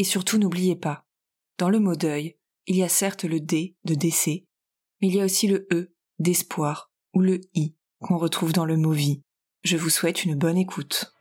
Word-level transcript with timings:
Et 0.00 0.04
surtout 0.04 0.38
n'oubliez 0.38 0.76
pas, 0.76 1.04
dans 1.58 1.68
le 1.68 1.78
mot 1.78 1.94
deuil, 1.94 2.38
il 2.66 2.74
y 2.74 2.82
a 2.82 2.88
certes 2.88 3.24
le 3.24 3.38
D 3.38 3.76
de 3.84 3.94
décès, 3.94 4.46
mais 5.02 5.08
il 5.08 5.16
y 5.16 5.20
a 5.20 5.26
aussi 5.26 5.46
le 5.46 5.68
E 5.74 5.92
d'espoir 6.18 6.90
ou 7.12 7.20
le 7.20 7.42
I 7.52 7.74
qu'on 8.00 8.16
retrouve 8.16 8.54
dans 8.54 8.64
le 8.64 8.78
mot 8.78 8.92
vie. 8.92 9.20
Je 9.62 9.76
vous 9.76 9.90
souhaite 9.90 10.24
une 10.24 10.36
bonne 10.36 10.56
écoute. 10.56 11.12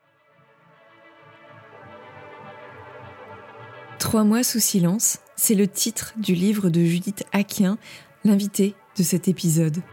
Trois 3.99 4.23
mois 4.23 4.43
sous 4.43 4.61
silence, 4.61 5.19
c'est 5.35 5.55
le 5.55 5.67
titre 5.67 6.13
du 6.15 6.33
livre 6.33 6.69
de 6.69 6.81
Judith 6.81 7.25
Aquin, 7.33 7.77
l'invité 8.23 8.75
de 8.97 9.03
cet 9.03 9.27
épisode. 9.27 9.83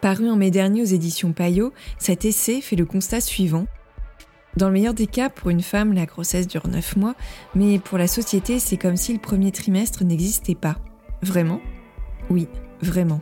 Paru 0.00 0.28
en 0.28 0.34
mai 0.34 0.50
dernier 0.50 0.82
aux 0.82 0.84
éditions 0.84 1.32
Payot, 1.32 1.72
cet 2.00 2.24
essai 2.24 2.60
fait 2.60 2.74
le 2.74 2.86
constat 2.86 3.20
suivant. 3.20 3.68
Dans 4.56 4.68
le 4.68 4.72
meilleur 4.72 4.94
des 4.94 5.08
cas, 5.08 5.30
pour 5.30 5.50
une 5.50 5.62
femme, 5.62 5.92
la 5.92 6.06
grossesse 6.06 6.46
dure 6.46 6.68
neuf 6.68 6.96
mois, 6.96 7.16
mais 7.56 7.80
pour 7.80 7.98
la 7.98 8.06
société, 8.06 8.60
c'est 8.60 8.76
comme 8.76 8.96
si 8.96 9.12
le 9.12 9.18
premier 9.18 9.50
trimestre 9.50 10.04
n'existait 10.04 10.54
pas. 10.54 10.76
Vraiment? 11.22 11.60
Oui, 12.30 12.46
vraiment. 12.80 13.20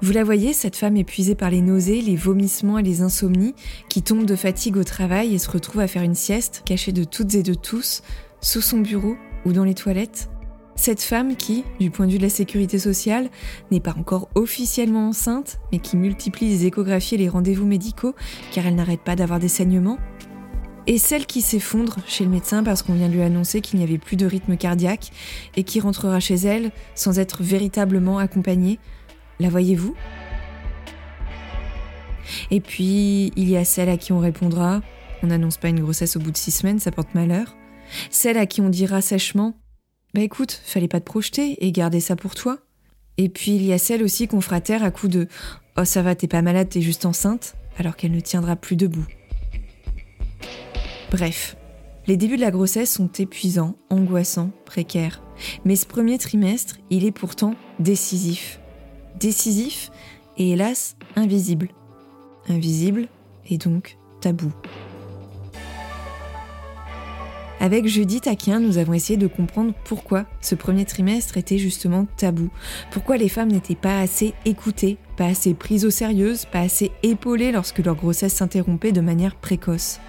Vous 0.00 0.12
la 0.12 0.24
voyez, 0.24 0.52
cette 0.52 0.76
femme 0.76 0.96
épuisée 0.96 1.34
par 1.34 1.50
les 1.50 1.60
nausées, 1.60 2.00
les 2.00 2.16
vomissements 2.16 2.78
et 2.78 2.82
les 2.82 3.02
insomnies, 3.02 3.54
qui 3.88 4.02
tombe 4.02 4.24
de 4.24 4.34
fatigue 4.34 4.78
au 4.78 4.84
travail 4.84 5.34
et 5.34 5.38
se 5.38 5.50
retrouve 5.50 5.82
à 5.82 5.86
faire 5.86 6.02
une 6.02 6.14
sieste 6.14 6.62
cachée 6.64 6.92
de 6.92 7.04
toutes 7.04 7.34
et 7.34 7.42
de 7.42 7.54
tous, 7.54 8.02
sous 8.40 8.62
son 8.62 8.78
bureau 8.78 9.16
ou 9.44 9.52
dans 9.52 9.64
les 9.64 9.74
toilettes? 9.74 10.28
Cette 10.74 11.02
femme 11.02 11.36
qui, 11.36 11.64
du 11.78 11.90
point 11.90 12.06
de 12.06 12.12
vue 12.12 12.18
de 12.18 12.22
la 12.22 12.30
sécurité 12.30 12.78
sociale, 12.78 13.28
n'est 13.70 13.80
pas 13.80 13.94
encore 13.98 14.30
officiellement 14.34 15.08
enceinte, 15.08 15.60
mais 15.70 15.78
qui 15.78 15.96
multiplie 15.96 16.48
les 16.48 16.66
échographies 16.66 17.16
et 17.16 17.18
les 17.18 17.28
rendez-vous 17.28 17.66
médicaux 17.66 18.14
car 18.52 18.66
elle 18.66 18.74
n'arrête 18.74 19.02
pas 19.02 19.14
d'avoir 19.14 19.38
des 19.38 19.48
saignements 19.48 19.98
et 20.86 20.98
celle 20.98 21.26
qui 21.26 21.42
s'effondre 21.42 21.96
chez 22.06 22.24
le 22.24 22.30
médecin 22.30 22.62
parce 22.64 22.82
qu'on 22.82 22.94
vient 22.94 23.08
lui 23.08 23.22
annoncer 23.22 23.60
qu'il 23.60 23.78
n'y 23.78 23.84
avait 23.84 23.98
plus 23.98 24.16
de 24.16 24.26
rythme 24.26 24.56
cardiaque 24.56 25.10
et 25.56 25.64
qui 25.64 25.80
rentrera 25.80 26.20
chez 26.20 26.34
elle 26.34 26.72
sans 26.94 27.18
être 27.18 27.42
véritablement 27.42 28.18
accompagnée, 28.18 28.78
la 29.38 29.48
voyez-vous? 29.48 29.94
Et 32.50 32.60
puis, 32.60 33.32
il 33.36 33.48
y 33.48 33.56
a 33.56 33.64
celle 33.64 33.88
à 33.88 33.96
qui 33.96 34.12
on 34.12 34.20
répondra 34.20 34.80
On 35.22 35.28
n'annonce 35.28 35.56
pas 35.56 35.68
une 35.68 35.80
grossesse 35.80 36.16
au 36.16 36.20
bout 36.20 36.30
de 36.30 36.36
six 36.36 36.50
semaines, 36.50 36.78
ça 36.78 36.90
porte 36.90 37.14
malheur. 37.14 37.56
Celle 38.10 38.38
à 38.38 38.46
qui 38.46 38.60
on 38.60 38.68
dira 38.68 39.00
sèchement 39.00 39.54
Bah 40.14 40.22
écoute, 40.22 40.60
fallait 40.64 40.88
pas 40.88 41.00
te 41.00 41.04
projeter 41.04 41.64
et 41.64 41.72
garder 41.72 42.00
ça 42.00 42.16
pour 42.16 42.34
toi. 42.34 42.58
Et 43.18 43.28
puis, 43.28 43.54
il 43.56 43.64
y 43.64 43.72
a 43.72 43.78
celle 43.78 44.02
aussi 44.02 44.26
qu'on 44.26 44.40
fera 44.40 44.60
taire 44.60 44.82
à 44.82 44.90
coup 44.90 45.08
de 45.08 45.28
Oh, 45.76 45.84
ça 45.84 46.02
va, 46.02 46.14
t'es 46.14 46.28
pas 46.28 46.42
malade, 46.42 46.68
t'es 46.68 46.82
juste 46.82 47.06
enceinte, 47.06 47.54
alors 47.78 47.96
qu'elle 47.96 48.12
ne 48.12 48.20
tiendra 48.20 48.56
plus 48.56 48.76
debout. 48.76 49.06
Bref, 51.12 51.56
les 52.08 52.16
débuts 52.16 52.36
de 52.36 52.40
la 52.40 52.50
grossesse 52.50 52.92
sont 52.92 53.10
épuisants, 53.18 53.76
angoissants, 53.90 54.50
précaires. 54.64 55.22
Mais 55.64 55.76
ce 55.76 55.86
premier 55.86 56.18
trimestre, 56.18 56.78
il 56.90 57.04
est 57.04 57.12
pourtant 57.12 57.54
décisif 57.78 58.58
décisif 59.22 59.90
et 60.36 60.50
hélas 60.50 60.96
invisible. 61.16 61.68
Invisible 62.48 63.06
et 63.48 63.56
donc 63.56 63.96
tabou. 64.20 64.52
Avec 67.60 67.86
Judith 67.86 68.26
Aquin, 68.26 68.58
nous 68.58 68.78
avons 68.78 68.92
essayé 68.92 69.16
de 69.16 69.28
comprendre 69.28 69.72
pourquoi 69.84 70.24
ce 70.40 70.56
premier 70.56 70.84
trimestre 70.84 71.36
était 71.36 71.58
justement 71.58 72.08
tabou. 72.16 72.50
Pourquoi 72.90 73.16
les 73.16 73.28
femmes 73.28 73.52
n'étaient 73.52 73.76
pas 73.76 74.00
assez 74.00 74.34
écoutées, 74.44 74.98
pas 75.16 75.26
assez 75.26 75.54
prises 75.54 75.84
au 75.84 75.90
sérieux, 75.90 76.34
pas 76.50 76.60
assez 76.60 76.90
épaulées 77.04 77.52
lorsque 77.52 77.78
leur 77.78 77.94
grossesse 77.94 78.34
s'interrompait 78.34 78.90
de 78.90 79.00
manière 79.00 79.36
précoce. 79.36 80.00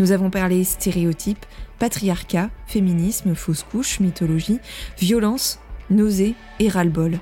Nous 0.00 0.12
avons 0.12 0.30
parlé 0.30 0.64
stéréotypes, 0.64 1.44
patriarcat, 1.78 2.48
féminisme, 2.66 3.34
fausse 3.34 3.62
couche, 3.62 4.00
mythologie, 4.00 4.58
violence, 4.98 5.58
nausée 5.90 6.34
et 6.58 6.68
ras-le-bol. 6.70 7.18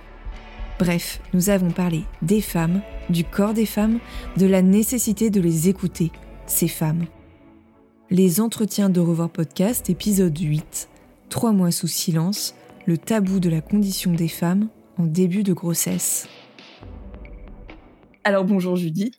Bref, 0.79 1.21
nous 1.35 1.51
avons 1.51 1.73
parlé 1.73 2.05
des 2.23 2.41
femmes, 2.41 2.81
du 3.11 3.25
corps 3.25 3.53
des 3.53 3.67
femmes, 3.67 3.99
de 4.37 4.47
la 4.47 4.63
nécessité 4.63 5.29
de 5.29 5.41
les 5.41 5.69
écouter, 5.69 6.13
ces 6.47 6.69
femmes. 6.69 7.07
Les 8.11 8.41
entretiens 8.41 8.91
de 8.91 9.01
Revoir 9.01 9.31
Podcast, 9.31 9.91
épisode 9.91 10.39
8, 10.39 10.89
Trois 11.31 11.51
mois 11.51 11.73
sous 11.73 11.89
silence, 11.89 12.55
le 12.87 12.97
tabou 12.97 13.41
de 13.41 13.51
la 13.51 13.61
condition 13.61 14.13
des 14.13 14.29
femmes 14.29 14.69
en 14.99 15.05
début 15.05 15.43
de 15.43 15.53
grossesse. 15.53 16.29
Alors 18.29 18.45
bonjour 18.45 18.77
Judy. 18.77 19.13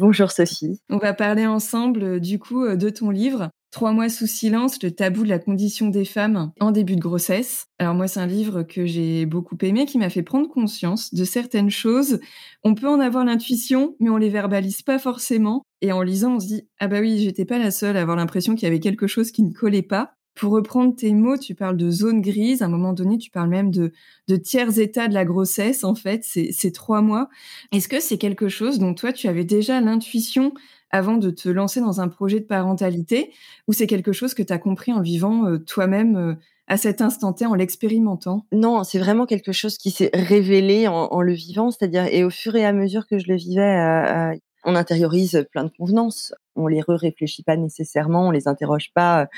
Bonjour 0.00 0.32
Sophie. 0.32 0.80
On 0.90 0.98
va 0.98 1.14
parler 1.14 1.46
ensemble 1.46 2.18
du 2.18 2.40
coup 2.40 2.66
de 2.66 2.90
ton 2.90 3.10
livre 3.10 3.50
Trois 3.70 3.92
mois 3.92 4.08
sous 4.08 4.26
silence, 4.26 4.82
le 4.82 4.90
tabou 4.90 5.22
de 5.22 5.28
la 5.28 5.38
condition 5.38 5.88
des 5.88 6.04
femmes 6.04 6.50
en 6.58 6.72
début 6.72 6.96
de 6.96 7.00
grossesse. 7.00 7.66
Alors 7.78 7.94
moi, 7.94 8.08
c'est 8.08 8.18
un 8.18 8.26
livre 8.26 8.64
que 8.64 8.84
j'ai 8.84 9.24
beaucoup 9.24 9.56
aimé, 9.62 9.86
qui 9.86 9.98
m'a 9.98 10.10
fait 10.10 10.22
prendre 10.22 10.48
conscience 10.48 11.14
de 11.14 11.24
certaines 11.24 11.70
choses. 11.70 12.18
On 12.64 12.74
peut 12.74 12.88
en 12.88 12.98
avoir 12.98 13.24
l'intuition, 13.24 13.94
mais 14.00 14.10
on 14.10 14.16
les 14.16 14.30
verbalise 14.30 14.82
pas 14.82 14.98
forcément. 14.98 15.62
Et 15.82 15.92
en 15.92 16.02
lisant, 16.02 16.36
on 16.36 16.40
se 16.40 16.46
dit, 16.46 16.68
ah 16.80 16.88
bah 16.88 17.00
oui, 17.00 17.18
j'étais 17.18 17.44
pas 17.44 17.58
la 17.58 17.70
seule 17.70 17.96
à 17.96 18.00
avoir 18.00 18.16
l'impression 18.16 18.54
qu'il 18.54 18.64
y 18.64 18.66
avait 18.66 18.80
quelque 18.80 19.06
chose 19.06 19.30
qui 19.30 19.42
ne 19.42 19.52
collait 19.52 19.82
pas. 19.82 20.14
Pour 20.36 20.52
reprendre 20.52 20.94
tes 20.94 21.14
mots, 21.14 21.38
tu 21.38 21.54
parles 21.54 21.78
de 21.78 21.90
zone 21.90 22.20
grise. 22.20 22.60
À 22.60 22.66
un 22.66 22.68
moment 22.68 22.92
donné, 22.92 23.16
tu 23.16 23.30
parles 23.30 23.48
même 23.48 23.70
de, 23.70 23.92
de 24.28 24.36
tiers 24.36 24.78
état 24.78 25.08
de 25.08 25.14
la 25.14 25.24
grossesse, 25.24 25.82
en 25.82 25.94
fait, 25.94 26.24
c'est 26.24 26.72
trois 26.72 27.00
mois. 27.00 27.30
Est-ce 27.72 27.88
que 27.88 28.00
c'est 28.00 28.18
quelque 28.18 28.48
chose 28.48 28.78
dont 28.78 28.92
toi, 28.92 29.14
tu 29.14 29.28
avais 29.28 29.44
déjà 29.44 29.80
l'intuition 29.80 30.52
avant 30.90 31.16
de 31.16 31.30
te 31.30 31.48
lancer 31.48 31.80
dans 31.80 32.02
un 32.02 32.08
projet 32.08 32.40
de 32.40 32.44
parentalité? 32.44 33.32
Ou 33.66 33.72
c'est 33.72 33.86
quelque 33.86 34.12
chose 34.12 34.34
que 34.34 34.42
tu 34.42 34.52
as 34.52 34.58
compris 34.58 34.92
en 34.92 35.00
vivant 35.00 35.46
euh, 35.46 35.58
toi-même 35.58 36.16
euh, 36.16 36.34
à 36.66 36.76
cet 36.76 37.00
instant 37.00 37.32
T 37.32 37.46
en 37.46 37.54
l'expérimentant? 37.54 38.44
Non, 38.52 38.84
c'est 38.84 38.98
vraiment 38.98 39.24
quelque 39.24 39.52
chose 39.52 39.78
qui 39.78 39.90
s'est 39.90 40.10
révélé 40.12 40.86
en, 40.86 41.22
le 41.22 41.32
vivant, 41.32 41.70
c'est-à-dire 41.70 42.04
et 42.12 42.24
au 42.24 42.30
fur 42.30 42.56
et 42.56 42.64
à 42.66 42.74
mesure 42.74 43.06
que 43.06 43.18
je 43.18 43.28
le 43.28 43.36
vivais, 43.36 43.62
euh, 43.62 44.34
on 44.66 44.74
intériorise 44.74 45.46
plein 45.52 45.64
de 45.64 45.70
convenances, 45.70 46.34
on 46.56 46.66
les 46.66 46.82
re-réfléchit 46.82 47.42
pas 47.42 47.56
nécessairement, 47.56 48.28
on 48.28 48.30
les 48.30 48.48
interroge 48.48 48.90
pas 48.94 49.28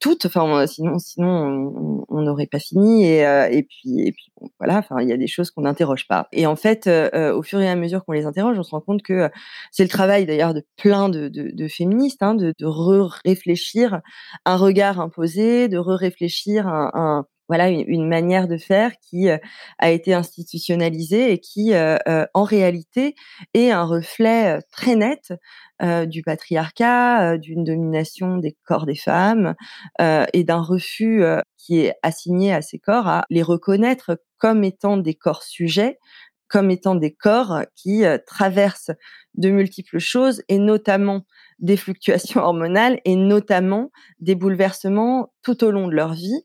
toutes. 0.00 0.26
Enfin, 0.26 0.66
sinon, 0.66 0.98
sinon, 0.98 2.04
on 2.08 2.22
n'aurait 2.22 2.46
pas 2.46 2.58
fini. 2.58 3.04
Et, 3.04 3.26
euh, 3.26 3.48
puis, 3.68 4.14
voilà. 4.58 4.78
Enfin, 4.78 5.00
il 5.00 5.08
y 5.08 5.12
a 5.12 5.16
des 5.16 5.26
choses 5.26 5.50
qu'on 5.50 5.62
n'interroge 5.62 6.06
pas. 6.06 6.28
Et 6.32 6.46
en 6.46 6.56
fait, 6.56 6.86
euh, 6.86 7.10
euh, 7.14 7.34
au 7.34 7.42
fur 7.42 7.60
et 7.60 7.68
à 7.68 7.76
mesure 7.76 8.04
qu'on 8.04 8.12
les 8.12 8.26
interroge, 8.26 8.58
on 8.58 8.62
se 8.62 8.70
rend 8.70 8.80
compte 8.80 9.02
que 9.02 9.28
c'est 9.72 9.82
le 9.82 9.88
travail 9.88 10.26
d'ailleurs 10.26 10.54
de 10.54 10.64
plein 10.76 11.08
de, 11.08 11.68
féministes, 11.68 12.22
hein, 12.22 12.34
de, 12.34 12.54
re-réfléchir 12.62 14.00
un 14.44 14.56
regard 14.56 15.00
imposé, 15.00 15.68
de 15.68 15.78
re-réfléchir 15.78 16.68
un 16.68 17.26
voilà 17.48 17.68
une, 17.70 18.06
manière 18.06 18.46
de 18.48 18.56
faire 18.56 18.92
qui 19.00 19.28
a 19.30 19.90
été 19.90 20.14
institutionnalisée 20.14 21.32
et 21.32 21.38
qui, 21.38 21.72
en 21.74 22.44
réalité, 22.44 23.14
est 23.54 23.70
un 23.70 23.84
reflet 23.84 24.60
très 24.70 24.96
net 24.96 25.32
euh, 25.80 26.06
du 26.06 26.22
patriarcat, 26.22 27.34
euh, 27.34 27.38
d'une 27.38 27.62
domination 27.62 28.38
des 28.38 28.56
corps 28.64 28.84
des 28.84 28.96
femmes 28.96 29.54
euh, 30.00 30.24
et 30.32 30.42
d'un 30.42 30.60
refus 30.60 31.22
qui 31.56 31.78
est 31.78 31.94
assigné 32.02 32.52
à 32.52 32.62
ces 32.62 32.80
corps 32.80 33.06
à 33.06 33.24
les 33.30 33.42
reconnaître 33.42 34.20
comme 34.38 34.64
étant 34.64 34.96
des 34.96 35.14
corps 35.14 35.44
sujets, 35.44 36.00
comme 36.48 36.72
étant 36.72 36.96
des 36.96 37.14
corps 37.14 37.60
qui 37.76 38.02
traversent 38.26 38.90
de 39.34 39.50
multiples 39.50 40.00
choses 40.00 40.42
et 40.48 40.58
notamment 40.58 41.22
des 41.60 41.76
fluctuations 41.76 42.40
hormonales 42.40 43.00
et 43.04 43.14
notamment 43.14 43.90
des 44.18 44.34
bouleversements 44.34 45.32
tout 45.42 45.62
au 45.62 45.70
long 45.70 45.86
de 45.86 45.94
leur 45.94 46.14
vie 46.14 46.42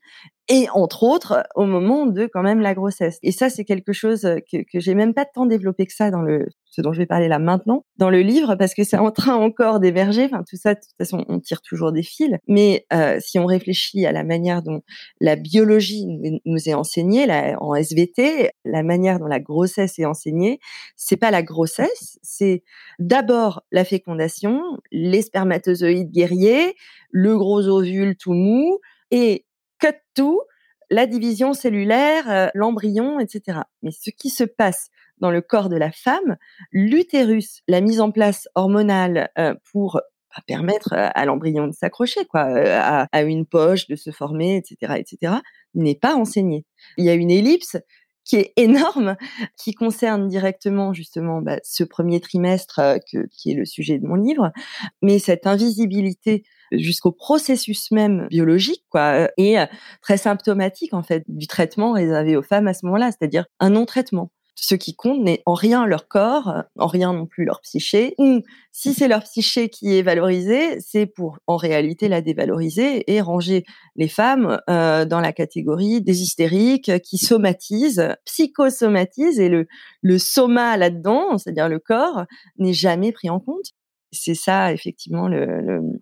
et 0.49 0.67
entre 0.73 1.03
autres 1.03 1.43
au 1.55 1.65
moment 1.65 2.05
de 2.05 2.27
quand 2.31 2.43
même 2.43 2.59
la 2.59 2.73
grossesse. 2.73 3.17
Et 3.23 3.31
ça, 3.31 3.49
c'est 3.49 3.65
quelque 3.65 3.93
chose 3.93 4.21
que, 4.51 4.57
que 4.71 4.79
j'ai 4.79 4.95
même 4.95 5.13
pas 5.13 5.25
tant 5.25 5.45
développé 5.45 5.85
que 5.85 5.93
ça 5.93 6.11
dans 6.11 6.21
le 6.21 6.47
ce 6.73 6.81
dont 6.81 6.91
je 6.91 6.97
vais 6.97 7.05
parler 7.05 7.27
là 7.27 7.37
maintenant 7.37 7.85
dans 7.97 8.09
le 8.09 8.21
livre 8.21 8.55
parce 8.55 8.73
que 8.73 8.83
c'est 8.83 8.97
en 8.97 9.11
train 9.11 9.35
encore 9.35 9.79
d'émerger. 9.79 10.25
Enfin, 10.25 10.43
tout 10.49 10.57
ça, 10.57 10.73
de 10.73 10.79
toute 10.79 10.97
façon, 10.97 11.23
on 11.29 11.39
tire 11.39 11.61
toujours 11.61 11.91
des 11.91 12.01
fils. 12.01 12.35
Mais 12.47 12.87
euh, 12.91 13.19
si 13.19 13.37
on 13.37 13.45
réfléchit 13.45 14.07
à 14.07 14.11
la 14.11 14.23
manière 14.23 14.63
dont 14.63 14.81
la 15.21 15.35
biologie 15.35 16.07
nous 16.45 16.69
est 16.69 16.73
enseignée 16.73 17.27
là, 17.27 17.57
en 17.61 17.75
SVT, 17.75 18.49
la 18.65 18.81
manière 18.81 19.19
dont 19.19 19.27
la 19.27 19.39
grossesse 19.39 19.99
est 19.99 20.05
enseignée, 20.05 20.59
c'est 20.95 21.17
pas 21.17 21.29
la 21.29 21.43
grossesse, 21.43 22.17
c'est 22.23 22.63
d'abord 22.97 23.61
la 23.71 23.85
fécondation, 23.85 24.59
les 24.91 25.21
spermatozoïdes 25.21 26.09
guerriers, 26.09 26.73
le 27.11 27.37
gros 27.37 27.67
ovule 27.67 28.15
tout 28.17 28.33
mou 28.33 28.79
et 29.11 29.45
cut 29.83 29.97
tout, 30.15 30.41
la 30.89 31.07
division 31.07 31.53
cellulaire, 31.53 32.29
euh, 32.29 32.47
l'embryon, 32.53 33.19
etc. 33.19 33.59
Mais 33.81 33.91
ce 33.91 34.09
qui 34.09 34.29
se 34.29 34.43
passe 34.43 34.89
dans 35.17 35.31
le 35.31 35.41
corps 35.41 35.69
de 35.69 35.75
la 35.75 35.91
femme, 35.91 36.37
l'utérus, 36.71 37.61
la 37.67 37.81
mise 37.81 37.99
en 37.99 38.11
place 38.11 38.47
hormonale 38.55 39.29
euh, 39.37 39.55
pour 39.71 39.99
bah, 40.35 40.43
permettre 40.47 40.93
euh, 40.93 41.09
à 41.13 41.25
l'embryon 41.25 41.67
de 41.67 41.73
s'accrocher, 41.73 42.25
quoi, 42.25 42.41
à, 42.41 43.21
une 43.23 43.45
poche 43.45 43.87
de 43.87 43.95
se 43.95 44.11
former, 44.11 44.57
etc., 44.57 44.93
etc., 44.97 45.35
n'est 45.73 45.95
pas 45.95 46.15
enseignée. 46.15 46.65
Il 46.97 47.05
y 47.05 47.09
a 47.09 47.13
une 47.13 47.31
ellipse 47.31 47.77
qui 48.25 48.37
est 48.37 48.53
énorme, 48.55 49.17
qui 49.57 49.73
concerne 49.73 50.29
directement 50.29 50.93
justement 50.93 51.41
bah, 51.41 51.57
ce 51.63 51.83
premier 51.83 52.21
trimestre 52.21 52.79
qui 53.05 53.51
est 53.51 53.55
le 53.55 53.65
sujet 53.65 53.99
de 53.99 54.07
mon 54.07 54.15
livre, 54.15 54.53
mais 55.01 55.19
cette 55.19 55.45
invisibilité 55.45 56.45
jusqu'au 56.77 57.11
processus 57.11 57.91
même 57.91 58.27
biologique, 58.29 58.83
quoi, 58.89 59.29
est 59.37 59.69
très 60.01 60.17
symptomatique 60.17 60.93
en 60.93 61.03
fait 61.03 61.23
du 61.27 61.47
traitement 61.47 61.93
réservé 61.93 62.35
aux 62.35 62.43
femmes 62.43 62.67
à 62.67 62.73
ce 62.73 62.85
moment-là, 62.85 63.11
c'est-à-dire 63.11 63.45
un 63.59 63.71
non-traitement. 63.71 64.31
Ce 64.55 64.75
qui 64.75 64.95
compte 64.95 65.21
n'est 65.21 65.41
en 65.45 65.55
rien 65.55 65.85
leur 65.85 66.07
corps, 66.07 66.63
en 66.77 66.87
rien 66.87 67.11
non 67.11 67.25
plus 67.25 67.43
leur 67.43 67.59
psyché, 67.61 68.13
ou 68.19 68.41
si 68.71 68.93
c'est 68.93 69.07
leur 69.07 69.23
psyché 69.23 69.67
qui 69.67 69.97
est 69.97 70.03
valorisée, 70.03 70.79
c'est 70.79 71.07
pour 71.07 71.39
en 71.47 71.57
réalité 71.57 72.07
la 72.07 72.21
dévaloriser 72.21 73.11
et 73.11 73.19
ranger 73.19 73.65
les 73.95 74.07
femmes 74.07 74.61
euh, 74.69 75.05
dans 75.05 75.19
la 75.19 75.33
catégorie 75.33 76.01
des 76.01 76.21
hystériques 76.21 77.01
qui 77.01 77.17
somatisent, 77.17 78.15
psychosomatisent, 78.25 79.39
et 79.39 79.49
le, 79.49 79.67
le 80.01 80.19
soma 80.19 80.77
là-dedans, 80.77 81.37
c'est-à-dire 81.37 81.67
le 81.67 81.79
corps, 81.79 82.25
n'est 82.57 82.73
jamais 82.73 83.11
pris 83.11 83.29
en 83.29 83.39
compte 83.39 83.73
c'est 84.13 84.35
ça 84.35 84.71
effectivement 84.71 85.29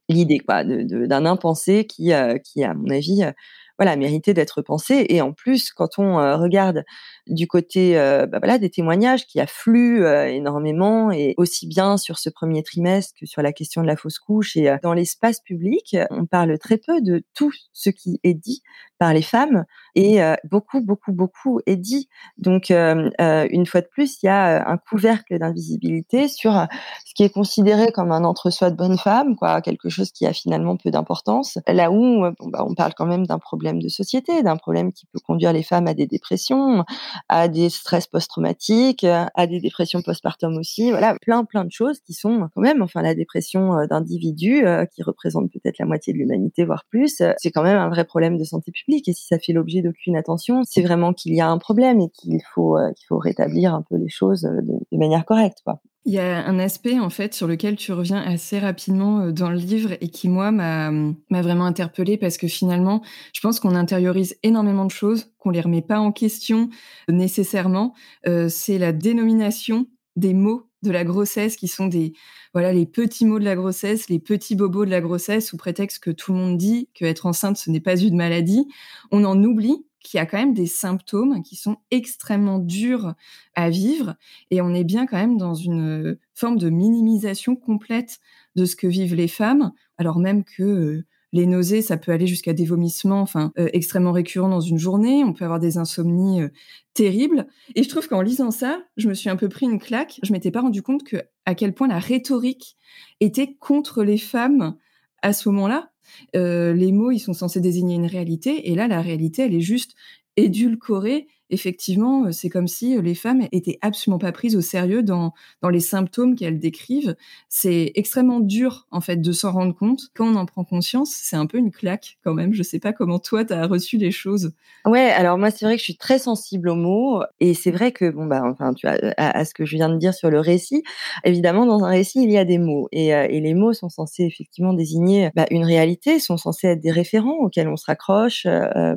l'idée 0.10 0.40
quoi 0.40 0.64
d'un 0.64 1.26
impensé 1.26 1.86
qui 1.86 2.14
euh, 2.14 2.38
qui 2.38 2.64
à 2.64 2.74
mon 2.74 2.90
avis 2.90 3.24
euh, 3.24 3.32
voilà 3.80 3.96
mérité 3.96 4.36
d'être 4.36 4.62
pensé. 4.62 5.08
Et 5.10 5.22
en 5.22 5.34
plus 5.34 5.72
quand 5.72 5.98
on 5.98 6.20
euh, 6.20 6.38
regarde 6.38 6.84
du 7.26 7.48
côté 7.48 7.96
bah, 7.96 8.58
des 8.60 8.70
témoignages 8.70 9.26
qui 9.26 9.40
affluent 9.40 10.06
énormément 10.06 11.12
et 11.12 11.34
aussi 11.38 11.68
bien 11.68 11.98
sur 11.98 12.20
ce 12.20 12.30
premier 12.30 12.62
trimestre 12.62 13.14
que 13.20 13.26
sur 13.26 13.42
la 13.42 13.54
question 13.54 13.82
de 13.82 13.88
la 13.88 13.96
fausse 13.96 14.20
couche 14.20 14.56
et 14.56 14.76
dans 14.84 14.94
l'espace 14.94 15.40
public 15.40 15.96
on 16.12 16.26
parle 16.26 16.60
très 16.60 16.78
peu 16.78 17.02
de 17.02 17.24
tout 17.34 17.52
ce 17.74 17.90
qui 17.90 18.20
est 18.24 18.34
dit 18.34 18.62
par 19.02 19.16
les 19.16 19.24
femmes 19.24 19.66
et 19.96 20.20
beaucoup 20.50 20.80
beaucoup 20.80 21.12
beaucoup 21.12 21.60
est 21.66 21.76
dit 21.76 22.08
donc 22.38 22.70
une 22.70 23.66
fois 23.66 23.82
de 23.82 23.88
plus 23.88 24.22
il 24.22 24.28
y 24.28 24.30
a 24.30 24.70
un 24.70 24.78
couvercle 24.78 25.40
d'invisibilité 25.40 26.28
sur 26.28 26.54
ce 26.54 27.14
qui 27.16 27.24
est 27.24 27.34
considéré 27.34 27.92
comme 27.92 28.12
un 28.12 28.24
entre-soi 28.24 28.70
de 28.70 28.76
bonne 28.76 29.00
femme 29.00 29.36
quoi 29.36 29.62
quelque 29.62 29.90
chose 29.90 30.12
qui 30.12 30.28
a 30.28 30.34
finalement 30.34 30.78
peu 30.78 30.92
d'importance 30.92 31.58
là 31.68 31.92
où 31.92 32.22
bon, 32.22 32.50
bah, 32.50 32.64
on 32.68 32.76
parle 32.76 32.94
quand 32.96 33.08
même 33.08 33.26
d'un 33.26 33.40
problème 33.40 33.82
de 33.82 33.88
société 33.90 34.44
d'un 34.44 34.58
problème 34.58 34.94
qui 34.94 35.08
peut 35.08 35.20
conduire 35.26 35.52
les 35.52 35.64
femmes 35.64 35.88
à 35.88 35.96
des 35.96 36.06
dépressions 36.06 36.86
à 37.28 37.48
des 37.48 37.70
stress 37.70 38.06
post-traumatiques, 38.06 39.04
à 39.04 39.48
des 39.48 39.60
dépressions 39.60 40.02
postpartum 40.02 40.58
aussi. 40.58 40.92
Voilà, 40.92 41.16
plein 41.22 41.44
plein 41.44 41.66
de 41.66 41.72
choses 41.72 42.00
qui 42.02 42.14
sont 42.14 42.50
quand 42.54 42.62
même, 42.62 42.82
enfin 42.82 43.02
la 43.02 43.16
dépression 43.16 43.78
euh, 43.78 43.88
d'individus 43.88 44.66
euh, 44.66 44.86
qui 44.86 45.04
représente 45.04 45.52
peut-être 45.52 45.78
la 45.80 45.86
moitié 45.86 46.14
de 46.14 46.18
l'humanité 46.18 46.66
voire 46.66 46.86
plus, 46.90 47.22
euh, 47.22 47.34
c'est 47.38 47.52
quand 47.52 47.64
même 47.64 47.78
un 47.78 47.90
vrai 47.90 48.06
problème 48.06 48.38
de 48.38 48.44
santé 48.44 48.72
publique. 48.72 48.91
Et 48.96 49.14
si 49.14 49.26
ça 49.26 49.40
fait 49.40 49.54
l'objet 49.54 49.82
d'aucune 49.82 50.16
attention, 50.16 50.62
c'est 50.64 50.82
vraiment 50.82 51.14
qu'il 51.14 51.34
y 51.34 51.42
a 51.42 51.50
un 51.50 51.58
problème 51.58 52.00
et 52.02 52.10
qu'il 52.10 52.42
faut 52.54 52.78
faut 53.08 53.18
rétablir 53.18 53.74
un 53.74 53.82
peu 53.82 53.96
les 53.96 54.10
choses 54.10 54.42
de, 54.42 54.74
de 54.92 54.98
manière 54.98 55.26
correcte. 55.26 55.64
Il 56.04 56.14
y 56.14 56.20
a 56.20 56.44
un 56.48 56.58
aspect 56.58 57.00
en 57.00 57.12
fait 57.12 57.36
sur 57.36 57.46
lequel 57.46 57.76
tu 57.76 57.94
reviens 57.94 58.20
assez 58.20 58.58
rapidement 58.58 59.20
euh, 59.20 59.32
dans 59.32 59.52
le 59.52 59.58
livre 59.58 59.92
et 60.02 60.08
qui 60.10 60.30
moi 60.30 60.52
m'a 60.52 60.92
vraiment 61.30 61.66
interpellée 61.66 62.18
parce 62.18 62.38
que 62.38 62.48
finalement, 62.48 63.04
je 63.34 63.40
pense 63.40 63.60
qu'on 63.60 63.76
intériorise 63.76 64.36
énormément 64.42 64.86
de 64.86 64.92
choses, 64.92 65.32
qu'on 65.38 65.52
les 65.52 65.62
remet 65.62 65.84
pas 65.84 66.00
en 66.00 66.12
question 66.12 66.70
nécessairement. 67.08 67.94
Euh, 68.28 68.50
c'est 68.50 68.80
la 68.80 68.94
dénomination 68.94 69.86
des 70.16 70.34
mots 70.34 70.71
de 70.84 70.92
la 70.92 71.04
grossesse 71.04 71.56
qui 71.56 71.68
sont 71.68 71.88
des 71.88 72.14
voilà 72.54 72.74
les 72.74 72.86
petits 72.86 73.26
mots 73.26 73.40
de 73.40 73.46
la 73.46 73.56
grossesse, 73.56 74.10
les 74.10 74.20
petits 74.20 74.56
bobos 74.56 74.86
de 74.86 74.90
la 74.90 75.02
grossesse 75.02 75.48
sous 75.48 75.58
prétexte 75.58 76.00
que 76.00 76.12
tout 76.12 76.34
le 76.34 76.40
monde 76.40 76.58
dit 76.58 76.90
que 76.94 77.06
être 77.06 77.26
enceinte 77.26 77.58
ce 77.58 77.70
n'est 77.70 77.80
pas 77.80 77.98
une 77.98 78.16
maladie. 78.16 78.68
On 79.12 79.24
en 79.24 79.42
oublie 79.44 79.86
qu'il 80.02 80.18
y 80.18 80.22
a 80.22 80.26
quand 80.26 80.38
même 80.38 80.54
des 80.54 80.68
symptômes 80.68 81.44
qui 81.44 81.56
sont 81.56 81.78
extrêmement 81.92 82.60
durs 82.60 83.14
à 83.56 83.70
vivre 83.70 84.16
et 84.50 84.62
on 84.62 84.74
est 84.74 84.84
bien 84.84 85.06
quand 85.06 85.18
même 85.18 85.38
dans 85.38 85.54
une 85.54 86.18
forme 86.34 86.58
de 86.58 86.70
minimisation 86.70 87.56
complète 87.56 88.20
de 88.56 88.66
ce 88.66 88.76
que 88.76 88.88
vivent 88.88 89.16
les 89.16 89.28
femmes, 89.28 89.72
alors 89.98 90.20
même 90.20 90.44
que 90.44 90.64
euh, 90.64 91.06
les 91.34 91.46
nausées, 91.46 91.82
ça 91.82 91.98
peut 91.98 92.12
aller 92.12 92.28
jusqu'à 92.28 92.54
des 92.54 92.66
vomissements, 92.66 93.22
enfin 93.22 93.52
euh, 93.58 93.70
extrêmement 93.74 94.12
récurrents 94.12 94.50
dans 94.50 94.60
une 94.60 94.78
journée. 94.78 95.24
On 95.24 95.34
peut 95.34 95.46
avoir 95.46 95.60
des 95.60 95.78
insomnies 95.78 96.42
euh, 96.42 96.50
terribles. 96.94 97.48
Et 97.76 97.84
je 97.84 97.90
trouve 97.90 98.08
qu'en 98.08 98.22
lisant 98.22 98.52
ça, 98.52 98.84
je 98.98 99.08
me 99.08 99.14
suis 99.14 99.30
un 99.30 99.38
peu 99.38 99.48
pris 99.48 99.66
une 99.66 99.80
claque. 99.80 100.20
Je 100.24 100.34
m'étais 100.34 100.52
pas 100.52 100.62
rendu 100.62 100.82
compte 100.82 101.04
que 101.04 101.18
à 101.46 101.56
quel 101.56 101.74
point 101.74 101.88
la 101.88 102.00
rhétorique 102.00 102.76
était 103.20 103.56
contre 103.60 104.04
les 104.04 104.18
femmes 104.18 104.76
à 105.22 105.34
ce 105.34 105.50
moment-là. 105.50 105.92
Euh, 106.36 106.74
les 106.74 106.92
mots, 106.92 107.12
ils 107.12 107.20
sont 107.20 107.34
censés 107.34 107.62
désigner 107.62 107.96
une 107.96 108.06
réalité, 108.06 108.70
et 108.70 108.76
là, 108.76 108.88
la 108.88 109.02
réalité, 109.02 109.44
elle 109.44 109.56
est 109.56 109.62
juste 109.62 109.96
édulcorée 110.36 111.28
effectivement, 111.52 112.26
euh, 112.26 112.32
c'est 112.32 112.50
comme 112.50 112.68
si 112.68 112.98
euh, 112.98 113.02
les 113.02 113.14
femmes 113.14 113.48
étaient 113.52 113.78
absolument 113.82 114.18
pas 114.18 114.32
prises 114.32 114.56
au 114.56 114.62
sérieux 114.62 115.04
dans, 115.04 115.34
dans 115.62 115.70
les 115.70 115.80
symptômes 115.80 116.36
qu'elles 116.36 116.60
décrivent. 116.60 117.16
C'est 117.50 117.92
extrêmement 117.96 118.40
dur, 118.40 118.88
en 118.92 119.02
fait, 119.02 119.18
de 119.18 119.32
s'en 119.32 119.52
rendre 119.52 119.76
compte. 119.76 120.10
Quand 120.16 120.26
on 120.26 120.36
en 120.36 120.46
prend 120.46 120.64
conscience, 120.64 121.12
c'est 121.12 121.36
un 121.36 121.46
peu 121.46 121.58
une 121.58 121.72
claque, 121.72 122.18
quand 122.24 122.34
même. 122.34 122.54
Je 122.54 122.64
sais 122.64 122.80
pas 122.80 122.94
comment 122.94 123.20
toi, 123.20 123.46
tu 123.46 123.54
as 123.54 123.68
reçu 123.68 123.98
les 123.98 124.12
choses. 124.12 124.54
Ouais, 124.86 125.12
alors 125.12 125.38
moi, 125.38 125.52
c'est 125.52 125.66
vrai 125.66 125.76
que 125.76 125.80
je 125.80 125.86
suis 125.86 125.98
très 125.98 126.18
sensible 126.18 126.70
aux 126.70 126.76
mots. 126.76 127.22
Et 127.40 127.54
c'est 127.54 127.72
vrai 127.72 127.92
que, 127.92 128.10
bon, 128.10 128.26
bah, 128.26 128.42
enfin, 128.46 128.74
tu 128.74 128.88
as, 128.88 129.14
à, 129.18 129.46
ce 129.46 129.54
que 129.54 129.66
je 129.66 129.76
viens 129.76 129.90
de 129.90 129.98
dire 129.98 130.14
sur 130.14 130.30
le 130.30 130.40
récit, 130.40 130.84
évidemment, 131.24 131.66
dans 131.66 131.84
un 131.84 131.90
récit, 131.90 132.24
il 132.24 132.32
y 132.32 132.38
a 132.38 132.46
des 132.46 132.58
mots. 132.58 132.88
Et, 132.92 133.14
euh, 133.14 133.28
et 133.30 133.42
les 133.42 133.54
mots 133.54 133.74
sont 133.74 133.90
censés, 133.90 134.24
effectivement, 134.24 134.74
désigner 134.74 135.30
bah, 135.36 135.46
une 135.52 135.66
réalité, 135.66 136.20
sont 136.20 136.38
censés 136.38 136.68
être 136.68 136.82
des 136.82 136.92
référents 136.92 137.38
auxquels 137.42 137.68
on 137.68 137.78
se 137.78 137.86
raccroche 137.86 138.48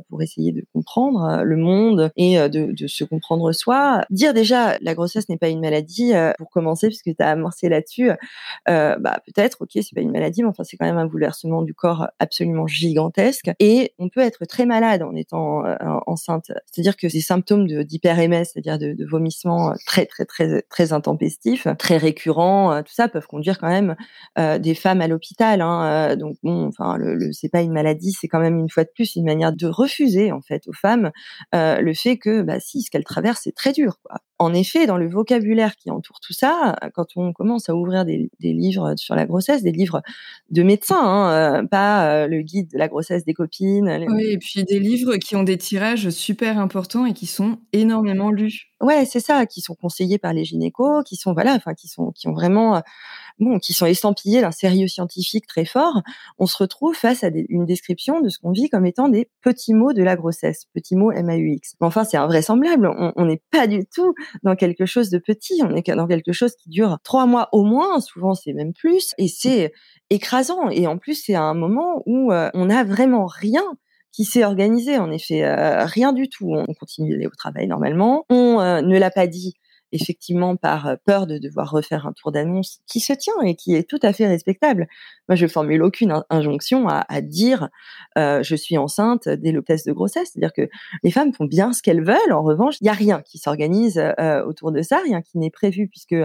pour 0.09 0.23
essayer 0.23 0.53
de 0.53 0.65
comprendre 0.73 1.43
le 1.43 1.57
monde 1.57 2.11
et 2.17 2.39
de, 2.49 2.73
de, 2.73 2.87
se 2.87 3.05
comprendre 3.05 3.53
soi. 3.53 4.03
Dire 4.11 4.35
déjà 4.35 4.77
la 4.81 4.95
grossesse 4.95 5.29
n'est 5.29 5.37
pas 5.37 5.49
une 5.49 5.61
maladie, 5.61 6.15
euh, 6.15 6.33
pour 6.39 6.51
commencer, 6.51 6.89
puisque 6.89 7.15
tu 7.17 7.23
as 7.23 7.31
amorcé 7.31 7.69
là-dessus, 7.69 8.11
euh, 8.69 8.97
bah, 8.99 9.21
peut-être, 9.27 9.59
ok, 9.61 9.71
c'est 9.75 9.95
pas 9.95 10.01
une 10.01 10.13
maladie, 10.13 10.43
mais 10.43 10.49
enfin 10.49 10.65
c'est 10.65 10.77
quand 10.77 10.87
même 10.87 10.99
un 10.99 11.07
bouleversement 11.07 11.63
du 11.63 11.75
corps 11.75 12.09
absolument 12.19 12.67
gigantesque. 12.67 13.51
Et 13.61 13.93
on 13.99 14.09
peut 14.09 14.21
être 14.21 14.45
très 14.47 14.67
malade 14.67 15.03
en 15.03 15.15
étant 15.15 15.65
euh, 15.65 15.77
enceinte. 16.07 16.53
C'est-à-dire 16.71 16.97
que 16.97 17.09
ces 17.09 17.21
symptômes 17.21 17.67
d'hyper-MS, 17.67 18.47
c'est-à-dire 18.53 18.79
de, 18.79 18.93
de 18.93 19.07
vomissements 19.07 19.73
très 19.87 20.07
très 20.07 20.25
très 20.25 20.63
très 20.63 20.93
intempestifs, 20.93 21.67
très 21.79 21.97
récurrents, 21.97 22.83
tout 22.83 22.93
ça 22.93 23.09
peuvent 23.09 23.27
conduire 23.27 23.59
quand 23.59 23.69
même 23.69 23.97
des 24.37 24.75
femmes 24.75 25.01
à 25.01 25.09
l'hôpital. 25.09 25.61
Hein, 25.61 26.17
donc 26.17 26.37
bon, 26.43 26.67
enfin 26.67 26.97
le, 26.97 27.15
le 27.15 27.33
c'est 27.33 27.49
pas 27.49 27.63
une 27.63 27.73
maladie, 27.73 28.13
c'est 28.13 28.29
quand 28.29 28.41
même 28.41 28.59
une 28.59 28.71
fois 28.71 28.85
de 28.85 28.91
plus 28.95 29.17
une 29.17 29.25
manière 29.25 29.53
de 29.53 29.67
refuser 29.67 30.33
en 30.33 30.41
fait 30.41 30.67
aux 30.69 30.73
femmes 30.73 31.11
le 31.53 31.95
fait 31.95 32.19
que 32.19 32.34
bah 32.43 32.61
si, 32.61 32.83
ce 32.83 32.91
qu'elle 32.91 33.05
traverse, 33.05 33.41
c'est 33.45 33.55
très 33.55 33.73
dur. 33.73 33.99
Quoi. 34.03 34.19
En 34.39 34.53
effet, 34.53 34.87
dans 34.87 34.97
le 34.97 35.09
vocabulaire 35.09 35.77
qui 35.77 35.91
entoure 35.91 36.21
tout 36.21 36.33
ça, 36.33 36.77
quand 36.95 37.07
on 37.17 37.33
commence 37.33 37.69
à 37.69 37.75
ouvrir 37.75 38.05
des, 38.05 38.31
des 38.41 38.53
livres 38.53 38.95
sur 38.97 39.15
la 39.15 39.27
grossesse, 39.27 39.63
des 39.63 39.73
livres 39.73 40.03
de 40.51 40.63
médecins, 40.63 41.01
hein, 41.01 41.63
euh, 41.63 41.67
pas 41.67 42.11
euh, 42.11 42.27
le 42.27 42.43
guide 42.43 42.71
de 42.73 42.79
la 42.79 42.89
grossesse 42.89 43.25
des 43.25 43.35
copines. 43.35 43.89
Oui, 44.09 44.25
et 44.25 44.39
puis 44.39 44.65
des 44.65 44.81
livres 44.81 45.17
qui 45.17 45.37
ont 45.37 45.45
des 45.45 45.57
tirages 45.57 46.11
super 46.11 46.59
importants 46.59 47.07
et 47.07 47.13
qui 47.13 47.27
sont 47.27 47.59
énormément 47.73 48.31
lus. 48.31 48.71
Ouais, 48.81 49.05
c'est 49.05 49.21
ça, 49.21 49.47
qui 49.47 49.61
sont 49.61 49.75
conseillés 49.75 50.19
par 50.19 50.33
les 50.33 50.45
gynécos, 50.45 51.05
qui 51.05 51.17
sont 51.17 51.33
voilà, 51.33 51.55
enfin 51.55 51.75
qui 51.75 51.89
sont 51.89 52.11
qui 52.13 52.29
ont 52.29 52.33
vraiment 52.33 52.83
bon, 53.39 53.59
qui 53.59 53.73
sont 53.73 53.87
estampillés 53.87 54.41
d'un 54.41 54.51
sérieux 54.51 54.89
scientifique 54.89 55.47
très 55.47 55.65
fort, 55.65 56.03
on 56.39 56.47
se 56.47 56.57
retrouve 56.57 56.95
face 56.95 57.25
à 57.25 57.31
une 57.49 57.67
description 57.67 58.21
de 58.21 58.29
ce 58.29 58.39
qu'on 58.39 58.53
vit 58.53 58.69
comme 58.69 58.87
étant 58.87 59.09
des 59.09 59.29
petits 59.43 59.75
mots 59.75 59.93
de 59.93 60.03
la 60.03 60.17
grossesse, 60.17 60.67
petits 60.75 60.97
mots 60.97 61.13
MAUX. 61.13 61.75
Enfin, 61.81 62.05
c'est 62.05 62.17
invraisemblable. 62.17 62.91
On 63.17 63.25
n'est 63.25 63.43
pas 63.51 63.67
du 63.67 63.87
tout 63.87 64.15
dans 64.43 64.57
quelque 64.57 64.87
chose 64.87 65.11
de 65.11 65.19
petit. 65.19 65.61
On 65.63 65.75
est 65.75 65.91
dans 65.91 66.07
quelque 66.07 66.33
chose 66.33 66.55
qui 66.57 66.69
dure 66.69 66.99
trois 67.03 67.27
mois 67.27 67.49
au 67.53 67.65
moins. 67.65 68.01
Souvent, 68.01 68.35
c'est 68.35 68.53
même 68.53 68.73
plus. 68.73 69.15
Et 69.19 69.29
c'est 69.29 69.73
écrasant. 70.11 70.69
Et 70.71 70.87
en 70.87 70.99
plus, 70.99 71.15
c'est 71.15 71.35
un 71.35 71.55
moment 71.55 72.03
où 72.07 72.33
euh, 72.33 72.51
on 72.55 72.67
n'a 72.67 72.85
vraiment 72.85 73.27
rien 73.27 73.65
qui 74.13 74.25
s'est 74.25 74.45
organisé. 74.45 74.99
En 74.99 75.11
effet, 75.11 75.45
euh, 75.45 75.85
rien 75.85 76.13
du 76.13 76.29
tout. 76.29 76.55
On 76.55 76.73
continue 76.75 77.11
d'aller 77.11 77.27
au 77.27 77.35
travail 77.37 77.67
normalement. 77.67 78.25
On 78.31 78.61
euh, 78.61 78.81
ne 78.81 78.99
l'a 78.99 79.11
pas 79.11 79.27
dit 79.27 79.55
effectivement 79.95 80.57
par 80.57 80.87
euh, 80.87 80.97
peur 81.07 81.27
de 81.27 81.39
devoir 81.39 81.71
refaire 81.71 82.07
un 82.07 82.13
tour 82.13 82.33
d'annonce 82.33 82.81
qui 82.87 83.01
se 83.01 83.13
tient 83.13 83.41
et 83.43 83.55
qui 83.55 83.75
est 83.75 83.89
tout 83.89 84.01
à 84.03 84.13
fait 84.13 84.27
respectable. 84.27 84.89
Moi, 85.29 85.37
je 85.37 85.47
formule 85.47 85.83
aucune 85.83 86.23
injonction 86.31 86.89
à, 86.89 87.05
à 87.09 87.21
dire 87.21 87.69
euh, 88.19 88.43
je 88.43 88.57
suis 88.57 88.77
enceinte 88.77 89.29
dès 89.29 89.53
le 89.53 89.63
test 89.63 89.87
de 89.87 89.93
grossesse. 89.93 90.31
C'est-à-dire 90.33 90.53
que 90.53 90.69
les 91.03 91.11
femmes 91.11 91.33
font 91.33 91.47
bien 91.47 91.73
ce 91.73 91.83
qu'elles 91.83 92.05
veulent. 92.05 92.33
En 92.33 92.43
revanche, 92.43 92.75
il 92.81 92.85
n'y 92.85 92.91
a 92.91 92.95
rien 92.95 93.23
qui 93.23 93.39
s'organise 93.39 93.99
euh, 94.19 94.45
autour 94.45 94.73
de 94.73 94.83
ça, 94.83 95.01
rien 95.05 95.23
qui 95.23 95.39
n'est 95.39 95.51
prévu 95.51 95.89
puisque 95.89 96.17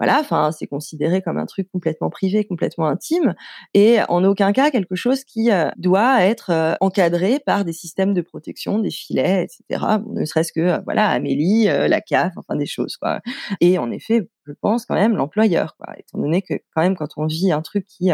voilà, 0.00 0.18
enfin, 0.18 0.50
c'est 0.50 0.66
considéré 0.66 1.20
comme 1.20 1.36
un 1.36 1.44
truc 1.44 1.68
complètement 1.70 2.08
privé, 2.08 2.46
complètement 2.46 2.86
intime, 2.86 3.34
et 3.74 3.98
en 4.08 4.24
aucun 4.24 4.52
cas 4.52 4.70
quelque 4.70 4.94
chose 4.94 5.24
qui 5.24 5.50
euh, 5.50 5.68
doit 5.76 6.24
être 6.24 6.48
euh, 6.50 6.74
encadré 6.80 7.38
par 7.38 7.66
des 7.66 7.74
systèmes 7.74 8.14
de 8.14 8.22
protection, 8.22 8.78
des 8.78 8.90
filets, 8.90 9.44
etc. 9.44 9.98
ne 10.06 10.24
serait-ce 10.24 10.54
que, 10.54 10.60
euh, 10.60 10.78
voilà, 10.86 11.10
Amélie, 11.10 11.66
la 11.66 12.00
CAF, 12.00 12.32
enfin 12.38 12.56
des 12.56 12.64
choses, 12.64 12.96
quoi. 12.96 13.20
Et 13.60 13.76
en 13.76 13.90
effet, 13.90 14.26
je 14.46 14.52
pense 14.62 14.86
quand 14.86 14.94
même 14.94 15.16
l'employeur, 15.16 15.76
quoi, 15.76 15.94
étant 15.98 16.18
donné 16.18 16.40
que 16.40 16.54
quand 16.74 16.80
même 16.80 16.96
quand 16.96 17.18
on 17.18 17.26
vit 17.26 17.52
un 17.52 17.60
truc 17.60 17.84
qui 17.86 18.10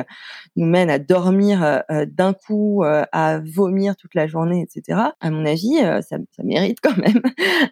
nous 0.57 0.67
mène 0.67 0.91
à 0.91 0.99
dormir 0.99 1.85
d'un 1.89 2.33
coup, 2.33 2.83
à 2.85 3.41
vomir 3.41 3.95
toute 3.97 4.15
la 4.17 4.27
journée, 4.27 4.61
etc. 4.61 5.01
À 5.21 5.31
mon 5.31 5.47
avis, 5.47 5.77
ça, 6.03 6.19
mérite 6.43 6.79
quand 6.83 6.97
même 6.97 7.23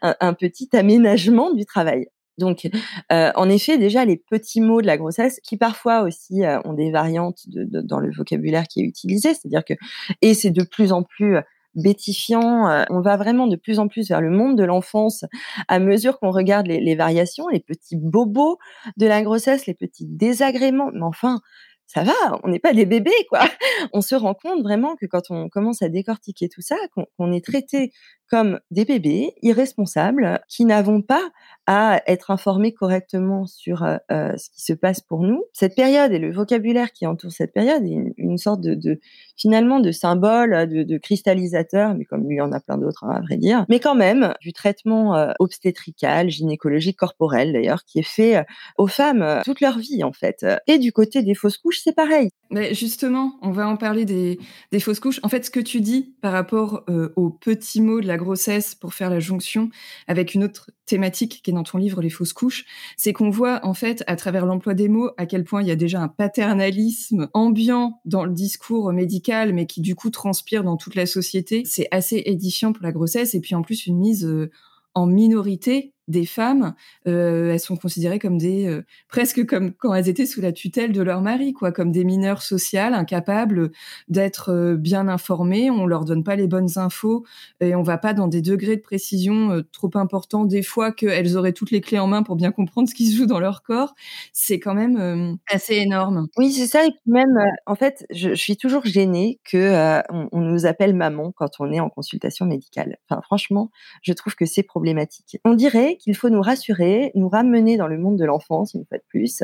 un 0.21 0.35
petit 0.35 0.69
aménagement 0.77 1.53
du 1.53 1.65
travail. 1.67 2.07
Donc, 2.39 2.69
euh, 3.13 3.31
en 3.35 3.49
effet, 3.49 3.79
déjà 3.79 4.05
les 4.05 4.17
petits 4.17 4.61
mots 4.61 4.81
de 4.81 4.87
la 4.87 4.97
grossesse, 4.97 5.41
qui 5.43 5.57
parfois 5.57 6.03
aussi 6.03 6.45
euh, 6.45 6.61
ont 6.65 6.73
des 6.73 6.91
variantes 6.91 7.43
de, 7.47 7.81
dans 7.81 8.01
le 8.01 8.13
vocabulaire 8.13 8.67
qui 8.67 8.81
est 8.81 8.85
utilisé, 8.85 9.35
c'est-à-dire 9.35 9.65
que 9.65 9.75
et 10.23 10.35
c'est 10.35 10.51
de 10.51 10.65
plus 10.65 10.93
en 10.93 11.03
plus 11.03 11.39
bétifiant. 11.75 12.69
Euh, 12.69 12.85
on 12.91 13.01
va 13.01 13.17
vraiment 13.17 13.47
de 13.47 13.57
plus 13.57 13.79
en 13.79 13.89
plus 13.89 14.09
vers 14.09 14.21
le 14.21 14.31
monde 14.31 14.57
de 14.57 14.65
l'enfance 14.65 15.25
à 15.69 15.79
mesure 15.79 16.19
qu'on 16.19 16.31
regarde 16.31 16.67
les, 16.67 16.81
les, 16.81 16.95
variations, 16.95 17.49
les 17.49 17.61
petits 17.61 17.97
bobos 17.97 18.59
de 18.97 19.07
la 19.07 19.23
grossesse, 19.23 19.67
les 19.67 19.75
petits 19.75 20.07
désagréments. 20.07 20.91
Mais 20.93 21.03
enfin, 21.03 21.41
ça 21.87 22.03
va, 22.03 22.41
on 22.43 22.49
n'est 22.49 22.59
pas 22.59 22.73
des 22.73 22.87
bébés, 22.87 23.11
quoi. 23.29 23.41
On 23.93 24.01
se 24.01 24.15
rend 24.15 24.35
compte 24.35 24.63
vraiment 24.63 24.97
que 24.97 25.07
quand 25.07 25.31
on 25.31 25.49
commence 25.49 25.83
à 25.83 25.89
décortiquer 25.89 26.49
tout 26.49 26.63
ça, 26.63 26.77
qu'on 27.17 27.33
est 27.33 27.45
traité 27.45 27.93
comme 28.31 28.59
des 28.71 28.85
bébés 28.85 29.35
irresponsables 29.43 30.41
qui 30.49 30.65
n'avons 30.65 31.03
pas 31.03 31.23
à 31.67 32.03
être 32.07 32.31
informés 32.31 32.73
correctement 32.73 33.47
sur 33.47 33.85
euh, 33.85 33.97
euh, 34.11 34.37
ce 34.37 34.51
qui 34.51 34.63
se 34.63 34.73
passe 34.73 35.01
pour 35.01 35.23
nous. 35.23 35.45
Cette 35.53 35.75
période 35.75 36.13
et 36.13 36.19
le 36.19 36.33
vocabulaire 36.33 36.93
qui 36.93 37.07
entoure 37.07 37.33
cette 37.33 37.53
période 37.53 37.85
est 37.85 38.15
une, 38.17 38.39
sorte 38.39 38.61
de, 38.61 39.01
finalement 39.37 39.81
de 39.81 39.93
symbole, 39.93 40.69
de, 40.69 40.83
de, 40.83 40.99
cristallisateur, 40.99 41.95
mais 41.95 42.05
comme 42.05 42.31
il 42.31 42.37
y 42.37 42.41
en 42.41 42.53
a 42.53 42.61
plein 42.61 42.77
d'autres 42.77 43.05
hein, 43.05 43.15
à 43.15 43.21
vrai 43.21 43.37
dire, 43.37 43.65
mais 43.69 43.81
quand 43.81 43.95
même 43.95 44.35
du 44.41 44.53
traitement 44.53 45.17
euh, 45.17 45.33
obstétrical, 45.39 46.29
gynécologique, 46.29 46.99
corporel 46.99 47.53
d'ailleurs, 47.53 47.85
qui 47.85 48.01
est 48.01 48.03
fait 48.03 48.45
aux 48.79 48.87
femmes 48.87 49.43
toute 49.45 49.61
leur 49.61 49.79
vie 49.79 50.03
en 50.05 50.13
fait. 50.13 50.45
Et 50.67 50.79
du 50.79 50.93
côté 50.93 51.23
des 51.23 51.35
fausses 51.35 51.59
couches, 51.59 51.74
c'est 51.83 51.95
pareil. 51.95 52.31
Mais 52.51 52.75
justement, 52.75 53.39
on 53.43 53.51
va 53.51 53.67
en 53.67 53.77
parler 53.77 54.05
des, 54.05 54.39
fausses 54.81 55.01
couches. 55.01 55.21
En 55.23 55.29
fait, 55.29 55.47
ce 55.47 55.51
que 55.51 55.61
tu 55.61 55.81
dis 55.81 56.15
par 56.21 56.33
rapport 56.33 56.85
aux 57.17 57.31
petits 57.31 57.81
mots 57.81 58.01
de 58.01 58.07
la 58.07 58.17
grossesse 58.17 58.75
pour 58.75 58.95
faire 58.95 59.11
la 59.11 59.19
jonction 59.19 59.71
avec 60.07 60.35
une 60.35 60.45
autre 60.45 60.71
thématique 60.87 61.41
qui 61.43 61.51
est 61.51 61.55
dans 61.55 61.63
ton 61.63 61.79
livre 61.79 62.03
Les 62.03 62.11
fausses 62.11 62.33
couches, 62.33 62.65
c'est 62.97 63.13
qu'on 63.13 63.31
voit 63.31 63.65
en 63.65 63.75
fait 63.75 64.05
à 64.07 64.17
travers 64.17 64.47
l'emploi 64.47 64.75
des 64.75 64.89
mots 64.89 65.11
à 65.17 65.27
quel 65.27 65.45
point 65.45 65.63
il 65.63 65.69
y 65.69 65.73
a 65.73 65.77
déjà 65.77 66.01
un 66.01 66.09
paternalisme 66.09 67.29
ambiant 67.33 68.01
dans 68.05 68.25
le 68.25 68.33
discours 68.33 68.93
médical, 68.93 69.53
mais 69.53 69.67
qui 69.67 69.81
du 69.81 69.95
coup 69.95 70.11
transpire 70.11 70.65
dans 70.65 70.77
toute 70.77 70.95
la 70.95 71.07
société. 71.07 71.63
C'est 71.65 71.89
assez 71.91 72.23
édifiant 72.27 72.73
pour 72.73 72.85
la 72.85 72.93
grossesse 72.93 73.35
et 73.35 73.41
puis 73.41 73.55
en 73.55 73.63
plus 73.63 73.87
une 73.87 73.99
mise 73.99 74.27
euh, 74.27 74.51
en 74.95 75.07
minorité 75.07 75.94
des 76.09 76.27
femmes, 76.27 76.75
euh, 77.07 77.53
elles 77.53 77.61
sont 77.61 77.77
considérées 77.77 78.19
comme 78.19 78.39
des 78.39 78.67
euh, 78.67 78.85
presque 79.09 79.47
comme 79.47 79.73
quand 79.73 79.95
elles 79.95 80.09
étaient 80.09 80.27
sous 80.27 80.41
la 80.41 80.53
tutelle 80.53 80.93
de 80.93 81.03
leur 81.03 81.23
mari, 81.23 81.53
quoi, 81.53 81.73
comme 81.73 81.93
des 81.93 82.05
mineurs 82.05 82.43
sociales 82.43 82.95
incapables 82.95 83.71
d'être 84.09 84.51
euh, 84.53 84.77
bien 84.77 85.09
informées. 85.09 85.71
On 85.71 85.87
leur 85.87 86.05
donne 86.05 86.25
pas 86.25 86.37
les 86.37 86.47
bonnes 86.47 86.77
infos 86.77 87.25
et 87.61 87.75
on 87.75 87.83
va 87.83 87.99
pas 87.99 88.13
dans 88.13 88.29
des 88.29 88.43
degrés 88.43 88.77
de 88.77 88.83
précision 88.83 89.63
trop 89.73 89.91
importants 89.95 90.45
des 90.45 90.63
fois 90.63 90.93
qu'elles 90.93 91.37
auraient 91.37 91.53
toutes 91.53 91.71
les 91.71 91.81
clés 91.81 91.99
en 91.99 92.07
main 92.07 92.23
pour 92.23 92.37
bien 92.37 92.53
comprendre 92.53 92.89
ce 92.89 92.95
qui 92.95 93.07
se 93.07 93.17
joue 93.17 93.27
dans 93.27 93.41
leur 93.41 93.63
corps. 93.63 93.95
C'est 94.33 94.59
quand 94.59 94.75
même 94.75 95.39
assez 95.51 95.75
énorme. 95.75 96.29
Oui, 96.37 96.53
c'est 96.53 96.67
ça. 96.67 96.85
Et 96.87 96.91
même, 97.07 97.39
en 97.67 97.75
fait, 97.75 98.07
je, 98.11 98.31
je, 98.31 98.35
suis 98.35 98.57
toujours 98.57 98.85
gênée 98.85 99.41
que 99.45 100.03
on, 100.11 100.29
on, 100.33 100.41
nous 100.41 100.67
appelle 100.67 100.95
maman 100.95 101.33
quand 101.33 101.61
on 101.61 101.73
est 101.73 101.81
en 101.81 101.89
consultation 101.89 102.47
médicale. 102.47 102.99
Enfin, 103.09 103.21
franchement, 103.23 103.71
je 104.03 104.13
trouve 104.13 104.35
que 104.35 104.47
c'est 104.47 104.63
problématique. 104.63 105.39
On 105.45 105.55
dirait 105.55 105.94
qu'il 105.97 106.15
faut 106.15 106.29
nous 106.29 106.41
rassurer, 106.41 107.13
nous 107.15 107.29
ramener 107.29 107.77
dans 107.77 107.87
le 107.87 107.99
monde 107.99 108.19
de 108.19 108.25
l'enfance, 108.25 108.75
une 108.75 108.85
fois 108.85 108.99
de 108.99 109.05
plus, 109.09 109.43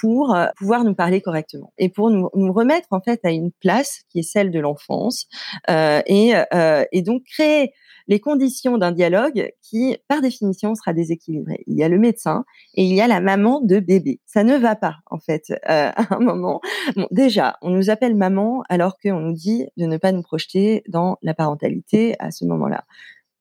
pour 0.00 0.34
euh, 0.34 0.46
pouvoir 0.56 0.84
nous 0.84 0.94
parler 0.94 1.20
correctement 1.20 1.72
et 1.78 1.88
pour 1.88 2.10
nous, 2.10 2.28
remettre 2.52 2.88
en 2.90 3.00
fait 3.00 3.20
à 3.24 3.30
une 3.30 3.50
place 3.52 4.02
qui 4.10 4.20
est 4.20 4.22
celle 4.22 4.50
de 4.50 4.60
l'enfance 4.60 5.26
euh, 5.70 6.02
et, 6.06 6.34
euh, 6.54 6.84
et 6.92 7.02
donc 7.02 7.22
créer 7.24 7.72
les 8.08 8.20
conditions 8.20 8.78
d'un 8.78 8.92
dialogue 8.92 9.50
qui, 9.62 9.96
par 10.08 10.20
définition, 10.20 10.74
sera 10.74 10.92
déséquilibré. 10.92 11.62
Il 11.66 11.76
y 11.76 11.84
a 11.84 11.88
le 11.88 11.98
médecin 11.98 12.44
et 12.74 12.84
il 12.84 12.94
y 12.94 13.00
a 13.00 13.06
la 13.06 13.20
maman 13.20 13.60
de 13.60 13.78
bébé. 13.78 14.20
Ça 14.26 14.44
ne 14.44 14.56
va 14.56 14.74
pas, 14.76 14.96
en 15.06 15.18
fait, 15.18 15.52
à 15.64 16.14
un 16.14 16.18
moment. 16.18 16.60
Déjà, 17.10 17.56
on 17.62 17.70
nous 17.70 17.90
appelle 17.90 18.16
maman 18.16 18.64
alors 18.68 18.98
qu'on 18.98 19.20
nous 19.20 19.32
dit 19.32 19.66
de 19.76 19.86
ne 19.86 19.96
pas 19.96 20.12
nous 20.12 20.22
projeter 20.22 20.82
dans 20.88 21.16
la 21.22 21.34
parentalité 21.34 22.16
à 22.18 22.30
ce 22.30 22.44
moment-là. 22.44 22.84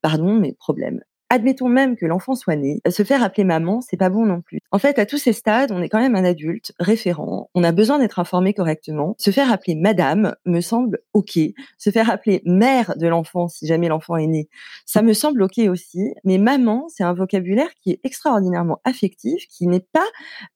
Pardon, 0.01 0.33
mais 0.33 0.53
problème 0.53 1.01
admettons 1.31 1.69
même 1.69 1.95
que 1.95 2.05
l'enfant 2.05 2.35
soit 2.35 2.57
né, 2.57 2.81
se 2.89 3.03
faire 3.03 3.23
appeler 3.23 3.45
maman, 3.45 3.79
c'est 3.79 3.95
pas 3.95 4.09
bon 4.09 4.25
non 4.25 4.41
plus. 4.41 4.59
En 4.71 4.79
fait, 4.79 4.99
à 4.99 5.05
tous 5.05 5.17
ces 5.17 5.31
stades, 5.31 5.71
on 5.71 5.81
est 5.81 5.87
quand 5.87 6.01
même 6.01 6.15
un 6.15 6.25
adulte 6.25 6.73
référent, 6.77 7.49
on 7.55 7.63
a 7.63 7.71
besoin 7.71 7.99
d'être 7.99 8.19
informé 8.19 8.53
correctement. 8.53 9.15
Se 9.17 9.31
faire 9.31 9.49
appeler 9.49 9.75
madame 9.75 10.35
me 10.45 10.59
semble 10.59 10.99
OK. 11.13 11.39
Se 11.77 11.89
faire 11.89 12.09
appeler 12.09 12.41
mère 12.45 12.95
de 12.97 13.07
l'enfant 13.07 13.47
si 13.47 13.65
jamais 13.65 13.87
l'enfant 13.87 14.17
est 14.17 14.27
né, 14.27 14.49
ça 14.85 15.01
me 15.01 15.13
semble 15.13 15.41
OK 15.43 15.57
aussi, 15.69 16.13
mais 16.25 16.37
maman, 16.37 16.87
c'est 16.89 17.05
un 17.05 17.13
vocabulaire 17.13 17.73
qui 17.81 17.91
est 17.91 18.01
extraordinairement 18.03 18.81
affectif, 18.83 19.47
qui 19.47 19.67
n'est 19.67 19.87
pas 19.93 20.07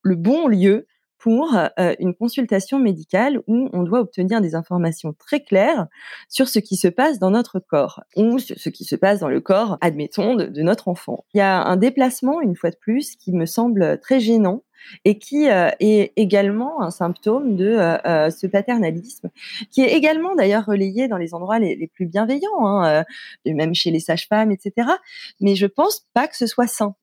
le 0.02 0.14
bon 0.14 0.46
lieu 0.46 0.86
pour 1.18 1.56
euh, 1.56 1.94
une 1.98 2.14
consultation 2.14 2.78
médicale 2.78 3.40
où 3.46 3.68
on 3.72 3.82
doit 3.82 4.00
obtenir 4.00 4.40
des 4.40 4.54
informations 4.54 5.14
très 5.18 5.40
claires 5.40 5.86
sur 6.28 6.48
ce 6.48 6.58
qui 6.58 6.76
se 6.76 6.88
passe 6.88 7.18
dans 7.18 7.30
notre 7.30 7.58
corps 7.58 8.02
ou 8.16 8.38
ce 8.38 8.68
qui 8.68 8.84
se 8.84 8.96
passe 8.96 9.20
dans 9.20 9.28
le 9.28 9.40
corps, 9.40 9.78
admettons, 9.80 10.34
de, 10.34 10.62
notre 10.62 10.88
enfant. 10.88 11.24
Il 11.34 11.38
y 11.38 11.40
a 11.40 11.62
un 11.62 11.76
déplacement, 11.76 12.40
une 12.40 12.56
fois 12.56 12.70
de 12.70 12.76
plus, 12.76 13.16
qui 13.16 13.32
me 13.32 13.46
semble 13.46 13.98
très 14.00 14.20
gênant 14.20 14.62
et 15.04 15.18
qui 15.18 15.48
euh, 15.48 15.70
est 15.80 16.12
également 16.16 16.82
un 16.82 16.90
symptôme 16.90 17.56
de 17.56 17.66
euh, 17.66 18.30
ce 18.30 18.46
paternalisme, 18.46 19.30
qui 19.70 19.80
est 19.80 19.96
également 19.96 20.34
d'ailleurs 20.34 20.66
relayé 20.66 21.08
dans 21.08 21.16
les 21.16 21.34
endroits 21.34 21.58
les, 21.58 21.90
plus 21.94 22.06
bienveillants, 22.06 22.66
hein, 22.66 23.04
même 23.46 23.74
chez 23.74 23.90
les 23.90 24.00
sages-femmes, 24.00 24.52
etc. 24.52 24.88
Mais 25.40 25.54
je 25.54 25.66
pense 25.66 26.06
pas 26.14 26.28
que 26.28 26.36
ce 26.36 26.46
soit 26.46 26.66
sain 26.66 26.94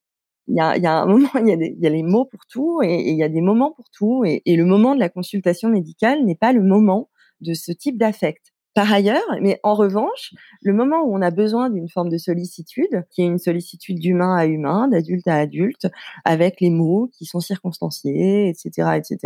il 0.47 0.55
y 0.55 0.59
a, 0.59 1.01
un 1.01 1.05
moment, 1.07 1.29
il 1.35 1.47
y 1.49 1.89
les 1.89 2.03
mots 2.03 2.25
pour 2.25 2.45
tout 2.47 2.81
et, 2.83 3.09
il 3.09 3.17
y 3.17 3.23
a 3.23 3.29
des 3.29 3.41
moments 3.41 3.71
pour 3.71 3.89
tout. 3.89 4.23
Et, 4.25 4.41
et 4.45 4.55
le 4.55 4.65
moment 4.65 4.95
de 4.95 4.99
la 4.99 5.09
consultation 5.09 5.69
médicale 5.69 6.23
n'est 6.25 6.35
pas 6.35 6.53
le 6.53 6.61
moment 6.61 7.09
de 7.41 7.53
ce 7.53 7.71
type 7.71 7.97
d'affect. 7.97 8.53
Par 8.73 8.91
ailleurs, 8.91 9.21
mais 9.39 9.59
en 9.61 9.75
revanche, 9.75 10.33
le 10.63 10.73
moment 10.73 11.03
où 11.03 11.15
on 11.15 11.21
a 11.21 11.29
besoin 11.29 11.69
d'une 11.69 11.89
forme 11.89 12.09
de 12.09 12.17
sollicitude, 12.17 13.05
qui 13.11 13.21
est 13.21 13.25
une 13.25 13.37
sollicitude 13.37 13.99
d'humain 13.99 14.35
à 14.35 14.47
humain, 14.47 14.87
d'adulte 14.87 15.27
à 15.27 15.35
adulte, 15.35 15.87
avec 16.25 16.59
les 16.59 16.71
mots 16.71 17.07
qui 17.13 17.25
sont 17.25 17.39
circonstanciés, 17.39 18.49
etc., 18.49 18.97
etc. 18.97 19.17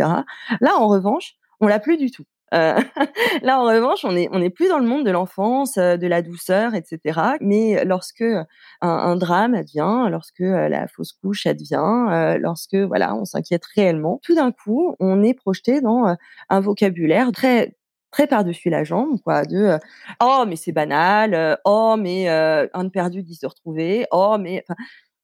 Là, 0.60 0.76
en 0.78 0.88
revanche, 0.88 1.36
on 1.60 1.66
l'a 1.66 1.80
plus 1.80 1.96
du 1.96 2.10
tout. 2.10 2.24
Euh, 2.54 2.80
là, 3.42 3.60
en 3.60 3.64
revanche, 3.64 4.04
on 4.04 4.16
est 4.16 4.28
on 4.32 4.40
est 4.40 4.50
plus 4.50 4.68
dans 4.68 4.78
le 4.78 4.86
monde 4.86 5.04
de 5.04 5.10
l'enfance, 5.10 5.76
euh, 5.78 5.96
de 5.96 6.06
la 6.06 6.22
douceur, 6.22 6.74
etc. 6.74 7.20
Mais 7.40 7.84
lorsque 7.84 8.22
un, 8.22 8.46
un 8.80 9.16
drame 9.16 9.54
advient, 9.54 10.08
lorsque 10.10 10.40
euh, 10.40 10.68
la 10.68 10.88
fausse 10.88 11.12
couche 11.12 11.46
advient, 11.46 12.36
lorsque 12.40 12.76
voilà, 12.76 13.14
on 13.14 13.24
s'inquiète 13.24 13.64
réellement, 13.74 14.20
tout 14.22 14.34
d'un 14.34 14.52
coup, 14.52 14.94
on 15.00 15.22
est 15.22 15.34
projeté 15.34 15.80
dans 15.80 16.16
un 16.48 16.60
vocabulaire 16.60 17.32
très 17.32 17.74
très 18.10 18.26
par-dessus 18.26 18.70
la 18.70 18.84
jambe, 18.84 19.20
quoi, 19.22 19.44
de 19.44 19.78
oh 20.22 20.44
mais 20.48 20.56
c'est 20.56 20.72
banal, 20.72 21.58
oh 21.64 21.96
mais 21.98 22.28
un 22.28 22.88
perdu 22.88 23.22
dit 23.22 23.34
se 23.34 23.46
retrouver, 23.46 24.06
oh 24.12 24.36
mais 24.40 24.64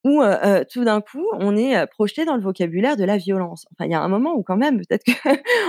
où 0.05 0.21
tout 0.71 0.85
d'un 0.85 1.01
coup, 1.01 1.25
on 1.33 1.57
est 1.57 1.85
projeté 1.87 2.23
dans 2.25 2.35
le 2.35 2.41
vocabulaire 2.41 2.95
de 2.95 3.03
la 3.03 3.17
violence. 3.17 3.65
Enfin, 3.71 3.85
il 3.85 3.91
y 3.91 3.95
a 3.95 4.01
un 4.01 4.07
moment 4.07 4.35
où 4.35 4.43
quand 4.43 4.55
même, 4.55 4.77
peut-être 4.77 5.03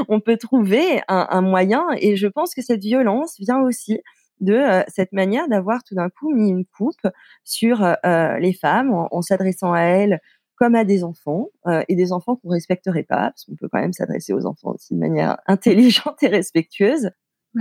qu'on 0.07 0.21
peut 0.25 0.37
trouver 0.37 1.01
un, 1.09 1.41
moyen, 1.41 1.87
et 1.99 2.17
je 2.17 2.27
pense 2.29 2.55
que 2.55 2.63
cette 2.63 2.83
violence 2.83 3.37
vient 3.39 3.63
aussi 3.63 4.01
de 4.41 4.63
cette 4.89 5.13
manière 5.13 5.49
d'avoir 5.49 5.83
tout 5.83 5.95
d'un 5.95 6.11
coup 6.11 6.35
mis 6.35 6.51
une 6.51 6.67
coupe 6.67 7.09
sur 7.45 7.79
les 8.05 8.53
femmes 8.53 8.93
en, 8.93 9.09
en 9.11 9.23
s'adressant 9.23 9.73
à 9.73 9.81
elles 9.81 10.21
comme 10.57 10.75
à 10.75 10.85
des 10.85 11.05
enfants 11.05 11.49
et 11.89 11.95
des 11.97 12.13
enfants 12.13 12.37
qu'on 12.37 12.51
respecterait 12.51 13.05
pas, 13.05 13.31
parce 13.31 13.45
qu'on 13.45 13.57
peut 13.57 13.69
quand 13.71 13.81
même 13.81 13.93
s'adresser 13.93 14.33
aux 14.33 14.47
enfants 14.47 14.73
aussi 14.75 14.95
de 14.95 14.99
manière 14.99 15.39
intelligente 15.47 16.23
et 16.23 16.29
respectueuse 16.29 17.11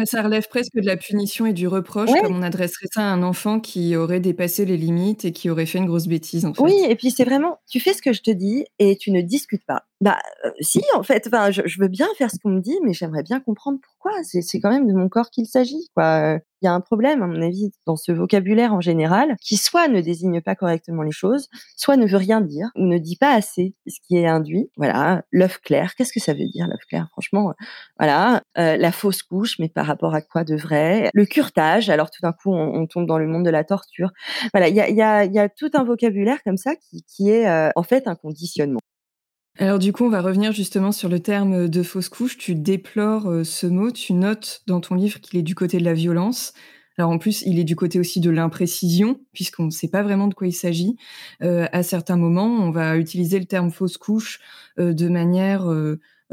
ça 0.06 0.22
relève 0.22 0.48
presque 0.50 0.76
de 0.76 0.86
la 0.86 0.98
punition 0.98 1.46
et 1.46 1.54
du 1.54 1.68
reproche, 1.68 2.16
comme 2.20 2.36
on 2.36 2.42
adresserait 2.42 2.88
ça 2.94 3.02
à 3.02 3.14
un 3.14 3.24
enfant 3.24 3.60
qui 3.60 3.96
aurait 3.96 4.20
dépassé 4.20 4.66
les 4.66 4.78
limites 4.78 5.26
et 5.26 5.32
qui 5.32 5.50
aurait 5.50 5.66
fait 5.66 5.78
une 5.78 5.86
grosse 5.86 6.08
bêtise, 6.08 6.46
en 6.46 6.54
fait. 6.54 6.64
Oui, 6.64 6.76
et 6.90 6.96
puis 6.96 7.12
c'est 7.12 7.24
vraiment, 7.24 7.60
tu 7.70 7.80
fais 7.80 7.94
ce 7.94 8.02
que 8.02 8.12
je 8.14 8.22
te 8.22 8.32
dis 8.32 8.66
et 8.80 8.98
tu 8.98 9.12
ne 9.12 9.22
discutes 9.22 9.66
pas. 9.66 9.86
Bah, 10.02 10.20
euh, 10.46 10.52
si, 10.60 10.82
en 10.96 11.04
fait, 11.04 11.28
enfin, 11.28 11.52
je, 11.52 11.62
je, 11.66 11.82
veux 11.82 11.88
bien 11.88 12.08
faire 12.18 12.30
ce 12.30 12.38
qu'on 12.44 12.50
me 12.50 12.62
dit, 12.62 12.78
mais 12.84 12.94
j'aimerais 12.94 13.24
bien 13.24 13.40
comprendre 13.40 13.80
pourquoi. 13.82 14.12
C'est 14.24 14.60
quand 14.60 14.70
même 14.70 14.88
de 14.88 14.94
mon 14.94 15.10
corps 15.10 15.30
qu'il 15.30 15.46
s'agit, 15.46 15.90
quoi 15.96 16.40
il 16.66 16.66
y 16.66 16.68
a 16.68 16.74
un 16.74 16.82
problème, 16.82 17.22
à 17.22 17.28
mon 17.28 17.42
avis, 17.44 17.72
dans 17.86 17.96
ce 17.96 18.12
vocabulaire 18.12 18.74
en 18.74 18.82
général, 18.82 19.36
qui 19.40 19.56
soit 19.56 19.88
ne 19.88 20.02
désigne 20.02 20.42
pas 20.42 20.56
correctement 20.56 21.04
les 21.04 21.12
choses, 21.12 21.48
soit 21.76 21.96
ne 21.96 22.08
veut 22.08 22.18
rien 22.18 22.42
dire 22.42 22.70
ou 22.76 22.86
ne 22.86 22.98
dit 22.98 23.18
pas 23.18 23.34
assez 23.34 23.76
ce 23.86 24.00
qui 24.08 24.18
est 24.18 24.28
induit. 24.28 24.72
Voilà, 24.76 25.24
l'œuf 25.32 25.60
clair, 25.60 25.94
qu'est-ce 25.96 26.12
que 26.12 26.20
ça 26.20 26.34
veut 26.34 26.48
dire 26.52 26.68
l'œuf 26.68 26.84
clair? 26.90 27.08
Franchement, 27.12 27.54
voilà, 28.00 28.42
euh, 28.58 28.78
la 28.78 28.92
fausse 28.92 29.22
couche, 29.22 29.60
mais 29.60 29.70
par 29.70 29.86
rapport 29.86 30.16
à 30.16 30.22
quoi 30.22 30.44
de 30.44 30.56
vrai? 30.56 31.12
Le 31.14 31.26
curtage, 31.26 31.92
alors 31.92 32.10
tout 32.10 32.22
d'un 32.24 32.34
coup, 32.34 32.52
on, 32.52 32.88
tombe 32.88 33.06
dans 33.06 33.20
le 33.20 33.28
monde 33.28 33.46
de 33.46 33.52
la 33.52 33.64
torture. 33.64 34.10
Voilà, 34.54 34.68
il 34.68 34.76
y 34.76 34.82
a, 34.82 34.90
y, 34.90 35.02
a, 35.04 35.26
y 35.26 35.40
a, 35.40 35.50
tout 35.50 35.70
un 35.74 35.84
vocabulaire 35.84 36.42
comme 36.44 36.58
ça 36.58 36.76
qui, 36.76 37.04
qui 37.04 37.30
est 37.30 37.48
euh, 37.48 37.70
en 37.76 37.84
fait 37.84 38.08
un 38.08 38.16
conditionnement. 38.16 38.80
Alors 39.58 39.80
du 39.80 39.94
coup, 39.94 40.04
on 40.04 40.10
va 40.10 40.22
revenir 40.22 40.52
justement 40.52 40.92
sur 40.92 41.08
le 41.08 41.22
terme 41.22 41.70
de 41.70 41.84
fausse 41.84 42.10
couche. 42.10 42.38
Tu 42.38 42.56
déplores 42.56 43.30
euh, 43.30 43.44
ce 43.46 43.66
mot, 43.68 43.90
tu 43.90 44.12
notes 44.12 44.64
dans 44.68 44.82
ton 44.82 44.96
livre 44.96 45.22
qu'il 45.22 45.40
est 45.40 45.44
du 45.44 45.56
côté 45.56 45.78
de 45.78 45.86
la 45.86 45.94
violence. 45.94 46.54
Alors 46.98 47.12
en 47.12 47.18
plus, 47.18 47.42
il 47.44 47.58
est 47.58 47.64
du 47.64 47.76
côté 47.76 48.00
aussi 48.00 48.20
de 48.20 48.30
l'imprécision, 48.30 49.20
puisqu'on 49.34 49.66
ne 49.66 49.70
sait 49.70 49.88
pas 49.88 50.04
vraiment 50.04 50.28
de 50.28 50.34
quoi 50.34 50.48
il 50.48 50.54
s'agit. 50.54 50.98
Euh, 51.42 51.68
à 51.72 51.84
certains 51.84 52.18
moments, 52.18 52.48
on 52.48 52.72
va 52.72 52.98
utiliser 52.98 53.40
le 53.40 53.46
terme 53.46 53.72
fausse 53.72 53.98
couche 53.98 54.40
euh, 54.78 54.94
de 54.94 55.08
manière 55.08 55.68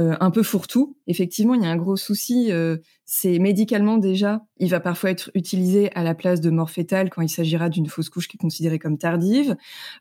euh, 0.01 0.17
un 0.21 0.31
peu 0.31 0.43
fourre-tout. 0.43 0.97
Effectivement, 1.07 1.55
il 1.55 1.63
y 1.63 1.67
a 1.67 1.71
un 1.71 1.77
gros 1.77 1.97
souci. 1.97 2.51
Euh, 2.51 2.79
c'est 3.05 3.39
médicalement 3.39 3.99
déjà, 3.99 4.43
il 4.57 4.71
va 4.71 4.81
parfois 4.81 5.11
être 5.11 5.31
utilisé 5.35 5.93
à 5.95 6.03
la 6.03 6.15
place 6.15 6.41
de 6.41 6.49
mort 6.49 6.71
fétale 6.71 7.11
quand 7.11 7.21
il 7.21 7.29
s'agira 7.29 7.69
d'une 7.69 7.87
fausse 7.87 8.09
couche 8.09 8.27
qui 8.27 8.39
est 8.39 8.41
considérée 8.41 8.79
comme 8.79 8.97
tardive. 8.97 9.55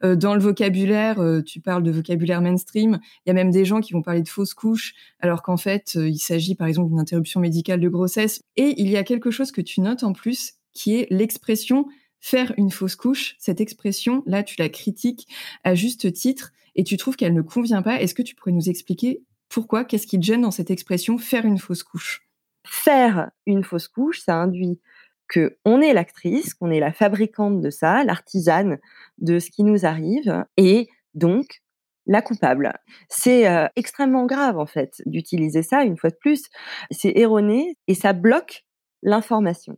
Euh, 0.05 0.15
dans 0.15 0.33
le 0.33 0.39
vocabulaire, 0.39 1.21
tu 1.45 1.59
parles 1.59 1.83
de 1.83 1.91
vocabulaire 1.91 2.41
mainstream. 2.41 2.99
Il 3.25 3.29
y 3.29 3.31
a 3.31 3.33
même 3.33 3.51
des 3.51 3.65
gens 3.65 3.81
qui 3.81 3.91
vont 3.91 4.01
parler 4.01 4.21
de 4.21 4.29
fausse 4.29 4.53
couche 4.53 4.93
alors 5.19 5.41
qu'en 5.41 5.57
fait, 5.57 5.95
il 5.95 6.19
s'agit 6.19 6.55
par 6.55 6.67
exemple 6.67 6.89
d'une 6.89 6.99
interruption 6.99 7.41
médicale 7.41 7.81
de 7.81 7.89
grossesse. 7.89 8.43
Et 8.55 8.75
il 8.77 8.89
y 8.89 8.95
a 8.95 9.03
quelque 9.03 9.29
chose 9.29 9.51
que 9.51 9.61
tu 9.61 9.81
notes 9.81 10.03
en 10.03 10.13
plus 10.13 10.53
qui 10.73 10.95
est 10.95 11.07
l'expression 11.09 11.87
faire 12.21 12.53
une 12.55 12.71
fausse 12.71 12.95
couche, 12.95 13.35
cette 13.39 13.59
expression, 13.59 14.23
là, 14.27 14.43
tu 14.43 14.55
la 14.59 14.69
critiques 14.69 15.27
à 15.63 15.73
juste 15.75 16.13
titre 16.13 16.53
et 16.75 16.83
tu 16.83 16.95
trouves 16.95 17.15
qu'elle 17.15 17.33
ne 17.33 17.41
convient 17.41 17.81
pas. 17.81 17.99
Est-ce 17.99 18.13
que 18.13 18.21
tu 18.21 18.35
pourrais 18.35 18.51
nous 18.51 18.69
expliquer 18.69 19.21
pourquoi? 19.51 19.83
Qu'est-ce 19.83 20.07
qui 20.07 20.19
te 20.19 20.25
gêne 20.25 20.41
dans 20.41 20.51
cette 20.51 20.71
expression 20.71 21.17
faire 21.17 21.45
une 21.45 21.59
fausse 21.59 21.83
couche? 21.83 22.27
Faire 22.65 23.31
une 23.45 23.63
fausse 23.63 23.87
couche, 23.87 24.21
ça 24.21 24.35
induit 24.35 24.79
que 25.27 25.57
on 25.65 25.81
est 25.81 25.93
l'actrice, 25.93 26.53
qu'on 26.53 26.71
est 26.71 26.79
la 26.79 26.91
fabricante 26.91 27.61
de 27.61 27.69
ça, 27.69 28.03
l'artisane 28.03 28.79
de 29.17 29.39
ce 29.39 29.49
qui 29.49 29.63
nous 29.63 29.85
arrive, 29.85 30.45
et 30.57 30.89
donc 31.13 31.61
la 32.05 32.21
coupable. 32.21 32.73
C'est 33.09 33.47
euh, 33.47 33.67
extrêmement 33.75 34.25
grave 34.25 34.57
en 34.57 34.65
fait 34.65 35.01
d'utiliser 35.05 35.63
ça 35.63 35.83
une 35.83 35.97
fois 35.97 36.09
de 36.09 36.15
plus. 36.15 36.43
C'est 36.89 37.13
erroné 37.15 37.77
et 37.87 37.95
ça 37.95 38.13
bloque 38.13 38.65
l'information. 39.03 39.77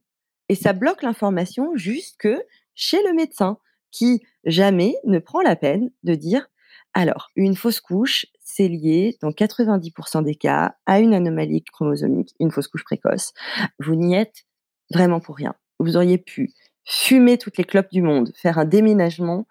Et 0.50 0.56
ça 0.56 0.74
bloque 0.74 1.04
l'information 1.04 1.76
jusque 1.76 2.30
chez 2.76 3.02
le 3.04 3.14
médecin 3.14 3.58
qui 3.92 4.24
jamais 4.46 4.96
ne 5.06 5.20
prend 5.20 5.42
la 5.42 5.56
peine 5.56 5.92
de 6.04 6.16
dire 6.16 6.48
alors, 6.94 7.32
une 7.36 7.56
fausse 7.56 7.82
couche, 7.82 8.28
c'est 8.44 8.68
lié, 8.68 9.18
dans 9.22 9.32
90% 9.32 10.24
des 10.24 10.36
cas, 10.36 10.76
à 10.86 11.00
une 11.00 11.14
anomalie 11.14 11.64
chromosomique, 11.64 12.34
une 12.40 12.52
fausse 12.52 12.68
couche 12.68 12.84
précoce. 12.84 13.34
Vous 13.80 13.96
n'y 13.96 14.16
êtes 14.16 14.46
vraiment 14.92 15.20
pour 15.20 15.36
rien. 15.36 15.56
Vous 15.80 15.98
auriez 15.98 16.18
pu 16.18 16.52
fumer 16.86 17.38
toutes 17.38 17.58
les 17.58 17.64
clopes 17.64 17.92
du 17.92 18.02
monde, 18.02 18.32
faire 18.36 18.60
un 18.60 18.66
déménagement, 18.66 19.48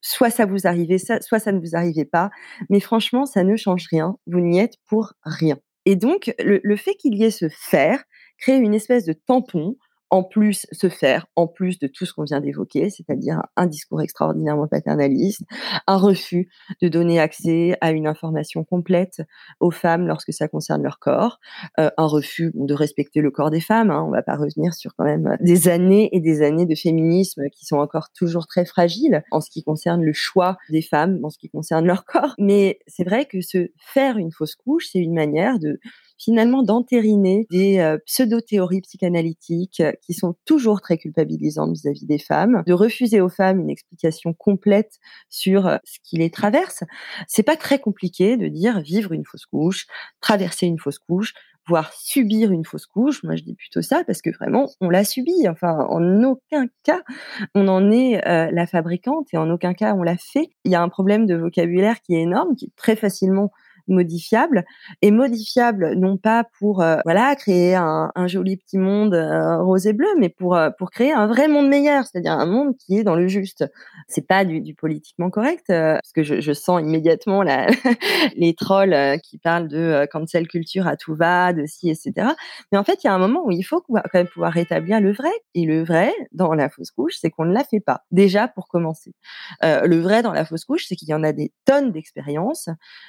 soit 0.00 0.30
ça 0.30 0.46
vous 0.46 0.66
arrivait, 0.66 0.98
soit 0.98 1.38
ça 1.40 1.52
ne 1.52 1.58
vous 1.58 1.74
arrivait 1.74 2.04
pas, 2.04 2.30
mais 2.70 2.80
franchement, 2.80 3.26
ça 3.26 3.42
ne 3.42 3.56
change 3.56 3.86
rien. 3.90 4.16
Vous 4.26 4.40
n'y 4.40 4.60
êtes 4.60 4.76
pour 4.86 5.12
rien. 5.24 5.58
Et 5.84 5.96
donc, 5.96 6.32
le, 6.38 6.60
le 6.62 6.76
fait 6.76 6.94
qu'il 6.94 7.16
y 7.16 7.24
ait 7.24 7.30
ce 7.30 7.48
faire 7.48 8.04
crée 8.38 8.56
une 8.56 8.74
espèce 8.74 9.04
de 9.04 9.12
tampon 9.12 9.76
en 10.10 10.22
plus 10.22 10.66
se 10.72 10.88
faire, 10.88 11.26
en 11.36 11.46
plus 11.46 11.78
de 11.78 11.86
tout 11.86 12.06
ce 12.06 12.12
qu'on 12.12 12.24
vient 12.24 12.40
d'évoquer, 12.40 12.90
c'est-à-dire 12.90 13.42
un 13.56 13.66
discours 13.66 14.00
extraordinairement 14.00 14.68
paternaliste, 14.68 15.42
un 15.86 15.96
refus 15.96 16.48
de 16.80 16.88
donner 16.88 17.18
accès 17.18 17.76
à 17.80 17.90
une 17.90 18.06
information 18.06 18.64
complète 18.64 19.22
aux 19.60 19.70
femmes 19.70 20.06
lorsque 20.06 20.32
ça 20.32 20.48
concerne 20.48 20.82
leur 20.82 20.98
corps, 20.98 21.40
euh, 21.80 21.90
un 21.96 22.06
refus 22.06 22.52
de 22.54 22.74
respecter 22.74 23.20
le 23.20 23.30
corps 23.30 23.50
des 23.50 23.60
femmes. 23.60 23.90
Hein, 23.90 24.04
on 24.06 24.10
va 24.10 24.22
pas 24.22 24.36
revenir 24.36 24.74
sur 24.74 24.94
quand 24.94 25.04
même 25.04 25.36
des 25.40 25.68
années 25.68 26.08
et 26.12 26.20
des 26.20 26.42
années 26.42 26.66
de 26.66 26.74
féminisme 26.74 27.48
qui 27.50 27.66
sont 27.66 27.78
encore 27.78 28.10
toujours 28.12 28.46
très 28.46 28.64
fragiles 28.64 29.22
en 29.30 29.40
ce 29.40 29.50
qui 29.50 29.64
concerne 29.64 30.02
le 30.02 30.12
choix 30.12 30.56
des 30.70 30.82
femmes, 30.82 31.18
en 31.24 31.30
ce 31.30 31.38
qui 31.38 31.48
concerne 31.48 31.86
leur 31.86 32.04
corps. 32.04 32.34
Mais 32.38 32.78
c'est 32.86 33.04
vrai 33.04 33.26
que 33.26 33.40
se 33.40 33.68
faire 33.78 34.18
une 34.18 34.30
fausse 34.30 34.54
couche, 34.54 34.88
c'est 34.92 35.00
une 35.00 35.14
manière 35.14 35.58
de 35.58 35.80
finalement 36.18 36.62
d'entériner 36.62 37.46
des 37.50 37.78
euh, 37.78 37.98
pseudo-théories 38.06 38.80
psychanalytiques 38.80 39.82
qui 40.00 40.14
sont 40.14 40.36
toujours 40.44 40.80
très 40.80 40.98
culpabilisantes 40.98 41.72
vis-à-vis 41.72 42.06
des 42.06 42.18
femmes, 42.18 42.62
de 42.66 42.72
refuser 42.72 43.20
aux 43.20 43.28
femmes 43.28 43.60
une 43.60 43.70
explication 43.70 44.32
complète 44.32 44.98
sur 45.28 45.66
euh, 45.66 45.76
ce 45.84 45.98
qui 46.02 46.16
les 46.16 46.30
traverse. 46.30 46.84
C'est 47.28 47.42
pas 47.42 47.56
très 47.56 47.78
compliqué 47.78 48.36
de 48.36 48.48
dire 48.48 48.80
vivre 48.80 49.12
une 49.12 49.24
fausse 49.24 49.46
couche, 49.46 49.86
traverser 50.20 50.66
une 50.66 50.78
fausse 50.78 50.98
couche, 50.98 51.34
voire 51.68 51.92
subir 51.92 52.52
une 52.52 52.64
fausse 52.64 52.86
couche. 52.86 53.22
Moi, 53.24 53.36
je 53.36 53.42
dis 53.42 53.54
plutôt 53.54 53.82
ça 53.82 54.04
parce 54.04 54.22
que 54.22 54.30
vraiment, 54.30 54.68
on 54.80 54.88
l'a 54.88 55.04
subi. 55.04 55.48
Enfin, 55.48 55.86
en 55.88 56.22
aucun 56.22 56.66
cas, 56.84 57.02
on 57.54 57.66
en 57.68 57.90
est 57.90 58.20
la 58.24 58.66
fabricante 58.66 59.26
et 59.32 59.36
en 59.36 59.50
aucun 59.50 59.74
cas, 59.74 59.94
on 59.94 60.02
l'a 60.02 60.16
fait. 60.16 60.50
Il 60.64 60.70
y 60.70 60.76
a 60.76 60.82
un 60.82 60.88
problème 60.88 61.26
de 61.26 61.34
vocabulaire 61.34 62.00
qui 62.02 62.14
est 62.14 62.22
énorme, 62.22 62.54
qui 62.54 62.66
est 62.66 62.76
très 62.76 62.94
facilement 62.94 63.50
modifiable 63.88 64.64
et 65.02 65.10
modifiable 65.10 65.94
non 65.94 66.16
pas 66.16 66.44
pour 66.58 66.82
euh, 66.82 66.96
voilà 67.04 67.34
créer 67.36 67.74
un, 67.74 68.10
joli 68.26 68.56
petit 68.56 68.78
monde 68.78 69.14
euh, 69.14 69.62
rose 69.62 69.86
et 69.86 69.92
bleu, 69.92 70.08
mais 70.18 70.28
pour 70.28 70.56
euh, 70.56 70.70
pour 70.70 70.90
créer 70.90 71.12
un 71.12 71.26
vrai 71.26 71.48
monde 71.48 71.68
meilleur, 71.68 72.04
c'est-à-dire 72.04 72.32
un 72.32 72.46
monde 72.46 72.76
qui 72.76 72.98
est 72.98 73.04
dans 73.04 73.14
le 73.14 73.28
juste. 73.28 73.64
C'est 74.08 74.26
pas 74.26 74.44
du, 74.44 74.74
politiquement 74.74 75.30
correct 75.30 75.64
parce 75.68 76.12
que 76.12 76.22
je, 76.22 76.52
sens 76.52 76.80
immédiatement 76.80 77.42
la, 77.42 77.66
les 78.36 78.54
trolls 78.54 79.18
qui 79.22 79.38
parlent 79.38 79.68
de 79.68 80.06
cancel 80.10 80.48
culture 80.48 80.86
à 80.86 80.96
tout 80.96 81.14
va, 81.14 81.52
de 81.52 81.66
ci 81.66 81.90
etc. 81.90 82.28
Mais 82.72 82.78
en 82.78 82.84
fait, 82.84 83.04
il 83.04 83.06
y 83.06 83.10
a 83.10 83.14
un 83.14 83.18
moment 83.18 83.44
où 83.44 83.50
il 83.50 83.62
faut 83.62 83.80
quand 83.80 84.02
même 84.14 84.28
pouvoir 84.28 84.52
rétablir 84.52 85.00
le 85.00 85.12
vrai. 85.12 85.30
Et 85.54 85.64
le 85.64 85.82
vrai 85.84 86.12
dans 86.32 86.54
la 86.54 86.68
fausse 86.68 86.90
couche, 86.90 87.14
c'est 87.20 87.30
qu'on 87.30 87.44
ne 87.44 87.52
la 87.52 87.64
fait 87.64 87.80
pas. 87.80 88.02
Déjà 88.10 88.48
pour 88.48 88.68
commencer, 88.68 89.12
le 89.62 89.96
vrai 90.00 90.22
dans 90.22 90.32
la 90.32 90.44
fausse 90.44 90.64
couche, 90.64 90.86
c'est 90.86 90.96
qu'il 90.96 91.08
y 91.08 91.14
en 91.14 91.22
a 91.22 91.32
des 91.32 91.52
tonnes 91.64 91.92
d'expériences, 91.92 92.68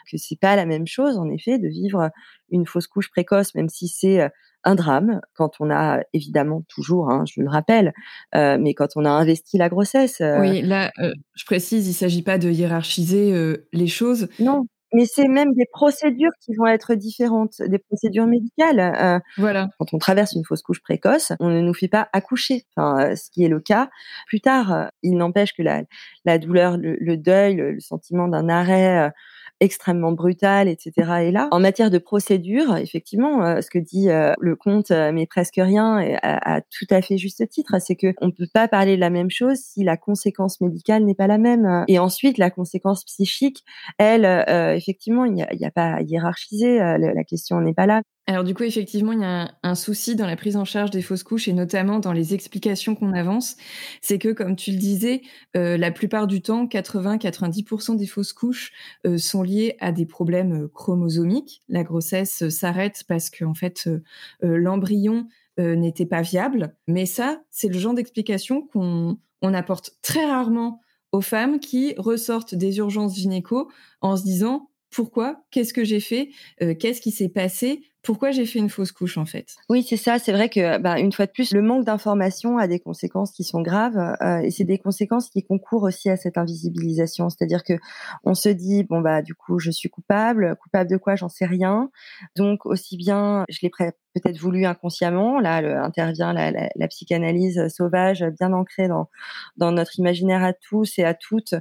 que 0.10 0.18
c'est 0.18 0.40
pas 0.40 0.56
la 0.56 0.66
même 0.68 0.86
chose, 0.88 1.18
en 1.18 1.30
effet, 1.30 1.58
de 1.58 1.68
vivre 1.68 2.10
une 2.50 2.66
fausse 2.66 2.88
couche 2.88 3.10
précoce, 3.10 3.56
même 3.56 3.70
si 3.70 3.88
c'est 3.88 4.22
euh, 4.22 4.30
un 4.64 4.76
drame, 4.76 5.22
quand 5.34 5.52
on 5.60 5.70
a 5.70 6.02
évidemment 6.14 6.64
toujours, 6.68 7.10
hein, 7.10 7.24
je 7.26 7.42
le 7.42 7.50
rappelle, 7.50 7.94
euh, 8.36 8.58
mais 8.60 8.74
quand 8.74 8.90
on 8.96 9.06
a 9.06 9.10
investi 9.10 9.58
la 9.58 9.70
grossesse. 9.70 10.20
Euh 10.20 10.40
oui, 10.42 10.62
là, 10.62 10.92
je 11.36 11.46
précise, 11.46 11.88
il 11.88 11.94
s'agit 11.94 12.24
pas 12.24 12.38
de 12.38 12.50
hiérarchiser 12.50 13.56
les 13.72 13.88
choses. 13.88 14.28
Non. 14.40 14.66
Mais 14.94 15.06
c'est 15.06 15.28
même 15.28 15.54
des 15.54 15.66
procédures 15.72 16.32
qui 16.42 16.54
vont 16.56 16.66
être 16.66 16.96
différentes, 16.96 17.62
des 17.62 17.78
procédures 17.78 18.26
médicales. 18.26 19.22
voilà. 19.38 19.70
Quand 19.80 19.94
on 19.94 19.98
traverse 20.00 20.34
une 20.34 20.44
fausse 20.44 20.62
couche 20.64 20.82
précoce, 20.82 21.34
on 21.40 21.50
ne 21.50 21.62
nous 21.62 21.74
fait 21.74 21.88
pas 21.90 22.10
accoucher, 22.12 22.66
enfin, 22.76 23.16
ce 23.16 23.30
qui 23.30 23.44
est 23.44 23.50
le 23.50 23.60
cas 23.60 23.90
plus 24.28 24.42
tard. 24.42 24.90
Il 25.04 25.18
n'empêche 25.18 25.54
que 25.54 25.62
la, 25.62 25.84
la 26.26 26.40
douleur, 26.40 26.78
le, 26.78 26.98
le 27.00 27.16
deuil, 27.18 27.56
le, 27.56 27.72
le 27.74 27.80
sentiment 27.80 28.28
d'un 28.28 28.50
arrêt 28.50 29.12
extrêmement 29.60 30.12
brutale, 30.12 30.68
etc. 30.68 30.92
Et 31.24 31.32
là, 31.32 31.48
en 31.52 31.60
matière 31.60 31.90
de 31.90 31.98
procédure, 31.98 32.78
effectivement, 32.78 33.44
euh, 33.44 33.62
ce 33.62 33.70
que 33.70 33.80
dit 33.80 34.10
euh, 34.10 34.34
le 34.40 34.56
comte, 34.56 34.92
euh, 34.92 35.12
mais 35.12 35.26
presque 35.26 35.56
rien, 35.58 36.18
à, 36.22 36.62
tout 36.62 36.86
à 36.90 37.02
fait 37.02 37.18
juste 37.18 37.48
titre, 37.50 37.76
c'est 37.80 37.96
que 37.96 38.14
on 38.22 38.32
peut 38.32 38.48
pas 38.54 38.68
parler 38.68 38.96
de 38.96 39.02
la 39.02 39.10
même 39.10 39.30
chose 39.30 39.58
si 39.58 39.84
la 39.84 39.98
conséquence 39.98 40.62
médicale 40.62 41.04
n'est 41.04 41.16
pas 41.16 41.28
la 41.28 41.38
même. 41.38 41.86
Et 41.88 42.00
ensuite, 42.00 42.38
la 42.38 42.50
conséquence 42.50 43.04
psychique, 43.06 43.64
elle, 43.98 44.26
effectivement, 44.76 45.26
il 45.26 45.34
n'y 45.34 45.44
a, 45.44 45.48
a, 45.48 45.72
pas 45.72 45.96
à 45.96 46.02
hiérarchiser. 46.02 46.78
la 46.78 47.24
question 47.24 47.62
n'est 47.62 47.74
pas 47.74 47.86
là. 47.86 48.02
Alors 48.30 48.44
du 48.44 48.54
coup, 48.54 48.64
effectivement, 48.64 49.14
il 49.14 49.22
y 49.22 49.24
a 49.24 49.56
un, 49.64 49.76
souci 49.76 50.18
dans 50.18 50.26
la 50.26 50.36
prise 50.36 50.58
en 50.58 50.66
charge 50.66 50.92
des 50.92 51.02
fausses 51.02 51.24
couches 51.24 51.48
et 51.48 51.54
notamment 51.54 52.00
dans 52.00 52.12
les 52.12 52.34
explications 52.34 52.94
qu'on 52.94 53.14
avance. 53.14 53.56
C'est 54.02 54.20
que, 54.20 54.34
comme 54.34 54.58
tu 54.58 54.72
le 54.72 54.78
disais, 54.78 55.22
euh, 55.56 55.78
la 55.78 55.92
plupart 55.92 56.28
du 56.28 56.42
temps, 56.42 56.66
80-90% 56.66 57.96
des 57.96 58.06
fausses 58.06 58.34
couches 58.34 58.74
euh, 59.06 59.18
sont 59.18 59.44
liées 59.44 59.78
à 59.80 59.94
des 59.94 60.06
problèmes 60.06 60.66
euh, 60.66 60.68
chromosomiques. 60.68 61.62
La 61.70 61.84
grossesse 61.84 62.50
s'arrête 62.50 63.06
parce 63.08 63.30
que, 63.30 63.46
en 63.46 63.54
fait, 63.54 63.90
l'embryon 64.42 65.28
n'était 65.58 66.06
pas 66.06 66.22
viable. 66.22 66.76
Mais 66.88 67.06
ça, 67.06 67.42
c'est 67.50 67.70
le 67.70 67.80
genre 67.80 67.94
d'explication 67.94 68.62
qu'on 68.62 69.18
on 69.42 69.54
apporte 69.54 69.92
très 70.02 70.26
rarement 70.26 70.82
aux 71.14 71.22
femmes 71.22 71.60
qui 71.60 71.96
ressortent 71.98 72.56
des 72.56 72.78
urgences 72.78 73.16
gynéco 73.16 73.72
en 74.02 74.18
se 74.18 74.24
disant 74.24 74.70
pourquoi? 74.90 75.44
Qu'est-ce 75.52 75.74
que 75.74 75.84
j'ai 75.84 76.00
fait? 76.00 76.30
Qu'est-ce 76.60 77.02
qui 77.02 77.12
s'est 77.12 77.30
passé? 77.30 77.84
Pourquoi 78.08 78.32
j'ai 78.32 78.46
fait 78.46 78.60
une 78.60 78.70
fausse 78.70 78.94
couche 78.94 79.18
en 79.18 79.26
fait? 79.26 79.58
Oui, 79.70 79.84
c'est 79.84 79.98
ça. 79.98 80.18
C'est 80.18 80.32
vrai 80.32 80.48
que, 80.48 80.78
bah, 80.78 80.98
une 80.98 81.12
fois 81.12 81.26
de 81.26 81.32
plus, 81.32 81.52
le 81.52 81.62
manque 81.62 81.84
d'information 81.84 82.58
a 82.58 82.66
des 82.66 82.80
conséquences 82.80 83.34
qui 83.34 83.44
sont 83.44 83.62
graves 83.62 83.98
euh, 83.98 84.40
et 84.40 84.50
c'est 84.50 84.64
des 84.64 84.78
conséquences 84.78 85.30
qui 85.30 85.44
concourent 85.44 85.84
aussi 85.84 86.10
à 86.10 86.16
cette 86.16 86.38
invisibilisation. 86.38 87.30
C'est-à-dire 87.30 87.66
que 87.66 87.74
on 88.24 88.34
se 88.34 88.48
dit 88.48 88.86
bon 88.86 89.02
bah 89.02 89.22
du 89.22 89.36
coup 89.36 89.60
je 89.60 89.72
suis 89.72 89.90
coupable, 89.90 90.56
coupable 90.56 90.90
de 90.90 90.96
quoi? 90.96 91.18
J'en 91.18 91.28
sais 91.28 91.46
rien. 91.46 91.92
Donc 92.38 92.66
aussi 92.66 92.96
bien 92.96 93.44
je 93.50 93.60
l'ai 93.62 93.70
peut-être 94.20 94.40
voulu 94.40 94.66
inconsciemment. 94.66 95.40
Là, 95.40 95.58
intervient 95.84 96.34
la, 96.34 96.88
psychanalyse 96.88 97.68
sauvage, 97.68 98.26
bien 98.40 98.54
ancrée 98.54 98.88
dans 99.58 99.72
notre 99.72 100.00
imaginaire 100.00 100.44
à 100.44 100.54
tous 100.54 100.98
et 101.00 101.04
à 101.04 101.14
toutes, 101.14 101.56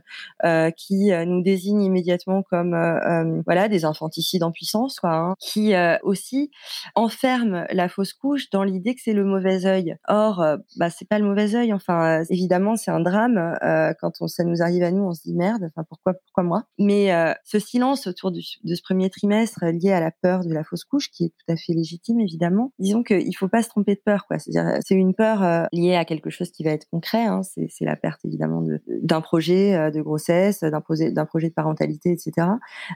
euh, 0.45 0.71
qui 0.71 1.13
euh, 1.13 1.25
nous 1.25 1.43
désigne 1.43 1.83
immédiatement 1.83 2.43
comme 2.43 2.75
euh, 2.75 3.43
voilà 3.47 3.69
des 3.69 3.85
infanticides 3.85 4.43
en 4.43 4.53
puissance, 4.53 5.01
quoi, 5.01 5.15
hein, 5.15 5.35
qui 5.39 5.75
aussi 6.03 6.51
enferme 6.95 7.67
la 7.71 7.89
fausse 7.89 8.13
couche 8.13 8.51
dans 8.51 8.65
l'idée 8.65 8.95
que 8.95 9.01
c'est 9.03 9.13
le 9.13 9.25
mauvais 9.25 9.67
œil. 9.67 9.97
Or, 10.09 10.45
bah 10.77 10.91
c'est 10.91 11.09
pas 11.09 11.19
le 11.19 11.25
mauvais 11.25 11.55
œil. 11.55 11.73
Enfin, 11.73 12.23
évidemment, 12.31 12.77
c'est 12.77 12.91
un 12.91 13.01
drame 13.01 13.57
quand 14.01 14.27
ça 14.27 14.45
nous 14.45 14.63
arrive 14.63 14.83
à 14.83 14.91
nous, 14.91 15.03
on 15.03 15.13
se 15.13 15.23
dit 15.23 15.35
merde. 15.35 15.65
Enfin, 15.65 15.85
pourquoi, 15.89 16.15
pourquoi 16.15 16.45
moi? 16.45 16.65
Mais 16.79 17.11
ce 17.45 17.59
silence 17.59 18.07
autour 18.07 18.31
de 18.33 18.41
ce 18.41 18.83
premier 18.83 19.11
trimestre 19.11 19.65
lié 19.65 19.93
à 19.93 20.01
la 20.01 20.11
peur 20.11 20.45
de 20.45 20.53
la 20.53 20.65
fausse 20.65 20.85
couche, 20.85 21.11
qui 21.11 21.25
est 21.25 21.29
tout 21.31 21.53
à 21.53 21.57
fait 21.57 21.73
légitime, 21.73 22.21
évidemment. 22.21 22.46
Disons 22.79 23.03
qu'il 23.03 23.37
faut 23.37 23.49
pas 23.49 23.63
se 23.63 23.69
tromper 23.69 23.95
de 23.95 24.01
peur. 24.05 24.27
C'est-à-dire, 24.31 24.79
c'est 24.85 24.95
une 24.95 25.15
peur 25.15 25.69
liée 25.73 25.97
à 25.97 26.05
quelque 26.05 26.31
chose 26.31 26.51
qui 26.51 26.65
va 26.65 26.71
être 26.71 26.89
concret. 26.91 27.25
Hein. 27.25 27.43
C'est, 27.43 27.85
la 27.85 27.97
perte, 27.97 28.25
évidemment, 28.25 28.65
d'un 28.87 29.21
projet 29.21 29.91
de 29.91 30.01
grossesse, 30.01 30.61
d'un, 30.61 30.83
d'un 31.11 31.27
projet 31.27 31.49
de 31.49 31.55
parentalité, 31.55 32.11
etc. 32.11 32.49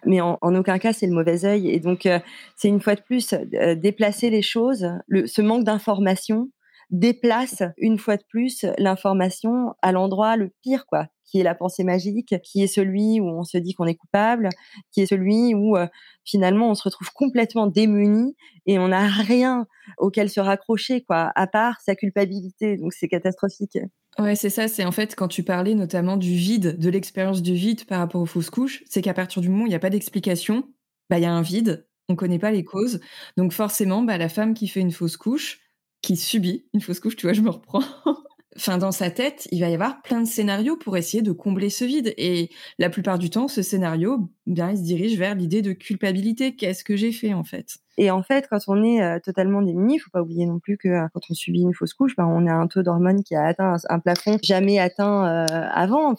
Mais 0.07 0.21
en, 0.21 0.39
aucun 0.43 0.79
cas, 0.79 0.93
c'est 0.93 1.07
le 1.07 1.15
mauvais 1.15 1.45
œil. 1.45 1.71
Et 1.71 1.81
donc, 1.81 2.09
c'est 2.57 2.69
une 2.69 2.81
fois 2.81 2.95
de 2.95 3.01
plus 3.01 3.33
euh, 3.33 3.75
déplacer 3.75 4.31
les 4.31 4.43
choses, 4.43 4.89
le, 5.07 5.27
ce 5.27 5.43
manque 5.43 5.65
d'information 5.65 6.51
déplace 6.91 7.63
une 7.79 7.99
fois 7.99 8.17
de 8.17 8.25
plus 8.29 8.65
l'information 8.79 9.75
à 9.83 9.93
l'endroit 9.93 10.37
le 10.37 10.51
pire, 10.63 10.87
quoi, 10.87 11.07
qui 11.25 11.39
est 11.41 11.43
la 11.45 11.55
pensée 11.55 11.85
magique, 11.85 12.35
qui 12.43 12.63
est 12.63 12.67
celui 12.67 13.21
où 13.21 13.29
on 13.29 13.45
se 13.45 13.59
dit 13.59 13.75
qu'on 13.75 13.87
est 13.87 13.95
coupable, 13.95 14.49
qui 14.93 15.01
est 15.01 15.07
celui 15.07 15.55
où 15.55 15.77
euh, 15.77 15.87
finalement 16.25 16.71
on 16.71 16.75
se 16.75 16.83
retrouve 16.83 17.11
complètement 17.13 17.67
démuni 17.67 18.35
et 18.67 18.79
on 18.79 18.89
n'a 18.89 19.07
rien 19.09 19.67
auquel 19.99 20.29
se 20.29 20.41
raccrocher, 20.41 21.03
quoi, 21.03 21.33
à 21.35 21.47
part 21.47 21.81
sa 21.81 21.95
culpabilité. 21.95 22.77
Donc 22.77 22.93
c'est 22.93 23.09
catastrophique. 23.09 23.79
Ouais, 24.19 24.35
c'est 24.35 24.51
ça. 24.51 24.67
C'est 24.67 24.85
en 24.85 24.93
fait 24.93 25.15
quand 25.15 25.29
tu 25.29 25.45
parlais 25.45 25.75
notamment 25.75 26.17
du 26.17 26.35
vide, 26.35 26.79
de 26.79 26.91
l'expérience 26.91 27.43
du 27.43 27.55
vide 27.55 27.85
par 27.87 28.01
rapport 28.01 28.21
aux 28.21 28.27
fausses 28.27 28.51
couches, 28.51 28.83
c'est 28.89 29.03
qu'à 29.03 29.15
partir 29.15 29.41
du 29.41 29.49
moment 29.49 29.63
où 29.65 29.67
il 29.67 29.71
n'y 29.71 29.77
a 29.77 29.81
pas 29.81 29.91
d'explication, 29.91 30.69
bah 31.09 31.19
il 31.19 31.23
y 31.23 31.27
a 31.27 31.33
un 31.33 31.43
vide 31.43 31.87
on 32.11 32.17
connaît 32.17 32.39
pas 32.39 32.51
les 32.51 32.65
causes. 32.65 33.01
Donc 33.37 33.53
forcément, 33.53 34.03
bah, 34.03 34.19
la 34.19 34.29
femme 34.29 34.53
qui 34.53 34.69
fait 34.69 34.81
une 34.81 34.93
fausse 34.93 35.17
couche, 35.17 35.61
qui 36.03 36.17
subit 36.17 36.67
une 36.73 36.81
fausse 36.81 37.01
couche, 37.01 37.17
tu 37.17 37.27
vois, 37.27 37.33
je 37.33 37.43
me 37.43 37.51
reprends. 37.51 37.83
enfin, 38.57 38.79
dans 38.79 38.93
sa 38.93 39.11
tête, 39.11 39.49
il 39.53 39.61
va 39.61 39.69
y 39.69 39.75
avoir 39.75 40.03
plein 40.03 40.21
de 40.21 40.27
scénarios 40.27 40.77
pour 40.77 40.97
essayer 40.97 41.23
de 41.23 41.33
combler 41.33 41.71
ce 41.71 41.85
vide. 41.85 42.15
Et 42.17 42.51
la 42.79 42.91
plupart 42.91 43.19
du 43.19 43.31
temps, 43.31 43.49
ce 43.49 43.63
scénario, 43.63 44.31
bien, 44.47 44.71
il 44.71 44.79
se 44.79 44.83
dirige 44.83 45.19
vers 45.19 45.35
l'idée 45.35 45.63
de 45.63 45.73
culpabilité. 45.73 46.57
Qu'est-ce 46.57 46.85
que 46.85 46.97
j'ai 46.97 47.13
fait, 47.13 47.35
en 47.35 47.45
fait? 47.45 47.79
Et 47.97 48.11
en 48.11 48.23
fait, 48.23 48.49
quand 48.49 48.59
on 48.69 48.83
est 48.83 49.03
euh, 49.03 49.19
totalement 49.23 49.63
démuni, 49.63 49.97
il 49.97 49.99
faut 49.99 50.11
pas 50.11 50.23
oublier 50.23 50.47
non 50.47 50.59
plus 50.59 50.79
que 50.79 50.89
euh, 50.89 51.07
quand 51.13 51.21
on 51.31 51.35
subit 51.35 51.61
une 51.61 51.75
fausse 51.75 51.95
couche, 51.95 52.17
bah, 52.17 52.27
on 52.27 52.47
a 52.47 52.53
un 52.53 52.67
taux 52.67 52.83
d'hormones 52.83 53.23
qui 53.23 53.35
a 53.35 53.45
atteint 53.45 53.77
un, 53.89 53.99
plafond 53.99 54.39
jamais 54.43 54.79
atteint 54.79 55.27
euh, 55.27 55.47
avant. 55.73 56.15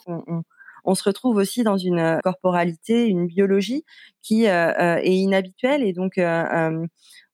On, 0.84 0.94
se 0.94 1.04
retrouve 1.04 1.36
aussi 1.36 1.62
dans 1.64 1.76
une 1.76 2.18
corporalité, 2.22 3.06
une 3.06 3.26
biologie 3.26 3.84
qui 4.20 4.44
est 4.44 5.02
inhabituelle 5.04 5.84
et 5.84 5.92
donc 5.92 6.18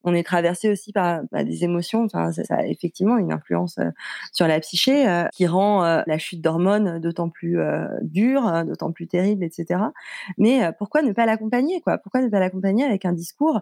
on 0.08 0.14
est 0.14 0.22
traversé 0.22 0.70
aussi 0.70 0.92
par 0.92 1.22
bah, 1.30 1.44
des 1.44 1.64
émotions. 1.64 2.04
Enfin, 2.04 2.32
ça, 2.32 2.42
a 2.50 2.66
effectivement 2.66 3.18
une 3.18 3.32
influence 3.32 3.78
euh, 3.78 3.90
sur 4.32 4.48
la 4.48 4.58
psyché 4.60 5.06
euh, 5.06 5.24
qui 5.34 5.46
rend 5.46 5.84
euh, 5.84 6.02
la 6.06 6.18
chute 6.18 6.40
d'hormones 6.40 6.98
d'autant 6.98 7.28
plus 7.28 7.58
dure, 8.02 8.64
d'autant 8.64 8.92
plus 8.92 9.06
terrible, 9.06 9.44
etc. 9.44 9.80
Mais 10.38 10.70
pourquoi 10.78 11.02
ne 11.02 11.12
pas 11.12 11.26
l'accompagner, 11.26 11.80
quoi? 11.80 11.98
Pourquoi 11.98 12.22
ne 12.22 12.28
pas 12.28 12.40
l'accompagner 12.40 12.84
avec 12.84 13.04
un 13.04 13.12
discours 13.12 13.60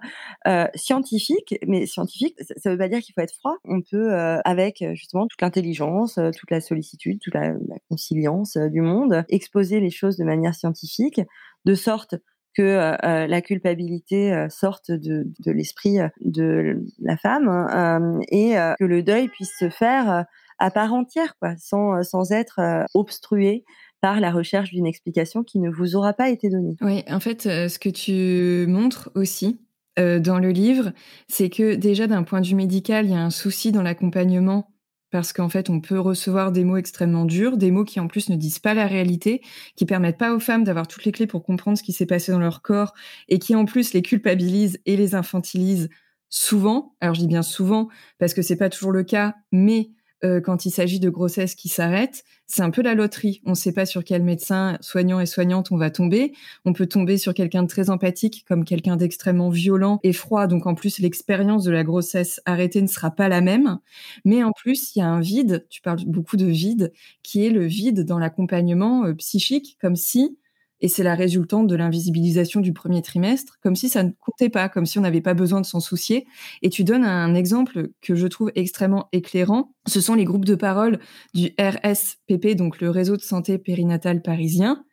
scientifique? 0.74 1.59
Mais 1.66 1.87
scientifique, 1.87 2.37
ça 2.40 2.70
ne 2.70 2.74
veut 2.74 2.78
pas 2.78 2.88
dire 2.88 3.00
qu'il 3.00 3.14
faut 3.14 3.20
être 3.20 3.35
froid. 3.35 3.56
On 3.64 3.82
peut, 3.82 4.14
avec 4.44 4.85
justement 4.94 5.26
toute 5.26 5.40
l'intelligence, 5.42 6.18
toute 6.37 6.50
la 6.50 6.61
sollicitude, 6.61 7.20
toute 7.20 7.35
la, 7.35 7.50
la 7.50 7.76
conciliance 7.88 8.56
du 8.56 8.80
monde, 8.80 9.24
exposer 9.28 9.80
les 9.80 9.90
choses 9.90 10.16
de 10.16 10.24
manière 10.24 10.54
scientifique, 10.54 11.20
de 11.64 11.74
sorte 11.74 12.16
que 12.56 12.62
euh, 12.62 12.96
euh, 13.04 13.26
la 13.26 13.42
culpabilité 13.42 14.32
euh, 14.32 14.48
sorte 14.48 14.90
de, 14.90 15.26
l'esprit 15.44 15.98
de 16.24 16.82
la 17.00 17.16
femme 17.16 17.48
hein, 17.48 18.18
et 18.30 18.54
que 18.78 18.84
le 18.84 19.02
deuil 19.02 19.28
puisse 19.28 19.52
se 19.58 19.68
faire 19.68 20.24
à 20.58 20.70
part 20.70 20.94
entière, 20.94 21.36
quoi, 21.38 21.54
sans, 21.58 22.02
sans 22.02 22.32
être 22.32 22.60
obstrué 22.94 23.64
par 24.00 24.20
la 24.20 24.30
recherche 24.30 24.70
d'une 24.70 24.86
explication 24.86 25.42
qui 25.42 25.58
ne 25.58 25.70
vous 25.70 25.96
aura 25.96 26.14
pas 26.14 26.30
été 26.30 26.48
donnée. 26.48 26.76
Oui, 26.80 27.04
en 27.10 27.20
fait, 27.20 27.42
ce 27.42 27.78
que 27.78 27.88
tu 27.88 28.66
montres 28.70 29.10
aussi 29.14 29.60
dans 29.98 30.38
le 30.38 30.50
livre, 30.50 30.92
c'est 31.28 31.50
que 31.50 31.74
déjà 31.74 32.06
d'un 32.06 32.22
point 32.22 32.40
de 32.40 32.46
vue 32.46 32.54
médical, 32.54 33.06
il 33.06 33.12
y 33.12 33.14
a 33.14 33.22
un 33.22 33.30
souci 33.30 33.72
dans 33.72 33.82
l'accompagnement 33.82 34.70
parce 35.16 35.33
qu'en 35.33 35.48
fait, 35.48 35.70
on 35.70 35.81
peut 35.81 35.98
recevoir 35.98 36.52
des 36.52 36.62
mots 36.62 36.76
extrêmement 36.76 37.24
durs, 37.24 37.57
des 37.57 37.70
mots 37.70 37.85
qui 37.85 38.00
en 38.00 38.07
plus 38.07 38.29
ne 38.29 38.37
disent 38.37 38.59
pas 38.59 38.74
la 38.74 38.87
réalité, 38.87 39.40
qui 39.74 39.87
permettent 39.87 40.18
pas 40.18 40.35
aux 40.35 40.40
femmes 40.40 40.62
d'avoir 40.62 40.87
toutes 40.87 41.07
les 41.07 41.12
clés 41.12 41.26
pour 41.26 41.42
comprendre 41.42 41.79
ce 41.79 41.83
qui 41.83 41.94
s'est 41.94 42.05
passé 42.05 42.33
dans 42.33 42.38
leur 42.38 42.61
corps 42.61 42.92
et 43.31 43.38
qui 43.38 43.55
en 43.55 43.64
plus 43.64 43.94
les 43.94 44.02
culpabilisent 44.02 44.79
et 44.85 44.94
les 44.94 45.14
infantilisent 45.14 45.88
souvent. 46.29 46.94
Alors 47.00 47.14
je 47.14 47.20
dis 47.20 47.29
bien 47.29 47.42
souvent 47.42 47.88
parce 48.18 48.35
que 48.35 48.42
c'est 48.42 48.57
pas 48.57 48.68
toujours 48.68 48.92
le 48.92 49.05
cas, 49.05 49.37
mais 49.52 49.88
euh, 50.24 50.40
quand 50.40 50.64
il 50.64 50.70
s'agit 50.70 51.00
de 51.00 51.11
grossesse 51.11 51.55
qui 51.55 51.68
s'arrête, 51.68 52.24
c'est 52.46 52.62
un 52.62 52.70
peu 52.70 52.83
la 52.83 52.94
loterie. 52.94 53.42
On 53.44 53.50
ne 53.50 53.55
sait 53.55 53.72
pas 53.72 53.87
sur 53.87 54.05
quel 54.05 54.22
médecin, 54.22 54.79
soignant 54.81 55.20
et 55.20 55.26
soignante 55.26 55.70
on 55.72 55.76
va 55.76 55.90
tomber. 55.90 56.33
On 56.64 56.72
peut 56.72 56.87
tomber 56.87 57.18
sur 57.18 57.35
quelqu'un 57.35 57.62
de 57.62 57.68
très 57.68 57.90
empathique, 57.90 58.44
comme 58.48 58.64
quelqu'un 58.64 58.96
d'extrêmement 58.96 59.50
violent 59.50 60.00
et 60.02 60.12
froid. 60.12 60.46
Donc 60.46 60.66
en 60.66 60.74
plus, 60.74 60.98
l'expérience 60.98 61.64
de 61.64 61.70
la 61.70 61.85
grossesse 61.85 62.40
arrêtée 62.46 62.83
ne 62.83 62.87
sera 62.87 63.11
pas 63.11 63.29
la 63.29 63.40
même. 63.40 63.79
Mais 64.24 64.42
en 64.42 64.52
plus, 64.52 64.94
il 64.94 65.00
y 65.00 65.02
a 65.02 65.09
un 65.09 65.20
vide. 65.20 65.66
Tu 65.68 65.83
parles 65.83 66.05
beaucoup 66.07 66.37
de 66.37 66.46
vide, 66.46 66.92
qui 67.22 67.44
est 67.44 67.50
le 67.50 67.66
vide 67.66 68.05
dans 68.05 68.18
l'accompagnement 68.18 69.05
euh, 69.05 69.14
psychique, 69.14 69.76
comme 69.81 69.96
si 69.96 70.38
et 70.80 70.88
c'est 70.88 71.02
la 71.02 71.14
résultante 71.14 71.66
de 71.66 71.76
l'invisibilisation 71.76 72.60
du 72.60 72.72
premier 72.72 73.02
trimestre, 73.02 73.58
comme 73.62 73.76
si 73.76 73.88
ça 73.88 74.02
ne 74.02 74.10
comptait 74.20 74.50
pas, 74.50 74.68
comme 74.68 74.86
si 74.86 74.98
on 74.98 75.02
n'avait 75.02 75.20
pas 75.20 75.34
besoin 75.34 75.60
de 75.60 75.66
s'en 75.66 75.80
soucier. 75.80 76.26
Et 76.62 76.70
tu 76.70 76.84
donnes 76.84 77.04
un 77.04 77.34
exemple 77.34 77.90
que 78.02 78.14
je 78.14 78.26
trouve 78.26 78.52
extrêmement 78.54 79.08
éclairant. 79.12 79.72
Ce 79.86 80.00
sont 80.00 80.14
les 80.14 80.24
groupes 80.24 80.44
de 80.44 80.54
parole 80.54 80.98
du 81.34 81.54
RSPP, 81.58 82.54
donc 82.56 82.80
le 82.80 82.90
réseau 82.90 83.16
de 83.16 83.22
santé 83.22 83.58
périnatale 83.58 84.22
parisien, 84.22 84.84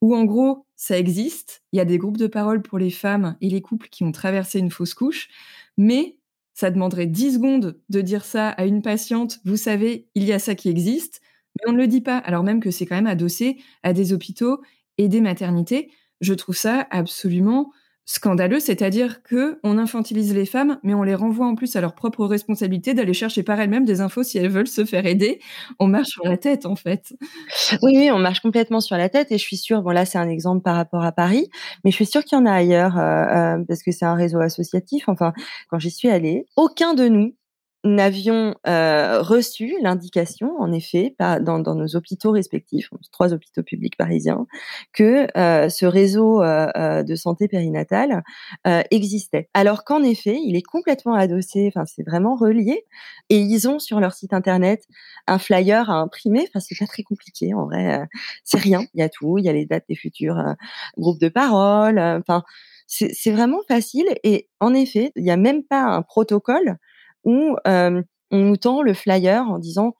où 0.00 0.14
en 0.14 0.24
gros, 0.24 0.66
ça 0.76 0.98
existe. 0.98 1.62
Il 1.72 1.76
y 1.78 1.80
a 1.80 1.84
des 1.84 1.98
groupes 1.98 2.18
de 2.18 2.26
parole 2.26 2.62
pour 2.62 2.78
les 2.78 2.90
femmes 2.90 3.36
et 3.40 3.48
les 3.48 3.62
couples 3.62 3.88
qui 3.90 4.04
ont 4.04 4.12
traversé 4.12 4.58
une 4.58 4.70
fausse 4.70 4.94
couche, 4.94 5.28
mais 5.76 6.16
ça 6.54 6.70
demanderait 6.70 7.06
10 7.06 7.34
secondes 7.34 7.80
de 7.88 8.00
dire 8.02 8.24
ça 8.24 8.50
à 8.50 8.66
une 8.66 8.82
patiente. 8.82 9.38
Vous 9.44 9.56
savez, 9.56 10.08
il 10.14 10.24
y 10.24 10.32
a 10.32 10.38
ça 10.38 10.54
qui 10.54 10.68
existe. 10.68 11.22
Mais 11.56 11.70
on 11.70 11.72
ne 11.72 11.78
le 11.78 11.86
dit 11.86 12.00
pas, 12.00 12.18
alors 12.18 12.44
même 12.44 12.60
que 12.60 12.70
c'est 12.70 12.86
quand 12.86 12.96
même 12.96 13.06
adossé 13.06 13.58
à 13.82 13.92
des 13.92 14.12
hôpitaux 14.12 14.60
et 15.00 15.08
des 15.08 15.22
maternités, 15.22 15.90
je 16.20 16.34
trouve 16.34 16.56
ça 16.56 16.86
absolument 16.90 17.72
scandaleux, 18.04 18.60
c'est-à-dire 18.60 19.22
que 19.22 19.58
on 19.62 19.78
infantilise 19.78 20.34
les 20.34 20.44
femmes, 20.44 20.78
mais 20.82 20.92
on 20.92 21.02
les 21.02 21.14
renvoie 21.14 21.46
en 21.46 21.54
plus 21.54 21.74
à 21.76 21.80
leur 21.80 21.94
propre 21.94 22.26
responsabilité 22.26 22.92
d'aller 22.92 23.14
chercher 23.14 23.42
par 23.42 23.58
elles-mêmes 23.60 23.86
des 23.86 24.02
infos 24.02 24.22
si 24.22 24.36
elles 24.36 24.50
veulent 24.50 24.66
se 24.66 24.84
faire 24.84 25.06
aider. 25.06 25.40
On 25.78 25.86
marche 25.86 26.08
sur 26.08 26.24
la 26.24 26.36
tête, 26.36 26.66
en 26.66 26.76
fait. 26.76 27.14
Oui, 27.82 27.92
oui, 27.96 28.10
on 28.12 28.18
marche 28.18 28.40
complètement 28.40 28.80
sur 28.80 28.96
la 28.96 29.08
tête, 29.08 29.32
et 29.32 29.38
je 29.38 29.42
suis 29.42 29.56
sûre. 29.56 29.80
Bon, 29.80 29.90
là, 29.90 30.04
c'est 30.04 30.18
un 30.18 30.28
exemple 30.28 30.62
par 30.62 30.76
rapport 30.76 31.04
à 31.04 31.12
Paris, 31.12 31.48
mais 31.84 31.92
je 31.92 31.96
suis 31.96 32.06
sûre 32.06 32.24
qu'il 32.24 32.36
y 32.36 32.40
en 32.42 32.46
a 32.46 32.52
ailleurs 32.52 32.98
euh, 32.98 33.58
euh, 33.58 33.64
parce 33.66 33.82
que 33.82 33.92
c'est 33.92 34.04
un 34.04 34.14
réseau 34.14 34.40
associatif. 34.40 35.08
Enfin, 35.08 35.32
quand 35.70 35.78
j'y 35.78 35.90
suis 35.90 36.10
allée, 36.10 36.44
aucun 36.56 36.92
de 36.92 37.08
nous 37.08 37.34
n'avions 37.84 38.54
euh, 38.66 39.22
reçu 39.22 39.74
l'indication, 39.82 40.54
en 40.58 40.70
effet, 40.72 41.14
dans, 41.18 41.58
dans, 41.58 41.74
nos 41.74 41.96
hôpitaux 41.96 42.30
respectifs, 42.30 42.90
trois 43.10 43.32
hôpitaux 43.32 43.62
publics 43.62 43.96
parisiens, 43.96 44.46
que 44.92 45.26
euh, 45.38 45.68
ce 45.68 45.86
réseau 45.86 46.42
euh, 46.42 47.02
de 47.02 47.14
santé 47.14 47.48
périnatale 47.48 48.22
existait. 48.90 49.48
Alors 49.54 49.84
qu'en 49.84 50.02
effet, 50.02 50.38
il 50.44 50.56
est 50.56 50.62
complètement 50.62 51.14
adossé, 51.14 51.72
enfin 51.74 51.86
c'est 51.86 52.02
vraiment 52.02 52.36
relié, 52.36 52.84
et 53.30 53.38
ils 53.38 53.68
ont 53.68 53.78
sur 53.78 54.00
leur 54.00 54.12
site 54.12 54.32
internet 54.34 54.84
un 55.26 55.38
flyer 55.38 55.90
à 55.90 55.94
imprimer. 55.94 56.46
Enfin 56.48 56.60
c'est 56.60 56.78
pas 56.78 56.86
très 56.86 57.02
compliqué 57.02 57.54
en 57.54 57.64
vrai, 57.66 58.06
c'est 58.44 58.60
rien, 58.60 58.84
il 58.94 59.00
y 59.00 59.02
a 59.02 59.08
tout, 59.08 59.38
il 59.38 59.44
y 59.44 59.48
a 59.48 59.52
les 59.52 59.66
dates 59.66 59.84
des 59.88 59.96
futurs 59.96 60.42
groupes 60.98 61.20
de 61.20 61.28
parole, 61.28 61.98
enfin 61.98 62.42
c'est 62.86 63.30
vraiment 63.30 63.60
facile. 63.68 64.08
Et 64.24 64.48
en 64.58 64.74
effet, 64.74 65.12
il 65.16 65.22
n'y 65.22 65.30
a 65.30 65.36
même 65.36 65.62
pas 65.62 65.82
un 65.82 66.02
protocole 66.02 66.76
où 67.24 67.56
on 67.66 68.04
nous 68.38 68.56
tend 68.56 68.82
le 68.82 68.94
flyer 68.94 69.42
en 69.48 69.58
disant 69.58 69.94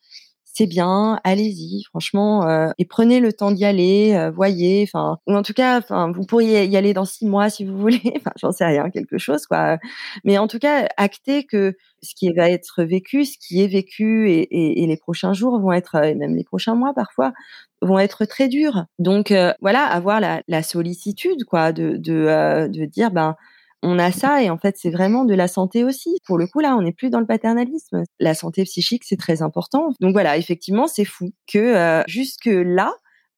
c'est 0.53 0.67
bien, 0.67 1.21
allez-y, 1.25 1.85
franchement, 1.85 2.47
euh, 2.49 2.71
et 2.79 2.85
prenez 2.85 3.21
le 3.21 3.33
temps 3.33 3.53
d'y 3.53 3.65
aller, 3.65 4.15
euh, 4.15 4.31
voyez, 4.31 4.83
enfin, 4.83 5.19
ou 5.27 5.35
en 5.35 5.43
tout 5.43 5.53
cas, 5.53 5.79
enfin, 5.79 6.11
vous 6.13 6.25
pourriez 6.27 6.67
y 6.67 6.77
aller 6.77 6.93
dans 6.93 7.05
six 7.05 7.27
mois 7.27 7.51
si 7.51 7.65
vous 7.65 7.79
voulez, 7.79 8.03
enfin, 8.17 8.33
j'en 8.37 8.53
sais 8.53 8.67
rien, 8.67 8.91
quelque 8.91 9.19
chose, 9.19 9.47
quoi. 9.47 9.79
Mais 10.25 10.39
en 10.39 10.49
tout 10.49 10.59
cas, 10.59 10.89
actez 10.97 11.45
que 11.45 11.75
ce 12.03 12.15
qui 12.15 12.33
va 12.33 12.51
être 12.51 12.83
vécu, 12.83 13.25
ce 13.25 13.39
qui 13.39 13.63
est 13.63 13.69
vécu, 13.69 14.31
et, 14.31 14.41
et, 14.41 14.83
et 14.83 14.87
les 14.87 14.97
prochains 14.97 15.33
jours 15.33 15.61
vont 15.61 15.73
être, 15.73 15.97
et 16.05 16.15
même 16.15 16.35
les 16.35 16.45
prochains 16.45 16.75
mois 16.75 16.93
parfois, 16.95 17.33
vont 17.81 17.99
être 17.99 18.25
très 18.25 18.49
durs. 18.49 18.85
Donc 18.99 19.33
voilà, 19.61 19.85
avoir 19.85 20.21
la, 20.21 20.43
la, 20.49 20.63
sollicitude, 20.63 21.45
quoi, 21.45 21.73
de 21.73 21.97
de, 21.97 22.69
de 22.69 22.85
dire, 22.87 23.11
ben 23.11 23.37
on 23.83 23.99
a 23.99 24.13
ça 24.13 24.43
et 24.43 24.51
en 24.51 24.59
fait 24.59 24.77
c'est 24.79 24.91
vraiment 24.91 25.25
de 25.25 25.35
la 25.35 25.49
santé 25.49 25.85
aussi. 25.85 26.19
Pour 26.27 26.39
le 26.39 26.47
coup 26.47 26.61
là, 26.61 26.77
on 26.77 26.83
n'est 26.83 26.93
plus 26.93 27.11
dans 27.11 27.21
le 27.21 27.27
paternalisme. 27.27 28.03
La 28.19 28.35
santé 28.35 28.65
psychique 28.65 29.05
c'est 29.05 29.17
très 29.17 29.43
important. 29.43 29.91
Donc 30.01 30.13
voilà, 30.13 30.37
effectivement 30.37 30.87
c'est 30.87 31.05
fou 31.05 31.31
que 31.51 31.59
euh, 31.59 32.03
jusque 32.07 32.51
là 32.51 32.93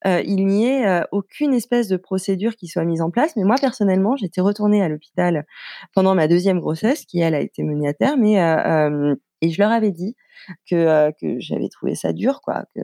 euh, 0.04 0.20
il 0.24 0.46
n'y 0.46 0.66
ait 0.66 0.86
euh, 0.86 1.04
aucune 1.12 1.54
espèce 1.54 1.86
de 1.86 1.96
procédure 1.96 2.56
qui 2.56 2.66
soit 2.66 2.84
mise 2.84 3.02
en 3.02 3.10
place. 3.10 3.36
Mais 3.36 3.44
moi 3.44 3.54
personnellement, 3.60 4.16
j'étais 4.16 4.40
retournée 4.40 4.82
à 4.82 4.88
l'hôpital 4.88 5.46
pendant 5.94 6.14
ma 6.16 6.26
deuxième 6.26 6.58
grossesse 6.58 7.04
qui 7.06 7.20
elle 7.20 7.34
a 7.34 7.40
été 7.40 7.62
menée 7.62 7.88
à 7.88 7.94
terme 7.94 8.24
et 8.24 8.38
et 9.44 9.50
je 9.50 9.60
leur 9.60 9.72
avais 9.72 9.90
dit 9.90 10.14
que 10.70 11.10
que 11.20 11.40
j'avais 11.40 11.68
trouvé 11.68 11.94
ça 11.96 12.12
dur 12.12 12.40
quoi 12.42 12.64
que 12.74 12.80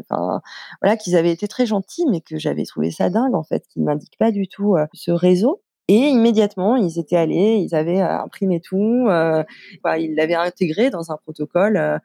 voilà 0.82 0.96
qu'ils 0.96 1.16
avaient 1.16 1.30
été 1.30 1.46
très 1.46 1.66
gentils 1.66 2.04
mais 2.10 2.20
que 2.20 2.36
j'avais 2.38 2.64
trouvé 2.64 2.90
ça 2.90 3.10
dingue 3.10 3.34
en 3.34 3.44
fait 3.44 3.64
qu'ils 3.68 3.84
m'indiquent 3.84 4.18
pas 4.18 4.32
du 4.32 4.48
tout 4.48 4.76
ce 4.92 5.12
réseau 5.12 5.62
et 5.88 6.08
immédiatement, 6.10 6.76
ils 6.76 6.98
étaient 6.98 7.16
allés, 7.16 7.56
ils 7.66 7.74
avaient 7.74 8.02
euh, 8.02 8.20
imprimé 8.20 8.60
tout, 8.60 9.06
euh, 9.08 9.42
bah, 9.82 9.98
ils 9.98 10.14
l'avaient 10.14 10.34
intégré 10.34 10.90
dans 10.90 11.10
un 11.10 11.16
protocole. 11.16 11.78
Euh, 11.78 11.98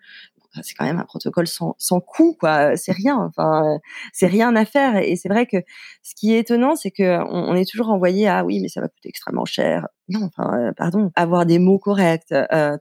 c'est 0.61 0.75
quand 0.75 0.85
même 0.85 0.99
un 0.99 1.05
protocole 1.05 1.47
sans, 1.47 1.75
sans 1.79 1.99
coût, 1.99 2.37
quoi. 2.39 2.77
C'est 2.77 2.93
rien. 2.93 3.17
Enfin, 3.17 3.79
c'est 4.13 4.27
rien 4.27 4.55
à 4.55 4.65
faire. 4.65 4.97
Et 4.97 5.15
c'est 5.15 5.27
vrai 5.27 5.47
que 5.47 5.57
ce 6.03 6.13
qui 6.15 6.33
est 6.33 6.39
étonnant, 6.39 6.75
c'est 6.75 6.91
que 6.91 7.23
on, 7.29 7.55
est 7.55 7.69
toujours 7.69 7.89
envoyé 7.89 8.27
à 8.27 8.45
oui, 8.45 8.59
mais 8.61 8.67
ça 8.67 8.79
va 8.79 8.87
coûter 8.87 9.09
extrêmement 9.09 9.45
cher. 9.45 9.87
Non, 10.09 10.29
enfin, 10.37 10.71
pardon. 10.77 11.11
Avoir 11.15 11.47
des 11.47 11.57
mots 11.57 11.79
corrects, 11.79 12.33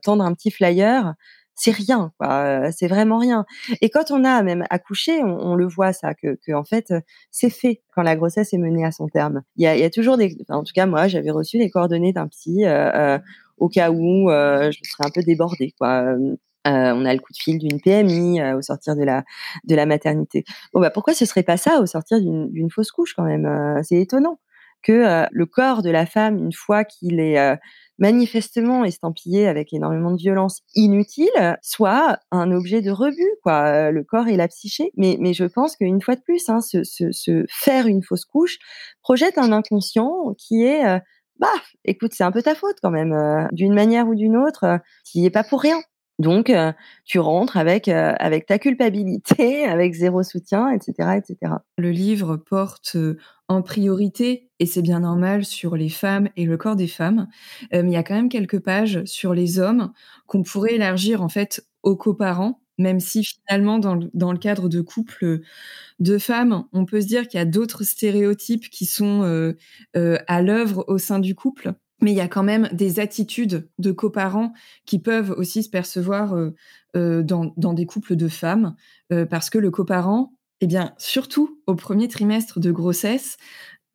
tendre 0.03 0.23
un 0.23 0.33
petit 0.35 0.51
flyer, 0.51 1.15
c'est 1.55 1.71
rien. 1.71 2.11
C'est 2.71 2.87
vraiment 2.87 3.19
rien. 3.19 3.45
Et 3.81 3.89
quand 3.89 4.11
on 4.11 4.23
a 4.23 4.43
même 4.43 4.65
accouché, 4.69 5.21
on, 5.23 5.55
le 5.55 5.67
voit 5.67 5.93
ça, 5.93 6.13
que, 6.13 6.37
que 6.45 6.53
en 6.53 6.63
fait, 6.63 6.93
c'est 7.31 7.49
fait 7.49 7.81
quand 7.95 8.01
la 8.01 8.15
grossesse 8.15 8.53
est 8.53 8.57
menée 8.57 8.85
à 8.85 8.91
son 8.91 9.07
terme. 9.07 9.43
Il 9.55 9.63
y 9.63 9.67
a, 9.67 9.77
y 9.77 9.83
a 9.83 9.89
toujours 9.89 10.17
des, 10.17 10.35
en 10.49 10.63
tout 10.63 10.73
cas 10.73 10.85
moi, 10.85 11.07
j'avais 11.07 11.31
reçu 11.31 11.57
les 11.57 11.69
coordonnées 11.69 12.13
d'un 12.13 12.27
psy 12.27 12.63
au 13.57 13.69
cas 13.69 13.91
où 13.91 14.29
je 14.29 14.77
serais 14.83 15.05
un 15.05 15.11
peu 15.13 15.21
débordée, 15.21 15.73
quoi. 15.79 16.15
On 16.65 17.05
a 17.05 17.13
le 17.13 17.19
coup 17.19 17.33
de 17.33 17.37
fil 17.37 17.59
d'une 17.59 17.81
PMI 17.81 18.41
au 18.53 18.61
sortir 18.61 18.95
de 18.95 19.03
la 19.03 19.23
de 19.65 19.75
la 19.75 19.85
maternité. 19.85 20.45
Bon 20.73 20.79
bah 20.79 20.91
pourquoi 20.91 21.13
ce 21.13 21.25
serait 21.25 21.43
pas 21.43 21.57
ça 21.57 21.81
au 21.81 21.85
sortir 21.85 22.21
d'une 22.21 22.71
fausse 22.71 22.91
couche 22.91 23.13
quand 23.13 23.25
même 23.25 23.81
C'est 23.83 23.97
étonnant 23.97 24.39
que 24.83 25.25
le 25.31 25.45
corps 25.45 25.81
de 25.81 25.89
la 25.89 26.05
femme, 26.05 26.37
une 26.37 26.53
fois 26.53 26.83
qu'il 26.83 27.19
est 27.19 27.57
manifestement 27.99 28.83
estampillé 28.83 29.47
avec 29.47 29.73
énormément 29.73 30.11
de 30.11 30.17
violence 30.17 30.61
inutile, 30.75 31.57
soit 31.61 32.17
un 32.31 32.51
objet 32.51 32.81
de 32.81 32.91
rebut, 32.91 33.31
quoi, 33.43 33.65
euh, 33.67 33.91
le 33.91 34.03
corps 34.03 34.27
et 34.27 34.35
la 34.35 34.47
psyché. 34.47 34.91
Mais, 34.97 35.33
je 35.33 35.45
pense 35.45 35.75
qu'une 35.75 36.01
fois 36.01 36.15
de 36.15 36.21
plus, 36.21 36.49
hein, 36.49 36.59
se, 36.61 37.45
faire 37.49 37.87
une 37.87 38.03
fausse 38.03 38.25
couche 38.25 38.57
projette 39.01 39.37
un 39.37 39.51
inconscient 39.51 40.33
qui 40.37 40.63
est, 40.63 40.85
euh, 40.85 40.99
bah, 41.39 41.53
écoute, 41.85 42.11
c'est 42.13 42.23
un 42.23 42.31
peu 42.31 42.41
ta 42.41 42.55
faute 42.55 42.77
quand 42.81 42.91
même, 42.91 43.13
euh, 43.13 43.47
d'une 43.51 43.73
manière 43.73 44.07
ou 44.07 44.15
d'une 44.15 44.37
autre, 44.37 44.79
qui 45.05 45.21
n'est 45.21 45.29
pas 45.29 45.43
pour 45.43 45.61
rien. 45.61 45.79
Donc, 46.19 46.51
tu 47.05 47.19
rentres 47.19 47.57
avec 47.57 47.87
avec 47.87 48.45
ta 48.45 48.59
culpabilité, 48.59 49.65
avec 49.65 49.93
zéro 49.93 50.23
soutien, 50.23 50.69
etc., 50.69 51.17
etc. 51.17 51.53
Le 51.77 51.89
livre 51.91 52.37
porte 52.37 52.95
en 53.47 53.61
priorité, 53.61 54.49
et 54.59 54.65
c'est 54.65 54.81
bien 54.81 55.01
normal, 55.01 55.43
sur 55.43 55.75
les 55.75 55.89
femmes 55.89 56.29
et 56.37 56.45
le 56.45 56.57
corps 56.57 56.75
des 56.75 56.87
femmes. 56.87 57.27
mais 57.71 57.81
il 57.81 57.91
y 57.91 57.95
a 57.97 58.03
quand 58.03 58.15
même 58.15 58.29
quelques 58.29 58.59
pages 58.59 59.03
sur 59.05 59.33
les 59.33 59.59
hommes 59.59 59.91
qu'on 60.27 60.43
pourrait 60.43 60.75
élargir 60.75 61.21
en 61.21 61.29
fait 61.29 61.65
aux 61.81 61.97
coparents, 61.97 62.61
même 62.77 62.99
si 62.99 63.23
finalement 63.23 63.79
dans 63.79 63.95
le, 63.95 64.09
dans 64.13 64.31
le 64.31 64.37
cadre 64.39 64.69
de 64.69 64.81
couples 64.81 65.41
de 65.99 66.17
femmes, 66.17 66.65
on 66.73 66.85
peut 66.85 67.01
se 67.01 67.07
dire 67.07 67.27
qu'il 67.27 67.39
y 67.39 67.41
a 67.41 67.45
d'autres 67.45 67.83
stéréotypes 67.83 68.69
qui 68.69 68.85
sont 68.85 69.53
à 69.95 70.41
l'œuvre 70.41 70.85
au 70.87 70.97
sein 70.99 71.19
du 71.19 71.35
couple 71.35 71.73
mais 72.03 72.11
il 72.11 72.17
y 72.17 72.21
a 72.21 72.27
quand 72.27 72.43
même 72.43 72.69
des 72.73 72.99
attitudes 72.99 73.69
de 73.79 73.91
coparents 73.91 74.53
qui 74.85 74.99
peuvent 74.99 75.33
aussi 75.37 75.63
se 75.63 75.69
percevoir 75.69 76.35
euh, 76.35 76.53
euh, 76.95 77.23
dans, 77.23 77.73
des 77.73 77.85
couples 77.85 78.15
de 78.15 78.27
femmes, 78.27 78.75
euh, 79.11 79.25
parce 79.25 79.49
que 79.49 79.57
le 79.57 79.71
coparent, 79.71 80.33
eh 80.61 80.67
bien, 80.67 80.93
surtout 80.97 81.61
au 81.65 81.75
premier 81.75 82.09
trimestre 82.09 82.59
de 82.59 82.71
grossesse, 82.71 83.37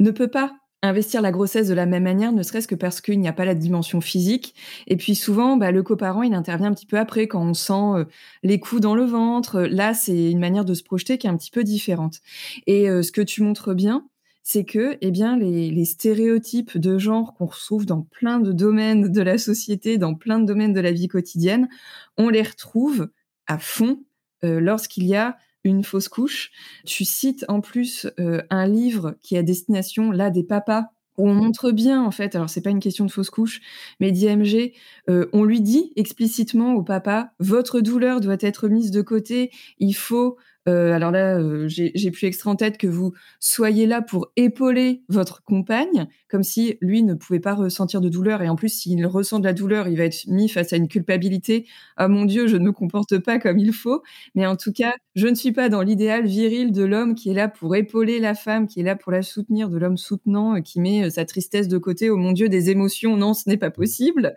ne 0.01 0.11
peut 0.11 0.29
pas 0.29 0.57
investir 0.83 1.21
la 1.21 1.33
grossesse 1.33 1.68
de 1.68 1.75
la 1.75 1.87
même 1.87 2.05
manière, 2.05 2.33
ne 2.33 2.42
serait-ce 2.42 2.68
que 2.68 2.77
parce 2.77 3.01
qu'il 3.01 3.21
n'y 3.21 3.29
a 3.29 3.33
pas 3.33 3.44
la 3.44 3.55
dimension 3.55 4.01
physique. 4.01 4.55
Et 4.87 4.97
puis 4.97 5.14
souvent, 5.14 5.57
bah, 5.57 5.71
le 5.71 5.83
coparent, 5.83 6.23
il 6.23 6.35
intervient 6.35 6.68
un 6.68 6.75
petit 6.75 6.87
peu 6.87 6.99
après, 6.99 7.27
quand 7.27 7.42
on 7.42 7.55
sent 7.55 8.07
les 8.44 8.61
coups 8.61 8.81
dans 8.81 8.94
le 8.94 9.05
ventre. 9.05 9.62
Là, 9.62 9.92
c'est 9.92 10.31
une 10.31 10.38
manière 10.38 10.64
de 10.64 10.75
se 10.75 10.85
projeter 10.85 11.18
qui 11.18 11.27
est 11.27 11.31
un 11.31 11.37
petit 11.37 11.51
peu 11.51 11.64
différente. 11.64 12.21
Et 12.68 12.87
ce 12.87 13.11
que 13.11 13.23
tu 13.23 13.42
montres 13.42 13.75
bien, 13.75 14.07
c'est 14.51 14.65
que 14.65 14.97
eh 15.03 15.11
bien 15.11 15.37
les, 15.37 15.85
stéréotypes 15.85 16.79
de 16.79 16.97
genre 16.97 17.35
qu'on 17.35 17.45
retrouve 17.45 17.85
dans 17.85 18.01
plein 18.01 18.41
de 18.41 18.51
domaines 18.51 19.13
de 19.13 19.21
la 19.21 19.37
société, 19.37 19.99
dans 19.99 20.15
plein 20.15 20.39
de 20.39 20.47
domaines 20.47 20.73
de 20.73 20.81
la 20.81 20.91
vie 20.91 21.07
quotidienne, 21.07 21.69
on 22.17 22.31
les 22.31 22.41
retrouve 22.41 23.11
à 23.47 23.59
fond 23.59 24.03
euh, 24.45 24.59
lorsqu'il 24.59 25.05
y 25.05 25.15
a 25.15 25.37
une 25.65 25.85
fausse 25.85 26.09
couche. 26.09 26.51
Tu 26.87 27.05
cites 27.05 27.45
en 27.49 27.61
plus 27.61 28.07
euh, 28.19 28.41
un 28.49 28.67
livre 28.67 29.17
qui 29.21 29.35
est 29.35 29.41
à 29.41 29.43
destination 29.43 30.13
là 30.13 30.31
des 30.31 30.45
papas 30.45 30.87
où 31.19 31.29
on 31.29 31.35
montre 31.35 31.71
bien 31.71 32.03
en 32.03 32.11
fait, 32.11 32.35
alors 32.35 32.49
c'est 32.49 32.63
pas 32.63 32.71
une 32.71 32.81
question 32.81 33.05
de 33.05 33.11
fausse 33.11 33.29
couche, 33.29 33.61
mais 34.01 34.13
d'IMG, 34.13 34.73
euh, 35.11 35.27
on 35.35 35.45
lui 35.45 35.61
dit 35.61 35.93
explicitement 35.97 36.73
au 36.73 36.83
papa, 36.83 37.35
votre 37.39 37.83
douleur 37.83 38.21
doit 38.21 38.39
être 38.41 38.69
mise 38.69 38.93
de 38.93 39.03
côté, 39.03 39.51
il 39.79 39.93
faut 39.93 40.39
euh, 40.68 40.92
alors 40.92 41.11
là, 41.11 41.38
euh, 41.38 41.66
j'ai 41.66 42.11
plus 42.11 42.26
extra 42.26 42.50
en 42.50 42.57
tête 42.57 42.78
que 42.78 42.87
vous 42.87 43.14
soyez 43.40 43.87
là 43.87 44.02
pour 44.02 44.31
épauler 44.37 45.02
votre 45.09 45.42
compagne, 45.42 46.07
comme 46.28 46.42
si 46.42 46.76
lui 46.81 47.02
ne 47.02 47.14
pouvait 47.14 47.40
pas 47.40 47.54
ressentir 47.54 48.00
de 48.00 48.09
douleur. 48.09 48.42
Et 48.42 48.48
en 48.48 48.57
plus, 48.57 48.68
s'il 48.68 49.04
ressent 49.07 49.38
de 49.38 49.44
la 49.44 49.54
douleur, 49.54 49.88
il 49.88 49.96
va 49.96 50.04
être 50.04 50.26
mis 50.26 50.48
face 50.48 50.72
à 50.72 50.76
une 50.76 50.88
culpabilité. 50.88 51.66
Ah 51.96 52.09
mon 52.09 52.24
Dieu, 52.26 52.46
je 52.46 52.57
ne 52.57 52.64
me 52.64 52.72
comporte 52.72 53.18
pas 53.18 53.38
comme 53.38 53.59
il 53.59 53.72
faut. 53.72 54.02
Mais 54.35 54.46
en 54.46 54.57
tout 54.57 54.72
cas, 54.72 54.94
je 55.14 55.26
ne 55.26 55.35
suis 55.35 55.52
pas 55.52 55.68
dans 55.68 55.83
l'idéal 55.83 56.26
viril 56.26 56.70
de 56.72 56.85
l'homme 56.85 57.14
qui 57.14 57.31
est 57.31 57.35
là 57.35 57.48
pour 57.48 57.74
épauler 57.74 58.18
la 58.20 58.35
femme, 58.35 58.66
qui 58.66 58.81
est 58.81 58.85
là 58.85 58.94
pour 58.94 59.11
la 59.11 59.22
soutenir, 59.22 59.70
de 59.70 59.78
l'homme 59.78 59.96
soutenant, 59.96 60.57
euh, 60.57 60.61
qui 60.61 60.81
met 60.81 61.09
sa 61.11 61.24
tristesse 61.24 61.68
de 61.68 61.78
côté. 61.78 62.11
Oh 62.11 62.16
mon 62.16 62.33
Dieu, 62.33 62.48
des 62.48 62.70
émotions, 62.70 63.16
non, 63.16 63.33
ce 63.33 63.48
n'est 63.48 63.57
pas 63.57 63.70
possible. 63.70 64.35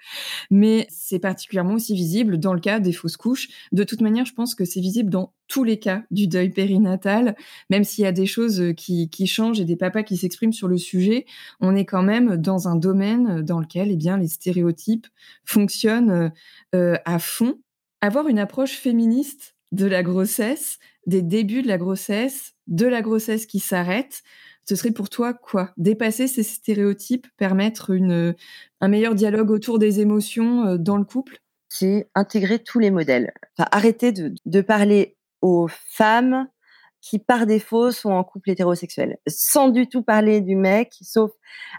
Mais 0.49 0.87
c'est 0.89 1.19
particulièrement 1.19 1.73
aussi 1.73 1.93
visible 1.93 2.37
dans 2.39 2.53
le 2.53 2.61
cas 2.61 2.79
des 2.79 2.93
fausses 2.93 3.17
couches. 3.17 3.49
De 3.71 3.83
toute 3.83 4.01
manière, 4.01 4.25
je 4.25 4.33
pense 4.33 4.55
que 4.55 4.65
c'est 4.65 4.79
visible 4.79 5.09
dans 5.09 5.33
tous 5.47 5.63
les 5.63 5.80
cas 5.80 6.04
du 6.12 6.27
deuil 6.27 6.49
périnatal, 6.49 7.36
même 7.69 7.84
s'il 7.84 8.04
y 8.04 8.08
a 8.08 8.12
des 8.12 8.25
choses 8.25 8.62
euh, 8.62 8.73
qui, 8.73 9.10
changent 9.27 9.60
et 9.60 9.65
des 9.65 9.75
papas 9.75 10.04
qui 10.04 10.17
s'expriment 10.17 10.54
sur 10.54 10.67
le 10.67 10.77
sujet, 10.77 11.25
on 11.60 11.75
est 11.75 11.86
quand 11.86 12.04
même 12.04 12.38
dans 12.38 12.67
un 12.67 12.75
domaine 12.75 13.41
dans 13.41 13.60
lequel 13.60 13.91
eh 13.91 13.97
bien, 13.97 14.17
les 14.17 14.27
stéréotypes 14.27 15.08
fonctionnent 15.45 16.32
euh, 16.75 16.95
à 17.06 17.19
fond. 17.19 17.60
Avoir 18.01 18.27
une 18.27 18.39
approche 18.39 18.73
féministe 18.73 19.56
de 19.71 19.86
la 19.86 20.04
grossesse, 20.04 20.80
des 21.06 21.21
débuts 21.21 21.62
de 21.62 21.67
la 21.67 21.77
grossesse, 21.77 22.54
de 22.67 22.86
la 22.86 23.01
grossesse 23.01 23.45
qui 23.45 23.60
s'arrête, 23.60 24.23
ce 24.67 24.75
serait 24.75 24.91
pour 24.91 25.10
toi 25.10 25.34
quoi? 25.34 25.71
Dépasser 25.77 26.27
ces 26.27 26.43
stéréotypes, 26.43 27.27
permettre 27.38 27.91
une, 27.91 28.36
un 28.80 28.88
meilleur 28.88 29.15
dialogue 29.15 29.51
autour 29.51 29.80
des 29.80 29.99
émotions 29.99 30.65
euh, 30.65 30.77
dans 30.77 30.97
le 30.97 31.06
couple? 31.06 31.39
C'est 31.69 32.10
intégrer 32.15 32.60
tous 32.60 32.80
les 32.80 32.91
modèles. 32.91 33.34
Arrêter 33.58 34.12
de, 34.12 34.34
de 34.45 34.62
parler 34.62 35.15
aux 35.41 35.67
femmes 35.67 36.47
qui 37.01 37.17
par 37.17 37.47
défaut 37.47 37.91
sont 37.91 38.12
en 38.12 38.23
couple 38.23 38.51
hétérosexuel, 38.51 39.17
sans 39.27 39.69
du 39.69 39.88
tout 39.88 40.04
parler 40.04 40.39
du 40.39 40.56
mec, 40.56 40.93
sauf 41.01 41.32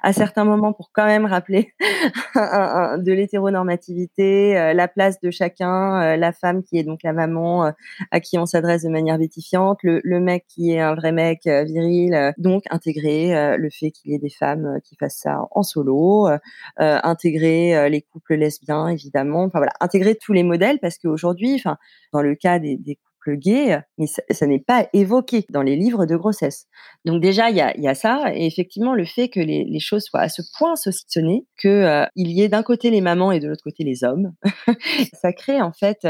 à 0.02 0.12
certains 0.12 0.44
moments 0.44 0.72
pour 0.72 0.90
quand 0.92 1.06
même 1.06 1.26
rappeler 1.26 1.72
de 2.34 3.12
l'hétéronormativité, 3.12 4.58
euh, 4.58 4.74
la 4.74 4.88
place 4.88 5.20
de 5.20 5.30
chacun, 5.30 6.02
euh, 6.02 6.16
la 6.16 6.32
femme 6.32 6.64
qui 6.64 6.76
est 6.76 6.82
donc 6.82 7.04
la 7.04 7.12
maman 7.12 7.66
euh, 7.66 7.70
à 8.10 8.18
qui 8.18 8.36
on 8.36 8.46
s'adresse 8.46 8.82
de 8.82 8.88
manière 8.90 9.16
bétifiante, 9.16 9.78
le, 9.84 10.02
mec 10.20 10.44
qui 10.48 10.72
est 10.72 10.80
un 10.80 10.94
vrai 10.94 11.12
mec 11.12 11.46
viril, 11.46 12.34
donc 12.38 12.64
intégrer 12.70 13.56
le 13.56 13.68
fait 13.70 13.90
qu'il 13.90 14.12
y 14.12 14.14
ait 14.14 14.18
des 14.18 14.30
femmes 14.30 14.78
qui 14.84 14.96
fassent 14.96 15.18
ça 15.18 15.40
en 15.50 15.62
solo, 15.62 16.28
intégrer 16.76 17.88
les 17.90 18.02
couples 18.02 18.34
lesbiens 18.34 18.88
évidemment, 18.88 19.44
enfin 19.44 19.58
voilà, 19.58 19.72
intégrer 19.80 20.14
tous 20.14 20.32
les 20.32 20.44
modèles 20.44 20.78
parce 20.80 20.98
qu'aujourd'hui, 20.98 21.54
enfin 21.54 21.76
dans 22.12 22.22
le 22.22 22.34
cas 22.36 22.58
des, 22.58 22.76
des 22.76 22.98
gay, 23.30 23.80
mais 23.98 24.06
ça, 24.06 24.46
n'est 24.46 24.60
pas 24.60 24.88
évoqué 24.92 25.44
dans 25.50 25.62
les 25.62 25.76
livres 25.76 26.06
de 26.06 26.16
grossesse. 26.16 26.66
Donc 27.04 27.22
déjà, 27.22 27.50
il 27.50 27.56
y 27.56 27.88
a, 27.88 27.94
ça, 27.94 28.32
et 28.34 28.46
effectivement, 28.46 28.94
le 28.94 29.04
fait 29.04 29.28
que 29.28 29.40
les, 29.40 29.80
choses 29.80 30.04
soient 30.04 30.20
à 30.20 30.28
ce 30.28 30.42
point 30.58 30.76
saucissonnées, 30.76 31.46
que 31.56 31.68
euh, 31.68 32.06
y 32.16 32.42
ait 32.42 32.48
d'un 32.48 32.62
côté 32.62 32.90
les 32.90 33.00
mamans 33.00 33.32
et 33.32 33.40
de 33.40 33.48
l'autre 33.48 33.64
côté 33.64 33.84
les 33.84 34.04
hommes, 34.04 34.32
ça 35.20 35.32
crée 35.32 35.60
en 35.60 35.72
fait 35.72 36.06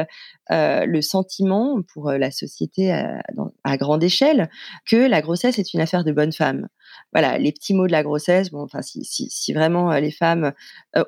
euh, 0.50 0.84
le 0.86 1.02
sentiment 1.02 1.80
pour 1.92 2.10
euh, 2.10 2.18
la 2.18 2.30
société 2.30 2.92
à, 2.92 3.22
à, 3.64 3.76
grande 3.76 4.02
échelle 4.02 4.50
que 4.86 4.96
la 4.96 5.22
grossesse 5.22 5.58
est 5.58 5.74
une 5.74 5.80
affaire 5.80 6.04
de 6.04 6.12
bonne 6.12 6.32
femme. 6.32 6.68
Voilà, 7.12 7.38
les 7.38 7.52
petits 7.52 7.74
mots 7.74 7.86
de 7.86 7.92
la 7.92 8.02
grossesse. 8.02 8.50
Bon, 8.50 8.62
enfin, 8.62 8.82
si, 8.82 9.04
si, 9.04 9.28
si 9.30 9.52
vraiment 9.52 9.92
les 9.92 10.10
femmes 10.10 10.52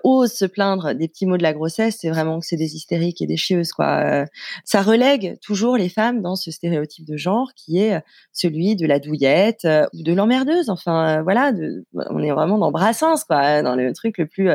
osent 0.02 0.32
se 0.32 0.44
plaindre 0.44 0.94
des 0.94 1.08
petits 1.08 1.26
mots 1.26 1.36
de 1.38 1.42
la 1.42 1.52
grossesse, 1.52 1.98
c'est 2.00 2.10
vraiment 2.10 2.40
que 2.40 2.46
c'est 2.46 2.56
des 2.56 2.76
hystériques 2.76 3.22
et 3.22 3.26
des 3.26 3.36
chieuses, 3.36 3.72
quoi. 3.72 4.26
ça 4.64 4.82
relègue 4.82 5.38
toujours 5.40 5.76
les 5.76 5.88
femmes 5.88 6.22
dans 6.22 6.36
ce 6.36 6.50
stéréotype 6.50 7.06
de 7.06 7.16
genre 7.16 7.52
qui 7.56 7.78
est 7.78 8.02
celui 8.32 8.76
de 8.76 8.86
la 8.86 8.98
douillette 8.98 9.66
ou 9.94 10.02
de 10.02 10.12
l'emmerdeuse. 10.12 10.68
Enfin, 10.68 11.22
voilà, 11.22 11.52
de, 11.52 11.84
on 11.94 12.22
est 12.22 12.32
vraiment 12.32 12.58
dans 12.58 12.70
Brassens, 12.70 13.24
quoi, 13.26 13.62
dans 13.62 13.74
le 13.74 13.92
truc 13.92 14.18
le 14.18 14.26
plus 14.26 14.50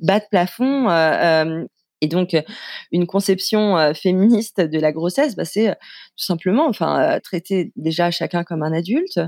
bas 0.00 0.20
de 0.20 0.24
plafond. 0.30 0.88
Et 2.04 2.08
donc, 2.08 2.36
une 2.90 3.06
conception 3.06 3.94
féministe 3.94 4.60
de 4.60 4.78
la 4.80 4.90
grossesse, 4.90 5.36
bah, 5.36 5.44
c'est 5.44 5.68
tout 6.16 6.24
simplement, 6.24 6.66
enfin, 6.66 7.20
traiter 7.22 7.72
déjà 7.76 8.10
chacun 8.10 8.42
comme 8.42 8.64
un 8.64 8.72
adulte, 8.72 9.20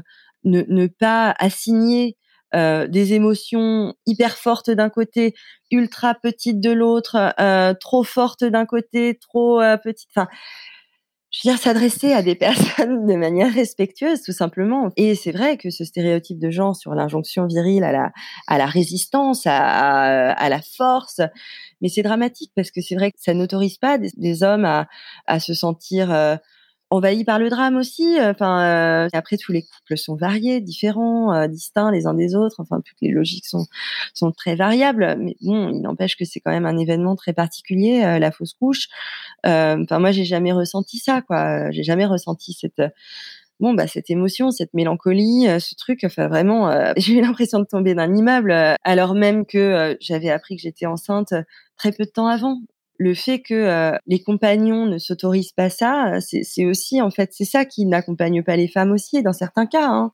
ne, 0.44 0.62
ne 0.68 0.86
pas 0.86 1.34
assigner 1.38 2.16
des 2.52 3.14
émotions 3.14 3.94
hyper 4.06 4.36
fortes 4.36 4.70
d'un 4.70 4.88
côté, 4.88 5.34
ultra 5.72 6.14
petites 6.14 6.60
de 6.60 6.70
l'autre, 6.70 7.34
trop 7.80 8.04
fortes 8.04 8.44
d'un 8.44 8.64
côté, 8.64 9.18
trop 9.20 9.58
petites. 9.82 10.08
Enfin, 10.14 10.28
je 11.34 11.48
veux 11.48 11.52
dire, 11.52 11.60
s'adresser 11.60 12.12
à 12.12 12.22
des 12.22 12.34
personnes 12.36 13.06
de 13.06 13.14
manière 13.16 13.52
respectueuse, 13.52 14.22
tout 14.22 14.32
simplement. 14.32 14.90
Et 14.96 15.14
c'est 15.14 15.32
vrai 15.32 15.56
que 15.56 15.70
ce 15.70 15.84
stéréotype 15.84 16.38
de 16.38 16.50
genre 16.50 16.76
sur 16.76 16.94
l'injonction 16.94 17.46
virile 17.46 17.82
à 17.82 17.92
la, 17.92 18.12
à 18.46 18.56
la 18.56 18.66
résistance, 18.66 19.42
à, 19.46 20.30
à, 20.30 20.48
la 20.48 20.60
force, 20.62 21.20
mais 21.80 21.88
c'est 21.88 22.02
dramatique 22.02 22.52
parce 22.54 22.70
que 22.70 22.80
c'est 22.80 22.94
vrai 22.94 23.10
que 23.10 23.18
ça 23.20 23.34
n'autorise 23.34 23.78
pas 23.78 23.98
des, 23.98 24.42
hommes 24.44 24.64
à, 24.64 24.86
à 25.26 25.40
se 25.40 25.54
sentir 25.54 26.12
euh, 26.12 26.36
envahis 26.94 27.24
par 27.24 27.38
le 27.38 27.50
drame 27.50 27.76
aussi. 27.76 28.16
Enfin, 28.20 29.04
euh, 29.06 29.08
après 29.12 29.36
tous 29.36 29.52
les 29.52 29.62
couples 29.62 29.96
sont 29.96 30.16
variés, 30.16 30.60
différents, 30.60 31.34
euh, 31.34 31.46
distincts 31.46 31.90
les 31.90 32.06
uns 32.06 32.14
des 32.14 32.34
autres. 32.34 32.56
Enfin, 32.60 32.80
toutes 32.84 33.00
les 33.00 33.10
logiques 33.10 33.46
sont 33.46 33.66
sont 34.14 34.32
très 34.32 34.56
variables. 34.56 35.16
Mais 35.18 35.36
bon, 35.42 35.70
il 35.70 35.80
n'empêche 35.82 36.16
que 36.16 36.24
c'est 36.24 36.40
quand 36.40 36.50
même 36.50 36.66
un 36.66 36.78
événement 36.78 37.16
très 37.16 37.32
particulier, 37.32 38.02
euh, 38.04 38.18
la 38.18 38.30
fausse 38.30 38.54
couche. 38.54 38.88
Enfin, 39.44 39.98
moi, 39.98 40.12
j'ai 40.12 40.24
jamais 40.24 40.52
ressenti 40.52 40.98
ça, 40.98 41.22
quoi. 41.22 41.70
J'ai 41.70 41.82
jamais 41.82 42.06
ressenti 42.06 42.52
cette 42.52 42.82
bon 43.60 43.72
bah 43.72 43.86
cette 43.86 44.10
émotion, 44.10 44.50
cette 44.50 44.74
mélancolie, 44.74 45.46
ce 45.60 45.74
truc, 45.76 46.00
enfin 46.04 46.28
vraiment, 46.28 46.70
j'ai 46.96 47.14
eu 47.14 47.20
l'impression 47.20 47.60
de 47.60 47.64
tomber 47.64 47.94
d'un 47.94 48.14
immeuble 48.14 48.52
alors 48.82 49.14
même 49.14 49.46
que 49.46 49.96
j'avais 50.00 50.30
appris 50.30 50.56
que 50.56 50.62
j'étais 50.62 50.86
enceinte 50.86 51.34
très 51.76 51.92
peu 51.92 52.04
de 52.04 52.10
temps 52.10 52.26
avant 52.26 52.60
le 52.98 53.14
fait 53.14 53.40
que 53.40 53.54
euh, 53.54 53.96
les 54.06 54.22
compagnons 54.22 54.86
ne 54.86 54.98
s'autorisent 54.98 55.52
pas 55.52 55.70
ça, 55.70 56.18
c'est 56.20 56.64
aussi 56.64 57.00
en 57.00 57.10
fait 57.10 57.30
c'est 57.32 57.44
ça 57.44 57.64
qui 57.64 57.86
n'accompagne 57.86 58.42
pas 58.42 58.56
les 58.56 58.68
femmes 58.68 58.92
aussi 58.92 59.22
dans 59.22 59.32
certains 59.32 59.66
cas. 59.66 59.88
Hein. 59.88 60.12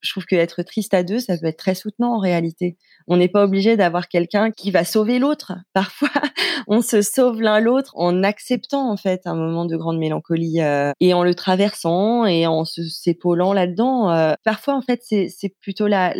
Je 0.00 0.10
trouve 0.10 0.26
que 0.26 0.36
être 0.36 0.62
triste 0.62 0.92
à 0.92 1.02
deux, 1.02 1.18
ça 1.18 1.38
peut 1.38 1.46
être 1.46 1.58
très 1.58 1.74
soutenant 1.74 2.16
en 2.16 2.18
réalité. 2.18 2.76
On 3.08 3.16
n'est 3.16 3.28
pas 3.28 3.42
obligé 3.42 3.76
d'avoir 3.78 4.08
quelqu'un 4.08 4.50
qui 4.50 4.70
va 4.70 4.84
sauver 4.84 5.18
l'autre. 5.18 5.52
Parfois, 5.72 6.10
on 6.66 6.82
se 6.82 7.00
sauve 7.00 7.40
l'un 7.40 7.58
l'autre 7.60 7.92
en 7.96 8.22
acceptant 8.22 8.90
en 8.90 8.98
fait 8.98 9.22
un 9.24 9.34
moment 9.34 9.64
de 9.64 9.76
grande 9.76 9.98
mélancolie 9.98 10.60
euh, 10.60 10.92
et 11.00 11.14
en 11.14 11.24
le 11.24 11.34
traversant 11.34 12.26
et 12.26 12.46
en 12.46 12.64
s'épaulant 12.64 13.54
là-dedans. 13.54 14.10
Euh. 14.10 14.34
parfois, 14.44 14.74
en 14.74 14.82
fait, 14.82 15.00
c'est 15.02 15.54
plutôt 15.60 15.86
la 15.86 16.12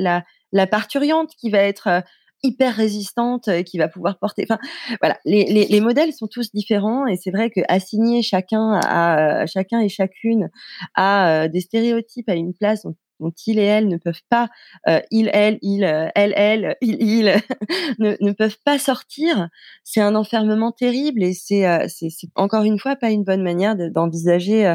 la 0.55 0.69
parturiante 0.69 1.33
qui 1.37 1.51
va 1.51 1.59
être 1.59 2.05
hyper 2.45 2.75
résistante 2.75 3.49
euh, 3.49 3.63
qui 3.63 3.79
va 3.79 3.89
pouvoir 3.89 4.19
porter. 4.19 4.47
Enfin, 4.49 4.61
voilà, 5.01 5.19
les, 5.25 5.45
les, 5.45 5.67
les 5.67 5.81
modèles 5.81 6.13
sont 6.13 6.29
tous 6.29 6.53
différents 6.53 7.07
et 7.07 7.17
c'est 7.17 7.31
vrai 7.31 7.51
que 7.51 7.61
assigner 7.69 8.23
chacun 8.23 8.79
à 8.85 9.47
chacun 9.47 9.81
et 9.81 9.89
chacune 9.89 10.51
à 10.95 11.45
euh, 11.45 11.49
des 11.49 11.61
stéréotypes 11.61 12.29
à 12.29 12.35
une 12.35 12.55
place 12.55 12.87
dont 13.21 13.33
il 13.47 13.59
et 13.59 13.63
elle 13.63 13.89
ne 13.89 13.97
peuvent 13.97 14.23
pas, 14.29 14.49
euh, 14.89 15.01
il, 15.11 15.31
elle, 15.33 15.59
il, 15.63 15.85
euh, 15.85 16.09
elle, 16.15 16.33
elle, 16.37 16.77
il, 16.81 16.97
il, 17.01 17.35
ne, 17.99 18.17
ne, 18.21 18.33
peuvent 18.33 18.59
pas 18.65 18.79
sortir, 18.79 19.49
c'est 19.83 20.01
un 20.01 20.15
enfermement 20.15 20.73
terrible 20.73 21.23
et 21.23 21.33
c'est, 21.33 21.67
euh, 21.67 21.87
c'est, 21.89 22.11
encore 22.35 22.65
une 22.65 22.79
fois 22.79 22.97
pas 22.97 23.11
une 23.11 23.25
bonne 23.25 23.43
manière 23.43 23.77
d'envisager 23.77 24.75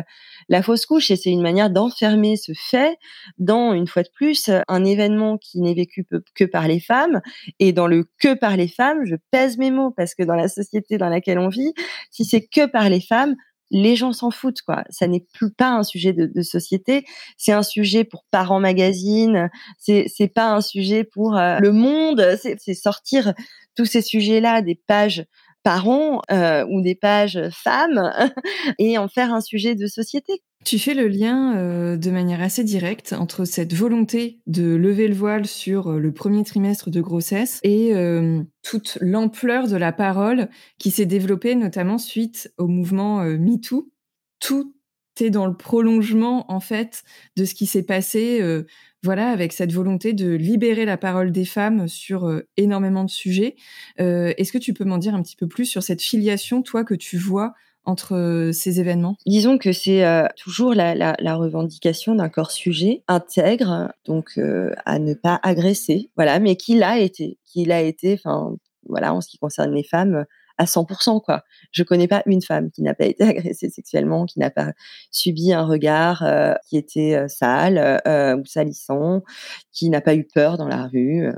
la 0.50 0.62
fausse 0.64 0.86
couche 0.86 1.12
et 1.12 1.16
c'est 1.16 1.30
une 1.30 1.42
manière 1.42 1.70
d'enfermer 1.70 2.38
ce 2.38 2.54
fait 2.56 2.98
dans, 3.38 3.74
une 3.74 3.88
fois 3.88 4.04
de 4.04 4.10
plus, 4.14 4.50
un 4.68 4.86
événement 4.86 5.38
qui 5.38 5.60
n'est 5.62 5.74
vécu 5.74 6.06
que 6.36 6.44
par 6.46 6.68
les 6.68 6.80
femmes. 6.80 7.22
Et 7.60 7.74
dans 7.74 7.88
le 7.88 8.10
que 8.20 8.34
par 8.34 8.58
les 8.58 8.68
femmes, 8.68 9.06
je 9.06 9.16
pèse 9.32 9.58
mes 9.58 9.72
mots 9.72 9.92
parce 9.92 10.16
que 10.16 10.24
dans 10.24 10.36
la 10.36 10.48
société 10.48 10.98
dans 10.98 11.10
laquelle 11.10 11.40
on 11.40 11.50
vit, 11.50 11.74
si 12.12 12.26
c'est 12.26 12.42
que 12.42 12.66
par 12.66 12.90
les 12.90 13.02
femmes, 13.02 13.36
les 13.72 13.96
gens 13.96 14.14
s'en 14.14 14.32
foutent 14.32 14.62
quoi. 14.62 14.84
Ça 14.90 15.08
n'est 15.08 15.26
plus 15.34 15.52
pas 15.52 15.72
un 15.72 15.84
sujet 15.84 16.14
de, 16.14 16.26
de 16.26 16.42
société, 16.42 17.06
c'est 17.38 17.52
un 17.52 17.64
sujet 17.64 18.04
pour 18.04 18.26
Parents 18.32 18.60
Magazine, 18.60 19.50
c'est 19.78 20.06
c'est 20.08 20.28
pas 20.28 20.52
un 20.52 20.62
sujet 20.62 21.04
pour 21.04 21.38
euh, 21.38 21.60
Le 21.60 21.72
Monde, 21.72 22.38
c'est 22.42 22.74
sortir 22.74 23.34
tous 23.76 23.86
ces 23.86 24.02
sujets-là 24.02 24.62
des 24.62 24.76
pages 24.76 25.26
parents 25.64 26.22
euh, 26.32 26.66
ou 26.70 26.82
des 26.82 26.96
pages 26.96 27.40
femmes 27.52 28.12
et 28.80 28.98
en 28.98 29.08
faire 29.08 29.34
un 29.34 29.42
sujet 29.42 29.76
de 29.76 29.88
société. 29.88 30.42
Tu 30.66 30.78
fais 30.78 30.94
le 30.94 31.08
lien 31.08 31.58
euh, 31.58 31.96
de 31.96 32.12
manière 32.12 32.42
assez 32.42 32.66
directe 32.66 33.14
entre 33.14 33.46
cette 33.46 33.74
volonté 33.74 34.42
de 34.46 34.76
lever 34.76 35.08
le 35.08 35.14
voile 35.14 35.48
sur 35.48 35.88
euh, 35.88 36.00
le 36.00 36.12
premier 36.12 36.44
trimestre 36.44 36.90
de 36.90 37.00
grossesse 37.00 37.60
et 37.64 37.96
euh, 37.96 38.44
toute 38.62 38.98
l'ampleur 39.00 39.68
de 39.68 39.78
la 39.78 39.94
parole 39.94 40.50
qui 40.78 40.92
s'est 40.92 41.06
développée 41.06 41.56
notamment 41.56 41.98
suite 41.98 42.54
au 42.58 42.68
mouvement 42.68 43.24
MeToo. 43.24 43.90
Tout 44.40 44.76
est 45.22 45.30
dans 45.30 45.48
le 45.48 45.56
prolongement 45.56 46.52
en 46.52 46.60
fait 46.60 47.04
de 47.36 47.46
ce 47.46 47.54
qui 47.54 47.66
s'est 47.66 47.84
passé 47.84 48.42
voilà 49.04 49.32
avec 49.32 49.52
cette 49.52 49.74
volonté 49.74 50.14
de 50.14 50.30
libérer 50.32 50.86
la 50.86 50.96
parole 50.96 51.34
des 51.34 51.44
femmes 51.44 51.90
sur 51.90 52.42
énormément 52.56 53.04
de 53.04 53.10
sujets. 53.10 53.58
Est-ce 53.98 54.54
que 54.54 54.58
tu 54.58 54.74
peux 54.74 54.86
m'en 54.86 54.98
dire 54.98 55.14
un 55.16 55.22
petit 55.22 55.36
peu 55.36 55.50
plus 55.50 55.66
sur 55.66 55.84
cette 55.84 56.02
filiation 56.02 56.62
toi 56.62 56.86
que 56.86 56.94
tu 56.94 57.18
vois 57.18 57.54
entre 57.86 58.16
euh, 58.16 58.52
ces 58.52 58.80
événements? 58.80 59.16
Disons 59.26 59.58
que 59.58 59.72
c'est 59.72 60.06
euh, 60.06 60.28
toujours 60.38 60.74
la, 60.74 61.36
revendication 61.36 62.16
d'un 62.16 62.30
corps 62.30 62.52
sujet 62.52 63.04
intègre, 63.08 63.92
donc 64.06 64.32
euh, 64.38 64.72
à 64.86 65.00
ne 65.00 65.14
pas 65.14 65.40
agresser, 65.44 66.10
voilà, 66.16 66.40
mais 66.40 66.56
qui 66.56 66.76
l'a 66.76 67.00
été, 67.00 67.38
qui 67.46 67.66
l'a 67.66 67.82
été, 67.82 68.14
enfin 68.14 68.56
voilà, 68.88 69.14
en 69.14 69.22
ce 69.22 69.30
qui 69.30 69.38
concerne 69.38 69.74
les 69.74 69.84
femmes, 69.84 70.26
à 70.60 70.66
100%, 70.66 71.22
quoi. 71.24 71.44
Je 71.72 71.84
connais 71.84 72.08
pas 72.08 72.22
une 72.26 72.42
femme 72.42 72.70
qui 72.70 72.82
n'a 72.84 72.94
pas 72.94 73.06
été 73.06 73.24
agressée 73.28 73.70
sexuellement, 73.70 74.26
qui 74.26 74.40
n'a 74.40 74.52
pas 74.52 74.74
subi 75.10 75.54
un 75.54 75.66
regard 75.66 76.22
euh, 76.24 76.54
qui 76.68 76.78
était 76.78 77.16
euh, 77.16 77.28
sale 77.28 78.02
euh, 78.06 78.36
ou 78.36 78.46
salissant, 78.46 79.24
qui 79.72 79.90
n'a 79.90 80.02
pas 80.02 80.16
eu 80.16 80.26
peur 80.26 80.58
dans 80.58 80.68
la 80.68 80.88
rue. 80.88 81.30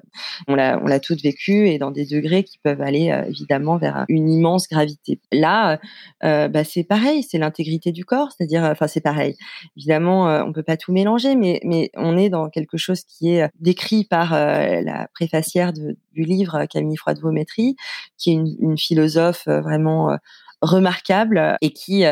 On 0.47 0.55
l'a, 0.55 0.79
on 0.81 0.87
l'a 0.87 0.99
toutes 0.99 1.21
vécu 1.21 1.69
et 1.69 1.77
dans 1.77 1.91
des 1.91 2.05
degrés 2.05 2.43
qui 2.43 2.57
peuvent 2.63 2.81
aller 2.81 3.13
évidemment 3.27 3.77
vers 3.77 4.05
une 4.09 4.29
immense 4.29 4.67
gravité. 4.67 5.19
Là, 5.31 5.79
bah, 6.21 6.63
c'est 6.63 6.83
pareil, 6.83 7.21
c'est 7.21 7.37
l'intégrité 7.37 7.91
du 7.91 8.03
corps, 8.03 8.31
c'est-à-dire, 8.31 8.63
enfin, 8.63 8.87
c'est 8.87 9.01
pareil. 9.01 9.35
Évidemment, 9.77 10.25
on 10.43 10.51
peut 10.53 10.63
pas 10.63 10.77
tout 10.77 10.91
mélanger, 10.91 11.35
mais, 11.35 11.59
mais 11.63 11.91
on 11.95 12.17
est 12.17 12.29
dans 12.29 12.49
quelque 12.49 12.77
chose 12.77 13.01
qui 13.03 13.35
est 13.35 13.47
décrit 13.59 14.05
par 14.05 14.31
la 14.31 15.07
préfacière 15.13 15.71
du 15.71 15.95
livre 16.15 16.65
Camille 16.65 16.97
Froide-Vaumétrie, 16.97 17.75
qui 18.17 18.31
est 18.31 18.33
une, 18.33 18.55
une 18.59 18.77
philosophe 18.77 19.10
euh, 19.17 19.61
vraiment 19.61 20.11
euh, 20.11 20.15
remarquable 20.61 21.57
et 21.61 21.71
qui 21.71 22.03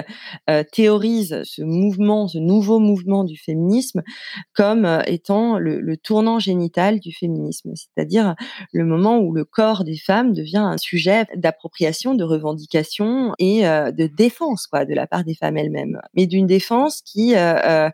théorise 0.71 1.43
ce 1.43 1.61
mouvement, 1.61 2.27
ce 2.27 2.39
nouveau 2.39 2.79
mouvement 2.79 3.23
du 3.23 3.37
féminisme 3.37 4.01
comme 4.55 4.87
étant 5.05 5.59
le, 5.59 5.97
tournant 5.97 6.39
génital 6.39 6.99
du 6.99 7.13
féminisme, 7.13 7.73
c'est-à-dire 7.75 8.33
le 8.73 8.85
moment 8.85 9.19
où 9.19 9.35
le 9.35 9.45
corps 9.45 9.83
des 9.83 9.97
femmes 9.97 10.33
devient 10.33 10.57
un 10.57 10.79
sujet 10.79 11.27
d'appropriation, 11.35 12.15
de 12.15 12.23
revendication 12.23 13.35
et 13.37 13.61
de 13.61 14.07
défense 14.07 14.65
quoi 14.65 14.83
de 14.83 14.95
la 14.95 15.05
part 15.05 15.23
des 15.25 15.35
femmes 15.35 15.57
elles-mêmes, 15.57 16.01
mais 16.15 16.25
d'une 16.25 16.47
défense 16.47 17.03
qui 17.03 17.35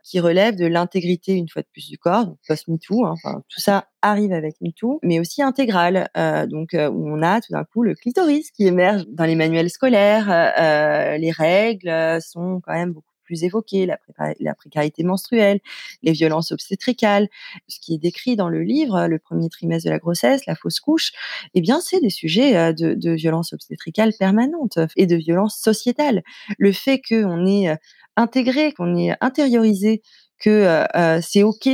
qui 0.06 0.20
relève 0.22 0.56
de 0.56 0.68
l'intégrité 0.68 1.34
une 1.34 1.50
fois 1.50 1.64
de 1.64 1.68
plus 1.74 1.90
du 1.90 1.98
corps, 1.98 2.28
donc 2.28 2.38
post 2.48 2.70
MeToo, 2.70 3.06
hein, 3.06 3.16
enfin 3.18 3.42
tout 3.50 3.60
ça 3.60 3.88
arrive 4.10 4.32
avec 4.32 4.56
MeToo, 4.62 5.00
mais 5.04 5.20
aussi 5.20 5.42
intégrale, 5.42 6.10
euh, 6.16 6.46
donc 6.46 6.74
euh, 6.74 6.90
où 6.90 7.10
on 7.10 7.22
a 7.22 7.42
tout 7.42 7.52
d'un 7.52 7.64
coup 7.64 7.84
le 7.84 7.96
clitoris 7.96 8.52
qui 8.52 8.68
émerge 8.68 9.06
dans 9.08 9.26
les 9.26 9.36
manuels 9.36 9.70
scolaires, 9.70 10.30
euh, 10.32 11.18
les 11.18 11.32
règles 11.32 12.22
sont 12.22 12.62
quand 12.64 12.74
même 12.74 12.92
beaucoup 12.92 13.08
plus 13.24 13.44
évoquées, 13.44 13.88
la, 13.88 14.54
précarité 14.54 15.04
menstruelle, 15.04 15.60
les 16.04 16.12
violences 16.12 16.52
obstétricales, 16.52 17.28
ce 17.68 17.80
qui 17.80 17.96
est 17.96 17.98
décrit 17.98 18.36
dans 18.36 18.50
le 18.50 18.62
livre, 18.62 19.08
le 19.08 19.18
premier 19.18 19.50
trimestre 19.50 19.88
de 19.88 19.92
la 19.92 19.98
grossesse, 19.98 20.46
la 20.46 20.54
fausse 20.54 20.80
couche, 20.80 21.12
eh 21.56 21.62
bien 21.62 21.82
c'est 21.82 22.00
des 22.00 22.12
sujets 22.12 22.76
de, 22.76 23.16
violences 23.16 23.52
obstétricales 23.52 24.14
permanentes 24.20 24.78
et 24.96 25.08
de 25.08 25.16
violences 25.16 25.58
sociétales. 25.58 26.22
Le 26.60 26.72
fait 26.72 27.02
qu'on 27.02 27.48
ait 27.48 27.76
intégré, 28.16 28.74
qu'on 28.74 28.96
ait 28.96 29.16
intériorisé 29.22 30.04
que 30.38 30.86
c'est 31.24 31.42
ok 31.42 31.68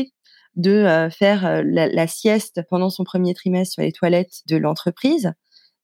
de 0.55 0.71
euh, 0.71 1.09
faire 1.09 1.45
euh, 1.45 1.61
la, 1.63 2.07
sieste 2.07 2.61
pendant 2.69 2.89
son 2.89 3.03
premier 3.03 3.33
trimestre 3.33 3.73
sur 3.73 3.83
les 3.83 3.91
toilettes 3.91 4.41
de 4.47 4.57
l'entreprise, 4.57 5.31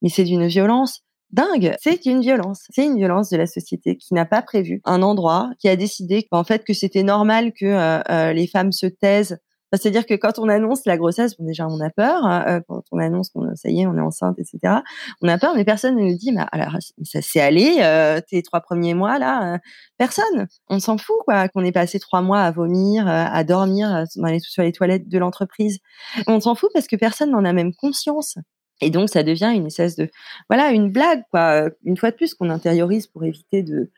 mais 0.02 0.10
c'est 0.10 0.24
d'une 0.24 0.48
violence 0.48 1.02
dingue. 1.32 1.76
C'est 1.80 2.06
une 2.06 2.22
violence. 2.22 2.64
C'est 2.70 2.86
une 2.86 2.98
violence 2.98 3.30
de 3.30 3.38
la 3.38 3.48
société 3.48 3.98
qui 3.98 4.14
n'a 4.14 4.26
pas 4.26 4.42
prévu 4.42 4.82
un 4.86 5.02
endroit, 5.02 5.50
qui 5.60 5.70
a 5.70 5.76
décidé 5.76 6.28
en 6.32 6.44
fait 6.44 6.64
que 6.64 6.74
c'était 6.74 7.04
normal 7.04 7.52
que 7.54 7.66
euh, 7.66 8.34
les 8.34 8.48
femmes 8.48 8.72
se 8.72 8.88
taisent 8.88 9.38
c'est-à-dire 9.74 10.06
que 10.06 10.14
quand 10.14 10.40
on 10.40 10.48
annonce 10.48 10.86
la 10.86 10.98
grossesse, 10.98 11.36
déjà 11.40 11.68
on 11.68 11.80
a 11.82 11.90
peur. 11.90 12.26
Hein, 12.26 12.46
euh, 12.48 12.62
quand 12.68 12.84
on 12.92 13.00
annonce 13.00 13.30
qu'on 13.30 13.54
ça 13.56 13.70
y 13.70 13.82
est, 13.82 13.88
on 13.88 13.98
est 13.98 14.02
enceinte, 14.02 14.38
etc. 14.40 14.76
On 15.22 15.28
a 15.28 15.38
peur, 15.38 15.54
mais 15.56 15.66
personne 15.66 15.96
ne 15.96 16.04
nous 16.04 16.18
dit, 16.18 16.34
alors 16.52 16.78
ça 17.04 17.22
s'est 17.22 17.42
allé 17.42 17.80
euh, 17.82 18.22
tes 18.22 18.42
trois 18.44 18.62
premiers 18.62 18.94
mois 18.94 19.20
là, 19.20 19.56
euh, 19.56 19.58
personne. 19.98 20.48
On 20.70 20.80
s'en 20.80 20.98
fout 20.98 21.18
quoi, 21.26 21.50
qu'on 21.50 21.66
ait 21.66 21.72
passé 21.72 22.00
trois 22.00 22.22
mois 22.22 22.42
à 22.42 22.52
vomir, 22.52 23.08
à 23.08 23.44
dormir 23.44 24.06
dans 24.16 24.28
les, 24.28 24.40
sur 24.40 24.64
les 24.64 24.72
toilettes 24.72 25.10
de 25.10 25.18
l'entreprise. 25.18 25.80
On 26.28 26.40
s'en 26.40 26.56
fout 26.56 26.70
parce 26.74 26.88
que 26.88 26.96
personne 26.96 27.32
n'en 27.32 27.44
a 27.44 27.54
même 27.54 27.74
conscience. 27.74 28.38
Et 28.80 28.90
donc 28.90 29.10
ça 29.10 29.24
devient 29.24 29.52
une 29.56 29.68
espèce 29.68 29.96
de, 29.96 30.10
voilà, 30.50 30.72
une 30.72 30.92
blague 30.92 31.24
quoi. 31.32 31.70
Une 31.84 31.98
fois 31.98 32.12
de 32.12 32.16
plus 32.16 32.34
qu'on 32.36 32.50
intériorise 32.50 33.08
pour 33.08 33.24
éviter 33.24 33.64
de 33.64 33.92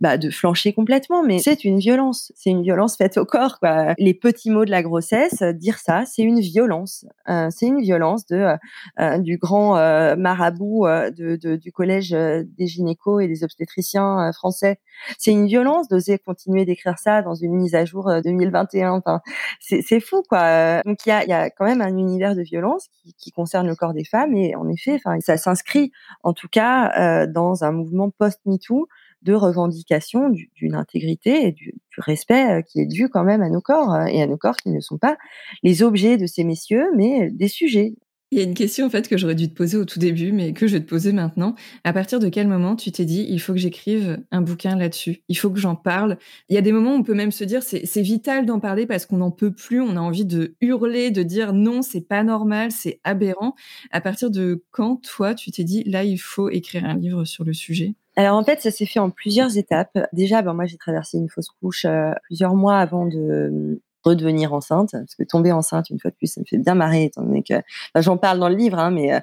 bah, 0.00 0.18
de 0.18 0.28
flancher 0.28 0.74
complètement, 0.74 1.22
mais 1.22 1.38
c'est 1.38 1.64
une 1.64 1.78
violence. 1.78 2.30
C'est 2.36 2.50
une 2.50 2.62
violence 2.62 2.96
faite 2.96 3.16
au 3.16 3.24
corps. 3.24 3.58
Quoi. 3.60 3.94
Les 3.96 4.12
petits 4.12 4.50
mots 4.50 4.66
de 4.66 4.70
la 4.70 4.82
grossesse, 4.82 5.40
euh, 5.40 5.52
dire 5.54 5.78
ça, 5.78 6.04
c'est 6.04 6.22
une 6.22 6.40
violence. 6.40 7.06
Euh, 7.30 7.48
c'est 7.50 7.66
une 7.66 7.80
violence 7.80 8.26
de 8.26 8.56
euh, 9.00 9.18
du 9.18 9.38
grand 9.38 9.76
marabout 10.16 10.86
de, 10.86 11.36
de, 11.36 11.56
du 11.56 11.72
collège 11.72 12.10
des 12.10 12.66
gynécos 12.66 13.22
et 13.22 13.28
des 13.28 13.42
obstétriciens 13.42 14.30
français. 14.32 14.78
C'est 15.18 15.30
une 15.30 15.46
violence 15.46 15.88
d'oser 15.88 16.18
continuer 16.18 16.64
d'écrire 16.64 16.98
ça 16.98 17.22
dans 17.22 17.34
une 17.34 17.54
mise 17.54 17.74
à 17.74 17.84
jour 17.84 18.10
2021. 18.22 18.92
Enfin, 18.92 19.20
c'est 19.60 20.00
fou, 20.00 20.22
quoi. 20.28 20.82
Donc 20.82 21.06
il 21.06 21.08
y 21.08 21.12
a, 21.12 21.24
y 21.24 21.32
a 21.32 21.50
quand 21.50 21.64
même 21.64 21.80
un 21.80 21.96
univers 21.96 22.34
de 22.34 22.42
violence 22.42 22.88
qui, 23.02 23.14
qui 23.14 23.32
concerne 23.32 23.66
le 23.66 23.74
corps 23.74 23.94
des 23.94 24.04
femmes 24.04 24.34
et 24.34 24.54
en 24.56 24.68
effet, 24.68 25.00
ça 25.20 25.36
s'inscrit 25.36 25.90
en 26.22 26.32
tout 26.32 26.48
cas 26.48 27.26
dans 27.26 27.64
un 27.64 27.72
mouvement 27.72 28.10
post-MeToo 28.10 28.88
de 29.26 29.34
revendication 29.34 30.30
d'une 30.30 30.74
intégrité 30.74 31.48
et 31.48 31.52
du, 31.52 31.74
respect 31.98 32.58
euh, 32.58 32.62
qui 32.62 32.80
est 32.80 32.86
dû 32.86 33.08
quand 33.08 33.24
même 33.24 33.42
à 33.42 33.48
nos 33.48 33.60
corps 33.60 33.92
euh, 33.94 34.04
et 34.04 34.22
à 34.22 34.26
nos 34.26 34.36
corps 34.36 34.56
qui 34.56 34.70
ne 34.70 34.80
sont 34.80 34.98
pas 34.98 35.16
les 35.62 35.82
objets 35.82 36.18
de 36.18 36.26
ces 36.26 36.44
messieurs, 36.44 36.86
mais 36.94 37.30
des 37.30 37.48
sujets. 37.48 37.94
Il 38.32 38.38
y 38.38 38.40
a 38.40 38.44
une 38.44 38.54
question 38.54 38.86
en 38.86 38.90
fait 38.90 39.08
que 39.08 39.16
j'aurais 39.16 39.36
dû 39.36 39.48
te 39.48 39.54
poser 39.54 39.78
au 39.78 39.84
tout 39.84 40.00
début, 40.00 40.32
mais 40.32 40.52
que 40.52 40.66
je 40.66 40.74
vais 40.74 40.80
te 40.80 40.88
poser 40.88 41.12
maintenant. 41.12 41.54
À 41.84 41.92
partir 41.92 42.18
de 42.18 42.28
quel 42.28 42.48
moment 42.48 42.76
tu 42.76 42.90
t'es 42.90 43.04
dit 43.04 43.24
il 43.28 43.40
faut 43.40 43.52
que 43.52 43.58
j'écrive 43.58 44.18
un 44.32 44.42
bouquin 44.42 44.76
là-dessus? 44.76 45.22
Il 45.28 45.36
faut 45.36 45.48
que 45.48 45.60
j'en 45.60 45.76
parle? 45.76 46.18
Il 46.48 46.54
y 46.54 46.58
a 46.58 46.60
des 46.60 46.72
moments 46.72 46.92
où 46.92 46.98
on 46.98 47.02
peut 47.04 47.14
même 47.14 47.32
se 47.32 47.44
dire 47.44 47.62
c'est 47.62 48.02
vital 48.02 48.44
d'en 48.44 48.60
parler 48.60 48.86
parce 48.86 49.06
qu'on 49.06 49.18
n'en 49.18 49.30
peut 49.30 49.52
plus, 49.52 49.80
on 49.80 49.96
a 49.96 50.00
envie 50.00 50.26
de 50.26 50.56
hurler, 50.60 51.10
de 51.12 51.22
dire 51.22 51.52
non, 51.52 51.82
c'est 51.82 52.00
pas 52.00 52.24
normal, 52.24 52.72
c'est 52.72 53.00
aberrant. 53.04 53.54
À 53.90 54.00
partir 54.00 54.30
de 54.30 54.64
quand 54.70 54.96
toi 55.02 55.34
tu 55.34 55.50
t'es 55.52 55.64
dit 55.64 55.84
là 55.84 56.04
il 56.04 56.18
faut 56.18 56.50
écrire 56.50 56.84
un 56.84 56.94
livre 56.96 57.24
sur 57.24 57.44
le 57.44 57.52
sujet? 57.52 57.94
Alors 58.16 58.36
en 58.36 58.44
fait, 58.44 58.62
ça 58.62 58.70
s'est 58.70 58.86
fait 58.86 58.98
en 58.98 59.10
plusieurs 59.10 59.58
étapes. 59.58 59.98
Déjà, 60.12 60.40
ben, 60.42 60.54
moi 60.54 60.64
j'ai 60.64 60.78
traversé 60.78 61.18
une 61.18 61.28
fausse 61.28 61.50
couche 61.60 61.84
euh, 61.84 62.12
plusieurs 62.24 62.54
mois 62.54 62.78
avant 62.78 63.06
de 63.06 63.18
euh, 63.18 63.82
redevenir 64.04 64.54
enceinte, 64.54 64.92
parce 64.92 65.14
que 65.14 65.24
tomber 65.24 65.52
enceinte 65.52 65.90
une 65.90 66.00
fois 66.00 66.10
de 66.10 66.16
plus, 66.16 66.28
ça 66.28 66.40
me 66.40 66.46
fait 66.46 66.58
bien 66.58 66.74
marrer, 66.74 67.04
étant 67.04 67.22
donné 67.22 67.42
que 67.42 67.54
j'en 67.96 68.16
parle 68.16 68.38
dans 68.38 68.48
le 68.48 68.54
livre, 68.54 68.78
hein, 68.78 68.90
mais 68.90 69.12
euh, 69.12 69.20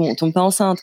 bon, 0.00 0.10
on 0.10 0.14
tombe 0.14 0.32
pas 0.32 0.42
enceinte, 0.42 0.82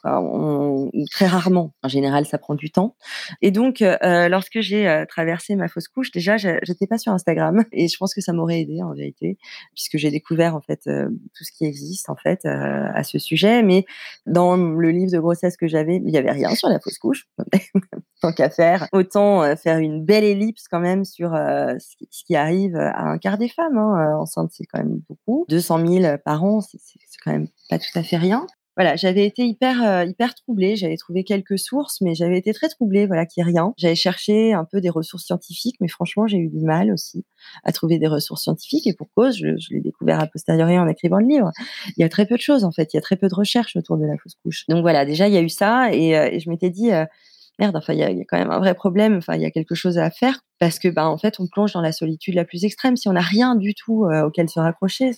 très 1.12 1.26
rarement. 1.26 1.74
En 1.84 1.88
général, 1.88 2.26
ça 2.26 2.38
prend 2.38 2.56
du 2.56 2.70
temps. 2.70 2.96
Et 3.42 3.52
donc, 3.52 3.82
euh, 3.82 4.30
lorsque 4.30 4.60
j'ai 4.62 4.88
euh, 4.88 5.06
traversé 5.06 5.56
ma 5.56 5.68
fausse 5.68 5.88
couche, 5.88 6.12
déjà, 6.12 6.38
j'étais 6.38 6.88
pas 6.88 6.98
sur 6.98 7.12
Instagram, 7.12 7.64
et 7.72 7.88
je 7.88 7.98
pense 7.98 8.14
que 8.14 8.22
ça 8.22 8.34
m'aurait 8.34 8.62
aidé 8.62 8.82
en 8.84 8.94
vérité, 8.94 9.38
puisque 9.74 9.98
j'ai 9.98 10.12
découvert 10.12 10.56
en 10.56 10.62
fait 10.62 10.82
euh, 10.88 11.10
tout 11.36 11.44
ce 11.44 11.52
qui 11.52 11.66
existe 11.66 12.10
en 12.10 12.16
fait 12.16 12.46
à 12.46 13.04
ce 13.04 13.18
sujet. 13.18 13.64
Mais 13.64 13.86
dans 14.26 14.56
le 14.56 14.92
livre 14.92 15.12
de 15.12 15.20
grossesse 15.20 15.58
que 15.58 15.68
j'avais, 15.68 15.98
il 15.98 16.12
y 16.12 16.18
avait 16.18 16.32
rien 16.32 16.54
sur 16.56 16.70
la 16.70 16.80
fausse 16.80 17.00
couche. 17.00 17.28
Tant 18.22 18.34
qu'à 18.34 18.50
faire, 18.50 18.88
autant 18.94 19.56
faire 19.56 19.78
une 19.78 20.04
belle 20.04 20.24
ellipse 20.24 20.68
quand 20.68 20.80
même 20.80 21.06
sur 21.06 21.32
ce 21.32 22.24
qui 22.26 22.36
arrive 22.36 22.76
à 22.76 23.04
un 23.04 23.18
quart 23.18 23.38
des 23.38 23.50
femmes. 23.50 23.78
Hein. 23.78 24.18
Enceinte, 24.20 24.52
c'est 24.54 24.66
quand 24.66 24.80
même 24.80 25.02
beaucoup. 25.08 25.46
200 25.50 25.88
000 25.88 26.18
par 26.24 26.44
an, 26.44 26.62
c'est 26.62 26.80
quand 27.24 27.32
même 27.32 27.48
pas 27.70 27.78
tout 27.78 27.98
à 27.98 28.04
fait 28.04 28.18
rien 28.18 28.48
voilà, 28.78 28.96
j'avais 28.96 29.26
été 29.26 29.44
hyper 29.44 29.84
euh, 29.84 30.06
hyper 30.06 30.36
troublée. 30.36 30.76
J'avais 30.76 30.98
trouvé 30.98 31.24
quelques 31.24 31.58
sources, 31.58 32.00
mais 32.00 32.14
j'avais 32.14 32.38
été 32.38 32.54
très 32.54 32.70
troublée. 32.70 33.08
Voilà, 33.08 33.24
n'y 33.24 33.42
ait 33.42 33.44
rien. 33.44 33.74
J'avais 33.76 33.96
cherché 33.96 34.54
un 34.54 34.66
peu 34.66 34.82
des 34.82 34.92
ressources 34.92 35.26
scientifiques, 35.26 35.78
mais 35.82 35.88
franchement, 35.88 36.28
j'ai 36.28 36.38
eu 36.38 36.48
du 36.48 36.64
mal 36.64 36.92
aussi 36.92 37.26
à 37.64 37.72
trouver 37.72 37.98
des 37.98 38.06
ressources 38.06 38.44
scientifiques. 38.44 38.86
Et 38.86 38.94
pour 38.94 39.10
cause, 39.16 39.36
je, 39.36 39.74
l'ai 39.74 39.82
découvert 39.82 40.20
a 40.20 40.28
posteriori 40.28 40.78
en 40.78 40.88
écrivant 40.88 41.18
le 41.18 41.26
livre. 41.26 41.52
Il 41.98 42.02
y 42.02 42.04
a 42.04 42.10
très 42.10 42.28
peu 42.28 42.36
de 42.36 42.42
choses 42.42 42.64
en 42.64 42.72
fait. 42.72 42.94
Il 42.94 42.98
y 42.98 43.00
a 43.00 43.02
très 43.02 43.16
peu 43.16 43.28
de 43.28 43.34
recherches 43.34 43.76
autour 43.76 43.98
de 43.98 44.06
la 44.06 44.16
fausse 44.16 44.36
couche. 44.44 44.66
Donc 44.70 44.82
voilà, 44.82 45.06
déjà 45.06 45.28
il 45.28 45.34
y 45.34 45.38
a 45.38 45.42
eu 45.42 45.50
ça, 45.50 45.92
et, 45.92 46.16
euh, 46.16 46.38
je 46.40 46.48
m'étais 46.48 46.70
dit. 46.70 46.92
Euh, 46.92 47.06
merde, 47.58 47.76
enfin, 47.76 47.94
il 47.94 48.00
y, 48.00 48.04
a, 48.04 48.10
quand 48.26 48.38
même 48.38 48.52
un 48.52 48.60
vrai 48.60 48.76
problème. 48.76 49.18
Enfin, 49.18 49.34
il 49.34 49.42
y 49.42 49.46
a 49.46 49.50
quelque 49.50 49.74
chose 49.74 49.98
à 49.98 50.12
faire 50.12 50.42
parce 50.60 50.78
que, 50.78 50.88
bah, 50.90 51.10
en 51.10 51.18
fait, 51.18 51.40
on 51.40 51.48
plonge 51.48 51.74
dans 51.74 51.82
la 51.82 51.92
solitude 51.92 52.36
la 52.36 52.46
plus 52.46 52.64
extrême 52.64 52.96
si 52.96 53.08
on 53.10 53.14
n'a 53.14 53.22
rien 53.22 53.56
du 53.56 53.74
tout 53.74 54.06
auquel 54.06 54.48
se 54.48 54.60
raccrocher. 54.60 55.10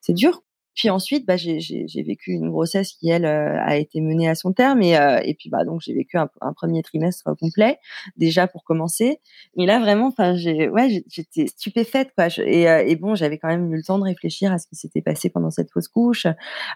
C'est 0.00 0.14
dur. 0.14 0.40
Puis 0.76 0.90
ensuite, 0.90 1.26
bah, 1.26 1.38
j'ai 1.38 2.02
vécu 2.06 2.32
une 2.32 2.50
grossesse 2.50 2.92
qui 2.92 3.08
elle 3.08 3.24
euh, 3.24 3.58
a 3.64 3.76
été 3.76 4.02
menée 4.02 4.28
à 4.28 4.34
son 4.34 4.52
terme 4.52 4.82
et, 4.82 4.98
euh, 4.98 5.18
et 5.24 5.32
puis 5.32 5.48
bah 5.48 5.64
donc 5.64 5.80
j'ai 5.80 5.94
vécu 5.94 6.18
un, 6.18 6.28
premier 6.52 6.82
trimestre 6.82 7.34
complet 7.40 7.78
déjà 8.18 8.46
pour 8.46 8.62
commencer. 8.62 9.18
Mais 9.56 9.64
là 9.64 9.80
vraiment, 9.80 10.12
j'ai 10.34 10.68
ouais 10.68 11.02
j'étais 11.08 11.46
stupéfaite 11.46 12.10
quoi. 12.14 12.26
et, 12.44 12.68
euh, 12.68 12.84
et, 12.86 12.94
bon 12.96 13.14
j'avais 13.14 13.38
quand 13.38 13.48
même 13.48 13.72
eu 13.72 13.76
le 13.76 13.82
temps 13.82 13.98
de 13.98 14.04
réfléchir 14.04 14.52
à 14.52 14.58
ce 14.58 14.66
qui 14.66 14.76
s'était 14.76 15.00
passé 15.00 15.30
pendant 15.30 15.50
cette 15.50 15.70
fausse 15.72 15.88
couche, 15.88 16.26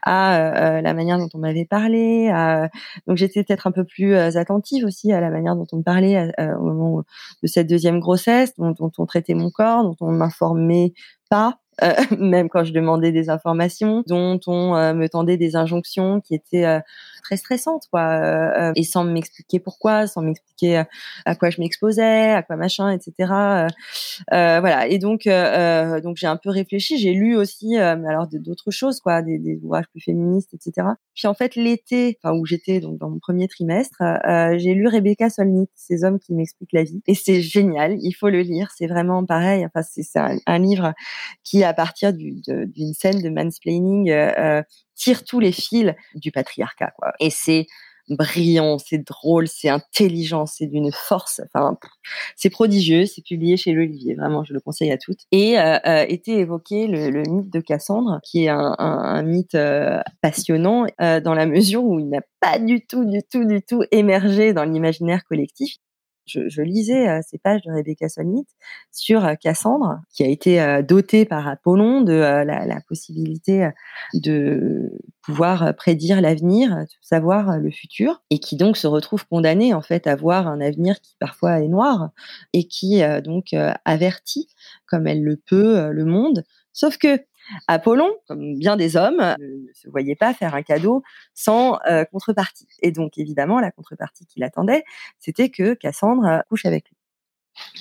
à 0.02 0.80
la 0.82 0.94
manière 0.94 1.18
dont 1.18 1.28
on 1.34 1.38
m'avait 1.38 1.66
parlé. 1.66 2.30
À... 2.30 2.70
Donc 3.06 3.18
j'étais 3.18 3.44
peut-être 3.44 3.66
un 3.66 3.72
peu 3.72 3.84
plus 3.84 4.14
attentive 4.14 4.86
aussi 4.86 5.12
à 5.12 5.20
la 5.20 5.28
manière 5.28 5.56
dont 5.56 5.66
on 5.72 5.76
me 5.76 5.82
parlait 5.82 6.32
au 6.38 6.64
moment 6.64 7.02
de 7.42 7.46
cette 7.46 7.66
deuxième 7.66 8.00
grossesse, 8.00 8.54
dont, 8.56 8.70
dont 8.70 8.92
on 8.96 9.04
traitait 9.04 9.34
mon 9.34 9.50
corps, 9.50 9.82
dont 9.82 9.96
on 10.00 10.10
m'informait 10.10 10.94
pas 11.28 11.60
euh, 11.82 11.94
même 12.18 12.48
quand 12.48 12.64
je 12.64 12.72
demandais 12.72 13.12
des 13.12 13.30
informations, 13.30 14.02
dont 14.06 14.40
on 14.46 14.74
euh, 14.74 14.94
me 14.94 15.08
tendait 15.08 15.36
des 15.36 15.56
injonctions 15.56 16.20
qui 16.20 16.34
étaient 16.34 16.64
euh, 16.64 16.80
très 17.22 17.36
stressantes, 17.36 17.84
quoi, 17.90 18.72
et 18.74 18.82
sans 18.82 19.04
m'expliquer 19.04 19.60
pourquoi, 19.60 20.06
sans 20.06 20.22
m'expliquer 20.22 20.84
à 21.24 21.34
quoi 21.34 21.50
je 21.50 21.60
m'exposais, 21.60 22.30
à 22.30 22.42
quoi 22.42 22.56
machin, 22.56 22.90
etc. 22.90 23.12
voilà. 24.30 24.86
Et 24.88 24.98
donc, 24.98 25.28
donc 26.02 26.16
j'ai 26.16 26.26
un 26.26 26.36
peu 26.36 26.50
réfléchi. 26.50 26.98
J'ai 26.98 27.12
lu 27.12 27.36
aussi, 27.36 27.76
alors 27.76 28.26
d'autres 28.26 28.70
choses, 28.70 29.00
quoi, 29.00 29.22
des, 29.22 29.38
des, 29.38 29.60
ouvrages 29.62 29.86
plus 29.92 30.00
féministes, 30.00 30.54
etc. 30.54 30.88
Puis 31.20 31.28
en 31.28 31.34
fait, 31.34 31.54
l'été, 31.54 32.16
enfin 32.22 32.34
où 32.34 32.46
j'étais 32.46 32.80
donc 32.80 32.98
dans 32.98 33.10
mon 33.10 33.18
premier 33.18 33.46
trimestre, 33.46 34.02
j'ai 34.56 34.72
lu 34.72 34.86
Rebecca 34.86 35.28
Solnit, 35.28 35.68
ces 35.74 36.02
hommes 36.02 36.18
qui 36.18 36.32
m'expliquent 36.32 36.72
la 36.72 36.84
vie, 36.84 37.02
et 37.06 37.14
c'est 37.14 37.42
génial. 37.42 37.98
Il 38.00 38.12
faut 38.12 38.30
le 38.30 38.40
lire. 38.40 38.70
C'est 38.74 38.86
vraiment 38.86 39.26
pareil. 39.26 39.66
Enfin, 39.66 39.82
c'est 39.82 40.18
un, 40.18 40.38
un 40.46 40.58
livre 40.58 40.94
qui 41.44 41.62
à 41.62 41.74
partir 41.74 42.14
d'une 42.14 42.94
scène 42.94 43.20
de 43.20 43.28
mansplaining, 43.28 44.10
euh, 44.10 44.32
euh, 44.38 44.62
tire 44.94 45.22
tous 45.24 45.40
les 45.40 45.52
fils 45.52 45.92
du 46.14 46.32
patriarcat. 46.32 46.92
Quoi. 46.96 47.12
Et 47.20 47.28
c'est 47.28 47.66
brillant, 48.10 48.78
c'est 48.78 48.98
drôle, 48.98 49.48
c'est 49.48 49.68
intelligent, 49.68 50.46
c'est 50.46 50.66
d'une 50.66 50.90
force. 50.92 51.40
Enfin, 51.46 51.76
c'est 52.36 52.50
prodigieux. 52.50 53.06
C'est 53.06 53.24
publié 53.24 53.56
chez 53.56 53.72
l'Olivier. 53.72 54.14
Vraiment, 54.14 54.44
je 54.44 54.52
le 54.52 54.60
conseille 54.60 54.90
à 54.90 54.98
toutes. 54.98 55.20
Et 55.32 55.58
euh, 55.58 55.78
euh, 55.86 56.04
était 56.08 56.32
évoqué 56.32 56.86
le, 56.86 57.22
mythe 57.22 57.52
de 57.52 57.60
Cassandre, 57.60 58.20
qui 58.22 58.44
est 58.44 58.48
un, 58.48 59.22
mythe 59.22 59.54
euh, 59.54 60.00
passionnant 60.20 60.86
dans 60.98 61.34
la 61.34 61.46
mesure 61.46 61.84
où 61.84 61.98
il 61.98 62.08
n'a 62.08 62.20
pas 62.40 62.58
du 62.58 62.84
tout, 62.86 63.04
du 63.04 63.22
tout, 63.22 63.44
du 63.44 63.62
tout 63.62 63.82
émergé 63.90 64.52
dans 64.52 64.64
l'imaginaire 64.64 65.24
collectif 65.24 65.76
je, 66.30 66.62
lisais 66.62 67.08
euh, 67.08 67.20
ces 67.26 67.38
pages 67.38 67.62
de 67.62 67.72
Rebecca 67.72 68.08
Solnit 68.08 68.46
sur 68.90 69.24
euh, 69.24 69.34
Cassandre, 69.34 70.00
qui 70.12 70.22
a 70.22 70.26
été 70.26 70.60
euh, 70.60 70.82
dotée 70.82 71.24
par 71.24 71.48
Apollon 71.48 72.00
de 72.02 72.12
la, 72.12 72.80
possibilité 72.88 73.70
de 74.14 74.90
pouvoir 75.22 75.74
prédire 75.76 76.20
l'avenir, 76.20 76.86
savoir 77.02 77.58
le 77.58 77.70
futur, 77.70 78.22
et 78.30 78.38
qui 78.38 78.56
donc 78.56 78.76
se 78.76 78.86
retrouve 78.86 79.26
condamnée 79.26 79.74
en 79.74 79.82
fait 79.82 80.06
à 80.06 80.16
voir 80.16 80.48
un 80.48 80.60
avenir 80.60 81.00
qui 81.00 81.14
parfois 81.20 81.60
est 81.60 81.68
noir 81.68 82.10
et 82.52 82.66
qui 82.66 83.02
donc 83.22 83.54
avertit, 83.84 84.48
comme 84.86 85.06
elle 85.06 85.22
le 85.22 85.36
peut, 85.36 85.90
le 85.90 86.04
monde. 86.04 86.42
Sauf 86.72 86.96
que 86.96 87.20
Apollon, 87.66 88.10
comme 88.26 88.58
bien 88.58 88.76
des 88.76 88.96
hommes, 88.96 89.20
ne 89.38 89.72
se 89.74 89.88
voyait 89.88 90.16
pas 90.16 90.34
faire 90.34 90.54
un 90.54 90.62
cadeau 90.62 91.02
sans 91.34 91.78
euh, 91.88 92.04
contrepartie. 92.04 92.68
Et 92.82 92.92
donc, 92.92 93.18
évidemment, 93.18 93.60
la 93.60 93.70
contrepartie 93.70 94.26
qu'il 94.26 94.42
attendait, 94.42 94.84
c'était 95.18 95.50
que 95.50 95.74
Cassandre 95.74 96.26
euh, 96.26 96.38
couche 96.48 96.66
avec 96.66 96.88
lui. 96.88 96.96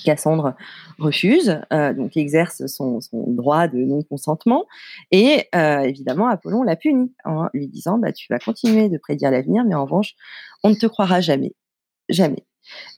Cassandre 0.04 0.56
refuse, 0.98 1.60
euh, 1.72 1.94
donc 1.94 2.16
exerce 2.16 2.66
son, 2.66 3.00
droit 3.12 3.68
de 3.68 3.78
non-consentement, 3.78 4.66
et 5.10 5.48
évidemment 5.54 6.26
Apollon 6.26 6.64
la 6.64 6.76
punit 6.76 7.14
en 7.24 7.46
lui 7.54 7.68
disant 7.68 7.96
bah, 7.96 8.12
tu 8.12 8.26
vas 8.28 8.38
continuer 8.40 8.88
de 8.88 8.98
prédire 8.98 9.30
l'avenir, 9.30 9.64
mais 9.64 9.74
en 9.74 9.84
revanche 9.84 10.14
on 10.64 10.70
ne 10.70 10.74
te 10.74 10.86
croira 10.86 11.20
jamais, 11.20 11.54
jamais. 12.08 12.44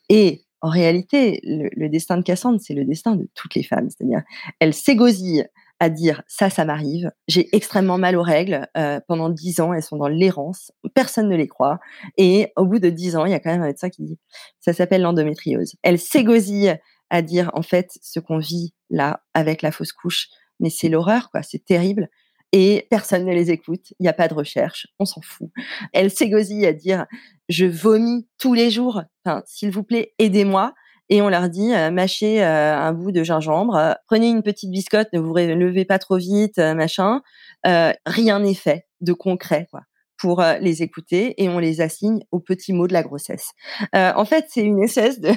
Et 0.09 0.45
en 0.61 0.71
réalité, 0.71 1.41
le, 1.45 1.69
le 1.73 1.89
destin 1.89 2.17
de 2.17 2.23
Cassandre, 2.23 2.59
c'est 2.61 2.75
le 2.75 2.85
destin 2.85 3.17
de 3.17 3.29
toutes 3.35 3.55
les 3.55 3.63
femmes, 3.63 3.89
c'est-à-dire 3.91 4.23
elle 4.59 4.73
s'égosille 4.73 5.49
à 5.83 5.91
dire 5.91 6.23
ça, 6.29 6.49
ça 6.49 6.65
m'arrive. 6.65 7.11
J'ai 7.27 7.49
extrêmement 7.57 7.99
mal 7.99 8.17
aux 8.17 8.23
règles. 8.23 8.69
Euh, 8.77 9.01
pendant 9.09 9.29
dix 9.29 9.59
ans, 9.59 9.73
elles 9.73 9.83
sont 9.83 9.97
dans 9.97 10.07
l'errance. 10.07 10.71
Personne 10.95 11.29
ne 11.29 11.35
les 11.35 11.49
croit. 11.49 11.81
Et 12.17 12.53
au 12.55 12.67
bout 12.67 12.79
de 12.79 12.89
dix 12.89 13.17
ans, 13.17 13.25
il 13.25 13.33
y 13.33 13.35
a 13.35 13.41
quand 13.41 13.51
même 13.51 13.63
un 13.63 13.67
médecin 13.67 13.91
qui 13.91 14.05
dit 14.05 14.17
ça 14.61 14.73
s'appelle 14.73 15.03
l'endométriose. 15.03 15.75
Elle 15.83 15.99
s'égosille 15.99 16.79
à 17.11 17.21
dire 17.21 17.51
en 17.55 17.63
fait 17.63 17.99
ce 18.01 18.21
qu'on 18.21 18.39
vit 18.39 18.75
là 18.91 19.25
avec 19.35 19.61
la 19.61 19.73
fausse 19.73 19.93
couche, 19.93 20.29
mais 20.61 20.71
c'est 20.71 20.89
l'horreur 20.89 21.33
quoi. 21.33 21.43
C'est 21.43 21.65
terrible. 21.65 22.09
Et 22.53 22.87
personne 22.89 23.25
ne 23.25 23.33
les 23.33 23.51
écoute. 23.51 23.93
Il 23.99 24.05
n'y 24.05 24.09
a 24.09 24.13
pas 24.13 24.29
de 24.29 24.35
recherche. 24.35 24.87
On 25.01 25.05
s'en 25.05 25.21
fout. 25.21 25.51
Elle 25.93 26.13
s'égosille 26.13 26.65
à 26.65 26.73
dire 26.73 27.07
je 27.49 27.67
vomis 27.67 28.29
tous 28.39 28.55
les 28.55 28.71
jours. 28.71 29.03
Enfin, 29.25 29.43
s'il 29.47 29.73
vous 29.73 29.83
plaît, 29.83 30.15
aidez-moi 30.21 30.75
et 31.09 31.23
on 31.23 31.29
leur 31.29 31.49
dit 31.49 31.75
euh, 31.75 31.91
mâchez 31.91 32.43
euh, 32.43 32.77
un 32.77 32.93
bout 32.93 33.13
de 33.13 33.23
gingembre, 33.23 33.77
euh, 33.77 33.93
prenez 34.07 34.29
une 34.29 34.43
petite 34.43 34.71
biscotte, 34.71 35.09
ne 35.13 35.21
vous 35.21 35.35
levez 35.35 35.85
pas 35.85 35.99
trop 35.99 36.17
vite, 36.17 36.59
machin. 36.59 37.21
rien 37.65 38.41
n'est 38.41 38.55
fait 38.55 38.87
de 39.01 39.13
concret 39.13 39.67
quoi 39.71 39.83
pour 40.19 40.41
les 40.61 40.85
écouter 40.85 41.35
et 41.43 41.49
on 41.49 41.59
les 41.59 41.81
assigne 41.81 42.21
aux 42.31 42.39
petits 42.39 42.73
mots 42.73 42.87
de 42.87 42.93
la 42.93 43.03
grossesse. 43.03 43.51
en 43.93 44.25
fait, 44.25 44.47
c'est 44.49 44.63
une 44.63 44.81
espèce 44.81 45.21
de, 45.21 45.33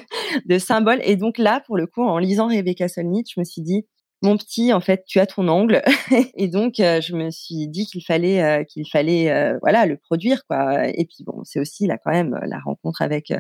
de 0.45 0.59
symbole. 0.59 0.99
Et 1.03 1.16
donc 1.16 1.39
là, 1.39 1.63
pour 1.66 1.76
le 1.76 1.88
coup, 1.88 2.03
en 2.03 2.20
lisant 2.20 2.47
Rebecca 2.47 2.88
Solnit, 2.88 3.24
je 3.34 3.39
me 3.39 3.43
suis 3.43 3.63
dit, 3.63 3.88
mon 4.22 4.38
petit, 4.38 4.74
en 4.74 4.80
fait, 4.80 5.03
tu 5.05 5.20
as 5.20 5.26
ton 5.26 5.47
angle. 5.47 5.82
et 6.36 6.47
donc, 6.47 6.80
euh, 6.80 7.01
je 7.01 7.16
me 7.16 7.30
suis 7.32 7.68
dit 7.68 7.86
qu'il 7.86 8.03
fallait, 8.03 8.41
euh, 8.41 8.63
qu'il 8.63 8.88
fallait, 8.89 9.30
euh, 9.32 9.57
voilà, 9.61 9.86
le 9.86 9.97
produire, 9.97 10.45
quoi. 10.47 10.88
Et 10.88 11.05
puis, 11.05 11.24
bon, 11.24 11.43
c'est 11.43 11.59
aussi 11.59 11.86
là 11.86 11.97
quand 11.97 12.11
même 12.11 12.39
la 12.47 12.59
rencontre 12.59 13.01
avec 13.01 13.34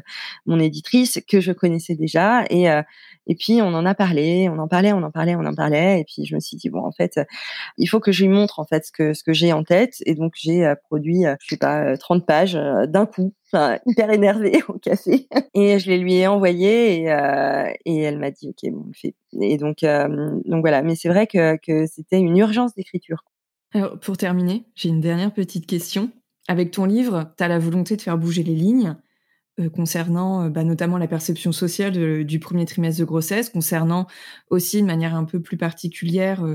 mon 0.45 0.59
éditrice 0.59 1.19
que 1.27 1.39
je 1.41 1.51
connaissais 1.51 1.95
déjà. 1.95 2.43
Et 2.49 2.65
et 3.27 3.35
puis, 3.35 3.61
on 3.61 3.67
en 3.73 3.85
a 3.85 3.95
parlé, 3.95 4.49
on 4.49 4.59
en 4.59 4.67
parlait, 4.67 4.93
on 4.93 5.01
en 5.01 5.11
parlait, 5.11 5.35
on 5.35 5.45
en 5.45 5.55
parlait. 5.55 6.01
Et 6.01 6.03
puis, 6.03 6.25
je 6.25 6.35
me 6.35 6.39
suis 6.39 6.57
dit 6.57 6.69
bon, 6.69 6.85
en 6.85 6.91
fait, 6.91 7.19
il 7.77 7.87
faut 7.87 7.99
que 7.99 8.11
je 8.11 8.23
lui 8.23 8.29
montre 8.29 8.59
en 8.59 8.65
fait 8.65 8.85
ce 8.85 8.91
que 8.91 9.13
ce 9.13 9.23
que 9.23 9.33
j'ai 9.33 9.53
en 9.53 9.63
tête. 9.63 9.95
Et 10.05 10.13
donc, 10.15 10.33
j'ai 10.35 10.71
produit, 10.83 11.23
je 11.41 11.47
sais 11.47 11.57
pas, 11.57 11.97
30 11.97 12.25
pages 12.25 12.53
d'un 12.53 13.05
coup 13.05 13.33
hyper 13.85 14.11
énervée 14.11 14.61
au 14.67 14.73
café. 14.73 15.27
Et 15.53 15.79
je 15.79 15.89
les 15.89 15.97
lui 15.97 16.15
ai 16.15 16.27
envoyées 16.27 17.01
et, 17.01 17.11
euh, 17.11 17.71
et 17.85 18.01
elle 18.01 18.19
m'a 18.19 18.31
dit, 18.31 18.49
OK, 18.49 18.71
bon, 18.71 18.83
on 18.85 18.87
le 18.87 18.93
fait. 18.93 19.15
Et 19.41 19.57
donc, 19.57 19.83
euh, 19.83 20.39
donc 20.45 20.61
voilà. 20.61 20.81
Mais 20.81 20.95
c'est 20.95 21.09
vrai 21.09 21.27
que, 21.27 21.57
que 21.57 21.85
c'était 21.87 22.19
une 22.19 22.37
urgence 22.37 22.75
d'écriture. 22.75 23.23
Alors, 23.73 23.99
pour 23.99 24.17
terminer, 24.17 24.65
j'ai 24.75 24.89
une 24.89 25.01
dernière 25.01 25.33
petite 25.33 25.67
question. 25.67 26.11
Avec 26.47 26.71
ton 26.71 26.85
livre, 26.85 27.33
tu 27.37 27.43
as 27.43 27.47
la 27.47 27.59
volonté 27.59 27.95
de 27.97 28.01
faire 28.01 28.17
bouger 28.17 28.43
les 28.43 28.55
lignes 28.55 28.95
euh, 29.59 29.69
concernant 29.69 30.49
bah, 30.49 30.63
notamment 30.63 30.97
la 30.97 31.07
perception 31.07 31.51
sociale 31.51 32.25
du 32.25 32.39
premier 32.39 32.65
trimestre 32.65 32.99
de 32.99 33.05
grossesse, 33.05 33.49
concernant 33.49 34.07
aussi 34.49 34.81
de 34.81 34.87
manière 34.87 35.15
un 35.15 35.25
peu 35.25 35.41
plus 35.41 35.57
particulière 35.57 36.45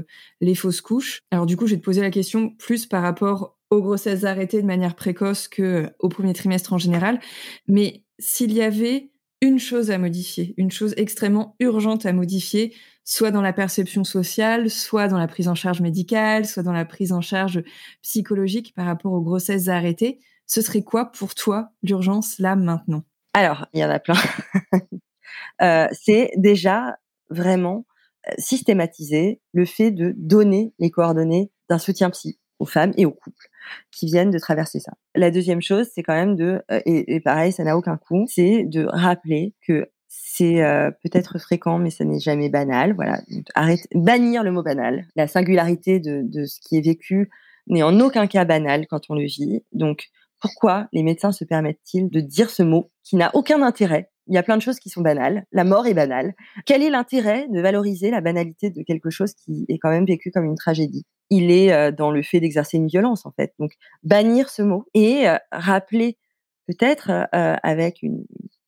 les 0.40 0.54
fausses 0.54 0.80
couches. 0.80 1.22
Alors 1.30 1.46
du 1.46 1.56
coup, 1.56 1.66
je 1.66 1.74
vais 1.74 1.80
te 1.80 1.84
poser 1.84 2.02
la 2.02 2.10
question 2.10 2.50
plus 2.50 2.86
par 2.86 3.02
rapport 3.02 3.59
aux 3.70 3.80
grossesses 3.80 4.24
arrêtées 4.24 4.60
de 4.60 4.66
manière 4.66 4.96
précoce 4.96 5.48
que 5.48 5.90
au 5.98 6.08
premier 6.08 6.34
trimestre 6.34 6.72
en 6.72 6.78
général. 6.78 7.20
Mais 7.68 8.04
s'il 8.18 8.52
y 8.52 8.62
avait 8.62 9.10
une 9.40 9.58
chose 9.58 9.90
à 9.90 9.98
modifier, 9.98 10.54
une 10.58 10.70
chose 10.70 10.92
extrêmement 10.96 11.56
urgente 11.60 12.04
à 12.04 12.12
modifier, 12.12 12.74
soit 13.04 13.30
dans 13.30 13.42
la 13.42 13.52
perception 13.52 14.04
sociale, 14.04 14.70
soit 14.70 15.08
dans 15.08 15.18
la 15.18 15.28
prise 15.28 15.48
en 15.48 15.54
charge 15.54 15.80
médicale, 15.80 16.44
soit 16.46 16.62
dans 16.62 16.72
la 16.72 16.84
prise 16.84 17.12
en 17.12 17.20
charge 17.20 17.62
psychologique 18.02 18.74
par 18.74 18.86
rapport 18.86 19.12
aux 19.12 19.22
grossesses 19.22 19.68
arrêtées, 19.68 20.18
ce 20.46 20.60
serait 20.62 20.82
quoi 20.82 21.12
pour 21.12 21.34
toi 21.34 21.70
l'urgence 21.82 22.38
là 22.38 22.56
maintenant? 22.56 23.04
Alors, 23.32 23.66
il 23.72 23.80
y 23.80 23.84
en 23.84 23.90
a 23.90 24.00
plein. 24.00 24.14
euh, 25.62 25.86
c'est 25.92 26.32
déjà 26.36 26.98
vraiment 27.30 27.86
euh, 28.28 28.32
systématiser 28.38 29.40
le 29.52 29.64
fait 29.64 29.92
de 29.92 30.12
donner 30.16 30.74
les 30.78 30.90
coordonnées 30.90 31.50
d'un 31.68 31.78
soutien 31.78 32.10
psy 32.10 32.38
aux 32.58 32.66
femmes 32.66 32.92
et 32.96 33.06
aux 33.06 33.12
couples 33.12 33.49
qui 33.90 34.06
viennent 34.06 34.30
de 34.30 34.38
traverser 34.38 34.80
ça. 34.80 34.92
La 35.14 35.30
deuxième 35.30 35.62
chose, 35.62 35.88
c'est 35.94 36.02
quand 36.02 36.14
même 36.14 36.36
de, 36.36 36.62
euh, 36.70 36.80
et, 36.86 37.20
pareil, 37.20 37.52
ça 37.52 37.64
n'a 37.64 37.76
aucun 37.76 37.96
coût, 37.96 38.26
c'est 38.28 38.64
de 38.64 38.86
rappeler 38.88 39.54
que 39.66 39.90
c'est 40.08 40.62
euh, 40.62 40.90
peut-être 41.02 41.38
fréquent, 41.38 41.78
mais 41.78 41.90
ça 41.90 42.04
n'est 42.04 42.18
jamais 42.18 42.48
banal. 42.48 42.94
Voilà, 42.94 43.20
arrête, 43.54 43.86
bannir 43.94 44.42
le 44.42 44.50
mot 44.50 44.62
banal. 44.62 45.06
La 45.14 45.28
singularité 45.28 46.00
de, 46.00 46.22
de 46.24 46.46
ce 46.46 46.58
qui 46.60 46.76
est 46.76 46.84
vécu 46.84 47.30
n'est 47.68 47.82
en 47.82 47.98
aucun 48.00 48.26
cas 48.26 48.44
banal 48.44 48.86
quand 48.88 49.02
on 49.08 49.14
le 49.14 49.24
vit. 49.24 49.62
Donc, 49.72 50.08
pourquoi 50.40 50.88
les 50.92 51.02
médecins 51.02 51.32
se 51.32 51.44
permettent-ils 51.44 52.08
de 52.08 52.20
dire 52.20 52.50
ce 52.50 52.62
mot 52.62 52.90
qui 53.04 53.16
n'a 53.16 53.30
aucun 53.34 53.62
intérêt? 53.62 54.10
Il 54.26 54.34
y 54.34 54.38
a 54.38 54.42
plein 54.42 54.56
de 54.56 54.62
choses 54.62 54.78
qui 54.78 54.90
sont 54.90 55.02
banales. 55.02 55.44
La 55.52 55.64
mort 55.64 55.86
est 55.86 55.94
banale. 55.94 56.34
Quel 56.64 56.82
est 56.82 56.90
l'intérêt 56.90 57.46
de 57.48 57.60
valoriser 57.60 58.10
la 58.10 58.20
banalité 58.20 58.70
de 58.70 58.82
quelque 58.82 59.10
chose 59.10 59.34
qui 59.34 59.66
est 59.68 59.78
quand 59.78 59.90
même 59.90 60.06
vécu 60.06 60.30
comme 60.30 60.44
une 60.44 60.56
tragédie? 60.56 61.04
Il 61.30 61.50
est 61.52 61.72
euh, 61.72 61.92
dans 61.92 62.10
le 62.10 62.22
fait 62.22 62.40
d'exercer 62.40 62.76
une 62.76 62.88
violence, 62.88 63.24
en 63.24 63.30
fait. 63.30 63.54
Donc, 63.58 63.72
bannir 64.02 64.50
ce 64.50 64.62
mot 64.62 64.84
et 64.94 65.28
euh, 65.28 65.36
rappeler 65.52 66.18
peut-être 66.66 67.10
euh, 67.10 67.56
avec 67.62 68.04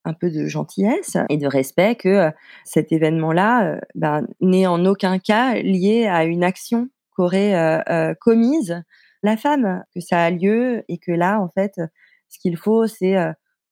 un 0.04 0.14
peu 0.14 0.30
de 0.30 0.46
gentillesse 0.46 1.16
et 1.28 1.36
de 1.36 1.46
respect 1.46 1.96
que 1.96 2.30
cet 2.64 2.90
événement-là 2.90 3.80
ben, 3.94 4.26
n'est 4.40 4.66
en 4.66 4.84
aucun 4.84 5.20
cas 5.20 5.54
lié 5.54 6.06
à 6.06 6.24
une 6.24 6.42
action 6.42 6.88
qu'aurait 7.14 7.84
commise 8.20 8.82
la 9.22 9.36
femme, 9.36 9.84
que 9.94 10.00
ça 10.00 10.24
a 10.24 10.30
lieu 10.32 10.82
et 10.88 10.98
que 10.98 11.12
là, 11.12 11.40
en 11.40 11.48
fait, 11.50 11.80
ce 12.28 12.40
qu'il 12.40 12.56
faut, 12.56 12.88
c'est 12.88 13.14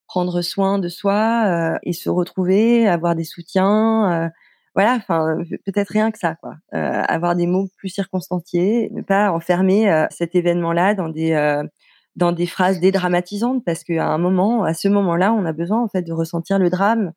prendre 0.07 0.41
soin 0.41 0.79
de 0.79 0.87
soi 0.87 1.77
et 1.83 1.91
se 1.91 2.09
retrouver, 2.09 2.87
avoir 2.87 3.15
des 3.15 3.25
soutiens. 3.25 4.31
Euh, 4.71 4.81
voilà, 4.81 4.95
enfin 4.95 5.37
peut-être 5.65 5.89
rien 5.89 6.11
que 6.11 6.17
ça, 6.17 6.35
quoi. 6.35 6.55
Euh, 6.73 7.03
avoir 7.07 7.35
des 7.35 7.47
mots 7.47 7.67
plus 7.77 7.89
circonstanciés, 7.89 8.89
ne 8.91 9.01
pas 9.01 9.31
enfermer 9.31 10.05
cet 10.11 10.35
événement-là 10.35 10.95
dans 10.95 11.09
des 11.09 11.63
dans 12.17 12.33
des 12.33 12.45
phrases 12.45 12.79
dédramatisantes, 12.79 13.63
parce 13.65 13.83
qu'à 13.83 14.07
un 14.07 14.17
moment, 14.17 14.63
à 14.63 14.73
ce 14.73 14.89
moment-là, 14.89 15.33
on 15.33 15.45
a 15.45 15.53
besoin 15.53 15.81
en 15.81 15.87
fait 15.87 16.01
de 16.01 16.13
ressentir 16.13 16.59
le 16.59 16.69
drame. 16.69 17.13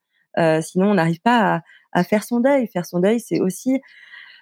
sinon, 0.62 0.90
on 0.90 0.94
n'arrive 0.94 1.20
pas 1.20 1.62
à, 1.92 2.04
faire 2.04 2.24
son 2.24 2.40
deuil. 2.40 2.68
Faire 2.72 2.86
son 2.86 3.00
deuil, 3.00 3.20
c'est 3.20 3.40
aussi 3.40 3.80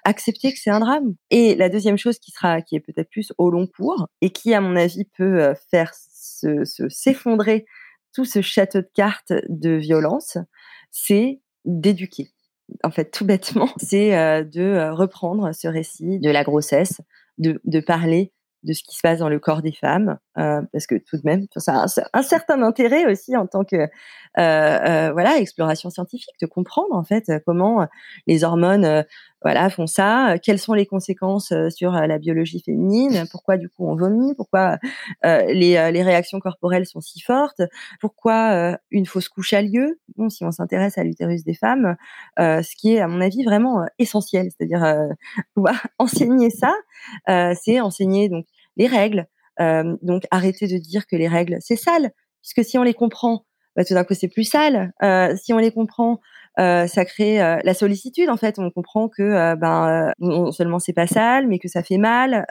accepter 0.04 0.52
que 0.52 0.58
c'est 0.58 0.70
un 0.70 0.80
drame. 0.80 1.14
Et 1.30 1.54
la 1.54 1.68
deuxième 1.68 1.98
chose 1.98 2.18
qui 2.18 2.32
sera, 2.32 2.60
qui 2.62 2.76
est 2.76 2.80
peut-être 2.80 3.10
plus 3.10 3.32
au 3.38 3.50
long 3.50 3.66
cours 3.66 4.08
et 4.20 4.30
qui, 4.30 4.54
à 4.54 4.60
mon 4.60 4.76
avis, 4.76 5.04
peut 5.16 5.54
faire 5.70 5.92
se 5.94 6.64
s'effondrer 6.88 7.66
tout 8.12 8.24
ce 8.24 8.42
château 8.42 8.80
de 8.80 8.90
cartes 8.94 9.32
de 9.48 9.70
violence, 9.70 10.38
c'est 10.90 11.40
d'éduquer. 11.64 12.31
En 12.82 12.90
fait, 12.90 13.10
tout 13.10 13.24
bêtement, 13.24 13.68
c'est 13.78 14.16
euh, 14.16 14.44
de 14.44 14.62
euh, 14.62 14.94
reprendre 14.94 15.52
ce 15.54 15.68
récit 15.68 16.18
de 16.20 16.30
la 16.30 16.44
grossesse, 16.44 17.00
de, 17.38 17.60
de, 17.64 17.80
parler 17.80 18.32
de 18.62 18.72
ce 18.72 18.82
qui 18.82 18.96
se 18.96 19.00
passe 19.02 19.18
dans 19.18 19.28
le 19.28 19.40
corps 19.40 19.62
des 19.62 19.72
femmes, 19.72 20.18
euh, 20.38 20.62
parce 20.72 20.86
que 20.86 20.94
tout 20.94 21.16
de 21.16 21.22
même, 21.24 21.46
ça 21.56 21.82
a 21.82 21.86
un, 22.14 22.22
certain 22.22 22.62
intérêt 22.62 23.10
aussi 23.10 23.36
en 23.36 23.46
tant 23.46 23.64
que 23.64 23.76
euh, 23.76 23.88
euh, 24.38 25.12
voilà 25.12 25.36
exploration 25.36 25.90
scientifique, 25.90 26.34
de 26.40 26.46
comprendre 26.46 26.94
en 26.94 27.04
fait 27.04 27.30
comment 27.44 27.86
les 28.26 28.44
hormones 28.44 29.04
voilà, 29.42 29.68
font 29.68 29.86
ça. 29.86 30.36
Quelles 30.42 30.58
sont 30.58 30.72
les 30.72 30.86
conséquences 30.86 31.52
sur 31.70 31.92
la 31.92 32.18
biologie 32.18 32.62
féminine 32.64 33.24
Pourquoi 33.30 33.58
du 33.58 33.68
coup 33.68 33.86
on 33.86 33.96
vomit 33.96 34.34
Pourquoi 34.34 34.78
les, 35.22 35.90
les 35.92 36.02
réactions 36.02 36.40
corporelles 36.40 36.86
sont 36.86 37.00
si 37.00 37.20
fortes 37.20 37.60
Pourquoi 38.00 38.78
une 38.90 39.04
fausse 39.04 39.28
couche 39.28 39.52
a 39.52 39.60
lieu 39.60 40.00
Bon, 40.16 40.30
si 40.30 40.44
on 40.44 40.50
s'intéresse 40.50 40.96
à 40.96 41.04
l'utérus 41.04 41.44
des 41.44 41.54
femmes, 41.54 41.96
ce 42.38 42.76
qui 42.76 42.94
est 42.94 43.00
à 43.00 43.08
mon 43.08 43.20
avis 43.20 43.44
vraiment 43.44 43.84
essentiel, 43.98 44.48
c'est-à-dire 44.56 45.08
pouvoir 45.54 45.86
enseigner 45.98 46.48
ça, 46.48 46.72
c'est 47.26 47.80
enseigner 47.80 48.30
donc 48.30 48.46
les 48.76 48.86
règles. 48.86 49.26
Donc 49.58 50.24
arrêter 50.30 50.66
de 50.66 50.78
dire 50.78 51.06
que 51.06 51.16
les 51.16 51.28
règles 51.28 51.58
c'est 51.60 51.76
sale, 51.76 52.10
puisque 52.40 52.68
si 52.68 52.78
on 52.78 52.82
les 52.82 52.94
comprend, 52.94 53.44
bah, 53.76 53.84
tout 53.84 53.94
d'un 53.94 54.04
coup 54.04 54.14
c'est 54.14 54.28
plus 54.28 54.44
sale. 54.44 54.92
si 55.36 55.52
on 55.52 55.58
les 55.58 55.70
comprend, 55.70 56.20
euh, 56.58 56.86
ça 56.86 57.06
crée 57.06 57.42
euh, 57.42 57.58
la 57.64 57.72
sollicitude 57.72 58.28
en 58.28 58.36
fait. 58.36 58.58
On 58.58 58.70
comprend 58.70 59.08
que 59.08 59.22
euh, 59.22 59.56
ben 59.56 60.12
non 60.18 60.52
seulement 60.52 60.78
c'est 60.78 60.92
pas 60.92 61.06
sale, 61.06 61.46
mais 61.46 61.58
que 61.58 61.68
ça 61.68 61.82
fait 61.82 61.98
mal. 61.98 62.46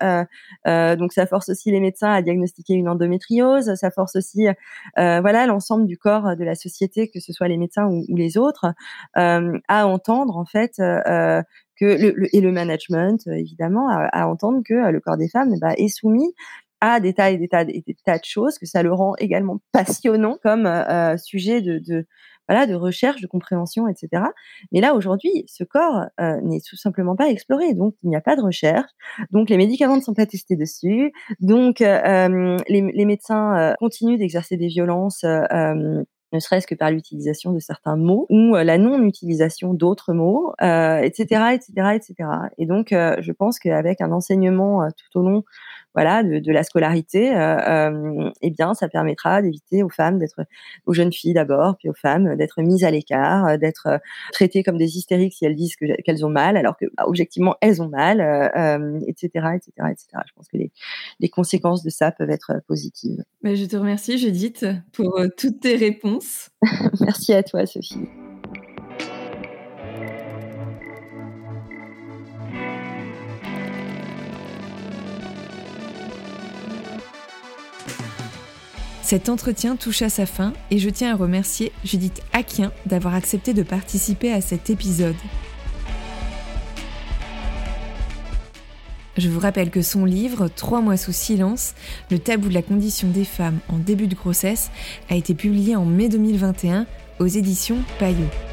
donc 0.66 1.14
ça 1.14 1.26
force 1.28 1.50
aussi 1.50 1.72
les 1.72 1.80
médecins 1.80 2.12
à 2.12 2.22
diagnostiquer 2.22 2.74
une 2.74 2.90
endométriose. 2.90 3.76
Ça 3.76 3.92
force 3.92 4.16
aussi 4.16 4.48
voilà 4.96 5.46
l'ensemble 5.46 5.86
du 5.86 5.98
corps 5.98 6.36
de 6.36 6.44
la 6.44 6.56
société, 6.56 7.10
que 7.10 7.20
ce 7.20 7.34
soit 7.34 7.48
les 7.48 7.58
médecins 7.58 7.86
ou, 7.86 8.04
ou 8.10 8.16
les 8.16 8.38
autres, 8.38 8.74
à 9.16 9.88
entendre 9.88 10.38
en 10.38 10.46
fait 10.46 10.74
que 10.78 11.86
le, 11.86 12.36
et 12.36 12.42
le 12.42 12.52
management 12.52 13.28
évidemment 13.28 13.88
à, 13.90 14.28
entendre 14.28 14.62
que 14.66 14.92
le 14.92 15.00
corps 15.00 15.18
des 15.18 15.30
femmes 15.30 15.54
bah, 15.60 15.74
est 15.78 15.88
soumis 15.88 16.34
à 16.82 17.00
des 17.00 17.14
tas 17.14 17.32
et 17.32 17.38
des 17.38 17.48
tas, 17.48 17.64
des 17.64 17.84
tas 18.04 18.18
de 18.18 18.26
choses, 18.26 18.58
que 18.58 18.66
ça 18.66 18.84
le 18.84 18.94
rend 18.94 19.16
également 19.18 19.60
passionnant 19.72 20.38
comme 20.44 20.68
sujet 21.18 21.62
de, 21.62 21.80
de, 21.80 22.06
voilà, 22.52 22.68
de 22.68 22.76
recherche, 22.76 23.22
de 23.22 23.28
compréhension, 23.28 23.88
etc. 23.88 24.24
Mais 24.74 24.82
là, 24.82 24.94
aujourd'hui, 24.94 25.46
ce 25.48 25.64
corps 25.64 26.06
euh, 26.20 26.42
n'est 26.42 26.60
tout 26.60 26.76
simplement 26.76 27.16
pas 27.16 27.30
exploré. 27.30 27.74
Donc, 27.74 27.96
il 28.04 28.10
n'y 28.10 28.16
a 28.16 28.22
pas 28.22 28.36
de 28.36 28.42
recherche. 28.42 28.90
Donc, 29.32 29.50
les 29.50 29.56
médicaments 29.56 29.96
ne 29.96 30.02
sont 30.02 30.14
pas 30.14 30.26
testés 30.26 30.58
dessus. 30.58 31.14
Donc, 31.40 31.80
euh, 31.80 32.58
les, 32.68 32.82
les, 32.82 33.06
médecins 33.06 33.58
euh, 33.58 33.74
continuent 33.80 34.18
d'exercer 34.18 34.58
des 34.58 34.68
violences 34.68 35.24
ne 36.34 36.40
serait-ce 36.40 36.68
que 36.68 36.76
par 36.76 36.92
l'utilisation 36.92 37.52
de 37.52 37.60
certains 37.60 37.98
mots 37.98 38.26
ou 38.30 38.56
la 38.56 38.78
non-utilisation 38.78 39.74
d'autres 39.74 40.14
mots, 40.14 40.54
etc., 40.62 41.56
etc., 41.56 41.72
etc. 41.94 42.16
Et 42.58 42.66
donc, 42.66 42.92
je 42.92 43.32
pense 43.34 43.60
qu'avec 43.60 44.00
un 44.00 44.14
enseignement 44.14 44.88
tout 44.92 45.20
au 45.20 45.24
long 45.24 45.44
voilà, 45.94 46.24
de, 46.24 46.40
de 46.40 46.52
la 46.52 46.64
scolarité, 46.64 47.36
euh, 47.36 47.58
euh, 47.58 48.32
eh 48.42 48.50
bien, 48.50 48.74
ça 48.74 48.88
permettra 48.88 49.42
d'éviter 49.42 49.84
aux 49.84 49.90
femmes 49.90 50.20
d'être, 50.20 50.42
aux 50.86 50.94
jeunes 50.94 51.12
filles 51.12 51.34
d'abord, 51.34 51.76
puis 51.78 51.90
aux 51.90 51.94
femmes 51.94 52.36
d'être 52.36 52.62
mises 52.62 52.84
à 52.84 52.92
l'écart, 52.92 53.46
euh, 53.48 53.58
d'être 53.58 54.00
traitées 54.32 54.64
comme 54.64 54.78
des 54.78 54.98
hystériques 54.98 55.34
si 55.34 55.46
elles 55.46 55.56
disent 55.56 55.76
qu'elles 55.76 56.26
ont 56.26 56.30
mal, 56.30 56.58
alors 56.58 56.78
que 56.78 56.86
bah, 56.98 57.04
objectivement 57.08 57.56
elles 57.62 57.82
ont 57.82 57.90
mal, 57.90 58.22
etc., 59.08 59.30
etc., 59.56 59.72
etc. 59.92 60.08
Je 60.28 60.34
pense 60.36 60.48
que 60.48 60.58
les, 60.58 60.72
les 61.20 61.30
conséquences 61.30 61.84
de 61.84 61.90
ça 61.90 62.12
peuvent 62.12 62.30
être 62.30 62.62
positives. 62.68 63.24
Mais 63.42 63.56
je 63.56 63.66
te 63.66 63.76
remercie, 63.76 64.18
Judith, 64.18 64.66
pour 64.94 65.22
toutes 65.38 65.60
tes 65.60 65.76
réponses. 65.76 66.50
Merci 67.02 67.34
à 67.34 67.44
toi, 67.44 67.66
Sophie. 67.66 68.08
Cet 79.12 79.28
entretien 79.28 79.76
touche 79.76 80.04
à 80.04 80.10
sa 80.10 80.26
fin 80.26 80.54
et 80.70 80.80
je 80.80 80.90
tiens 80.90 81.12
à 81.12 81.18
remercier 81.18 81.74
Judith 81.84 82.22
Aquin 82.32 82.72
d'avoir 82.86 83.14
accepté 83.14 83.54
de 83.54 83.62
participer 83.62 84.32
à 84.32 84.40
cet 84.40 84.70
épisode. 84.70 85.18
Je 89.18 89.28
vous 89.28 89.42
rappelle 89.42 89.70
que 89.70 89.82
son 89.82 90.06
livre 90.06 90.48
Trois 90.48 90.80
mois 90.80 90.96
sous 90.96 91.12
silence, 91.12 91.74
le 92.10 92.20
tabou 92.20 92.48
de 92.48 92.54
la 92.54 92.62
condition 92.62 93.10
des 93.10 93.26
femmes 93.26 93.60
en 93.68 93.80
début 93.80 94.08
de 94.08 94.16
grossesse, 94.16 94.72
a 95.10 95.18
été 95.18 95.34
publié 95.34 95.76
en 95.76 95.84
mai 95.84 96.08
2021 96.08 96.86
aux 97.20 97.28
éditions 97.28 97.80
Payot. 98.00 98.51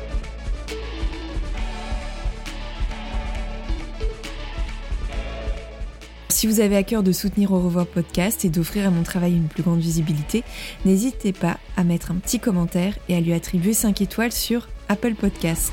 Si 6.31 6.47
vous 6.47 6.61
avez 6.61 6.77
à 6.77 6.83
cœur 6.83 7.03
de 7.03 7.11
soutenir 7.11 7.53
Au 7.53 7.61
revoir 7.61 7.87
podcast 7.87 8.45
et 8.45 8.51
d'offrir 8.51 8.87
à 8.87 8.91
mon 8.91 9.03
travail 9.03 9.33
une 9.33 9.49
plus 9.49 9.63
grande 9.63 9.81
visibilité, 9.81 10.45
n'hésitez 10.85 11.33
pas 11.33 11.59
à 11.77 11.85
mettre 11.85 12.11
un 12.11 12.17
petit 12.17 12.39
commentaire 12.39 12.95
et 13.09 13.17
à 13.17 13.21
lui 13.21 13.33
attribuer 13.33 13.73
5 13.73 14.03
étoiles 14.03 14.33
sur 14.33 14.69
Apple 14.89 15.15
Podcast. 15.15 15.73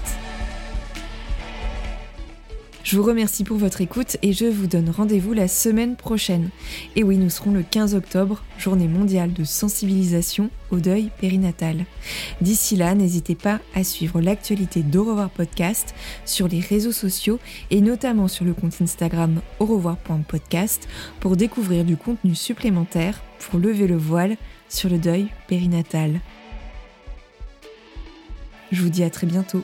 Je 2.85 2.97
vous 2.97 3.03
remercie 3.03 3.43
pour 3.43 3.57
votre 3.57 3.81
écoute 3.81 4.17
et 4.21 4.31
je 4.31 4.45
vous 4.45 4.67
donne 4.67 4.91
rendez-vous 4.91 5.33
la 5.33 5.47
semaine 5.47 5.95
prochaine. 5.95 6.51
Et 6.95 7.03
oui, 7.03 7.17
nous 7.17 7.31
serons 7.31 7.49
le 7.49 7.63
15 7.63 7.95
octobre, 7.95 8.43
journée 8.59 8.87
mondiale 8.87 9.33
de 9.33 9.43
sensibilisation 9.43 10.51
au 10.69 10.77
deuil 10.77 11.09
périnatal. 11.19 11.85
D'ici 12.41 12.75
là, 12.75 12.93
n'hésitez 12.93 13.33
pas 13.33 13.59
à 13.73 13.83
suivre 13.83 14.21
l'actualité 14.21 14.83
d'Au 14.83 15.17
podcast 15.35 15.95
sur 16.25 16.47
les 16.47 16.59
réseaux 16.59 16.91
sociaux 16.91 17.39
et 17.71 17.81
notamment 17.81 18.27
sur 18.27 18.45
le 18.45 18.53
compte 18.53 18.79
Instagram 18.79 19.41
au 19.57 19.81
pour 21.21 21.35
découvrir 21.37 21.85
du 21.85 21.97
contenu 21.97 22.35
supplémentaire 22.35 23.19
pour 23.39 23.59
lever 23.59 23.87
le 23.87 23.97
voile 23.97 24.37
sur 24.69 24.91
le 24.91 24.99
deuil 24.99 25.29
périnatal. 25.47 26.21
Je 28.71 28.79
vous 28.79 28.89
dis 28.89 29.03
à 29.03 29.09
très 29.09 29.25
bientôt. 29.25 29.63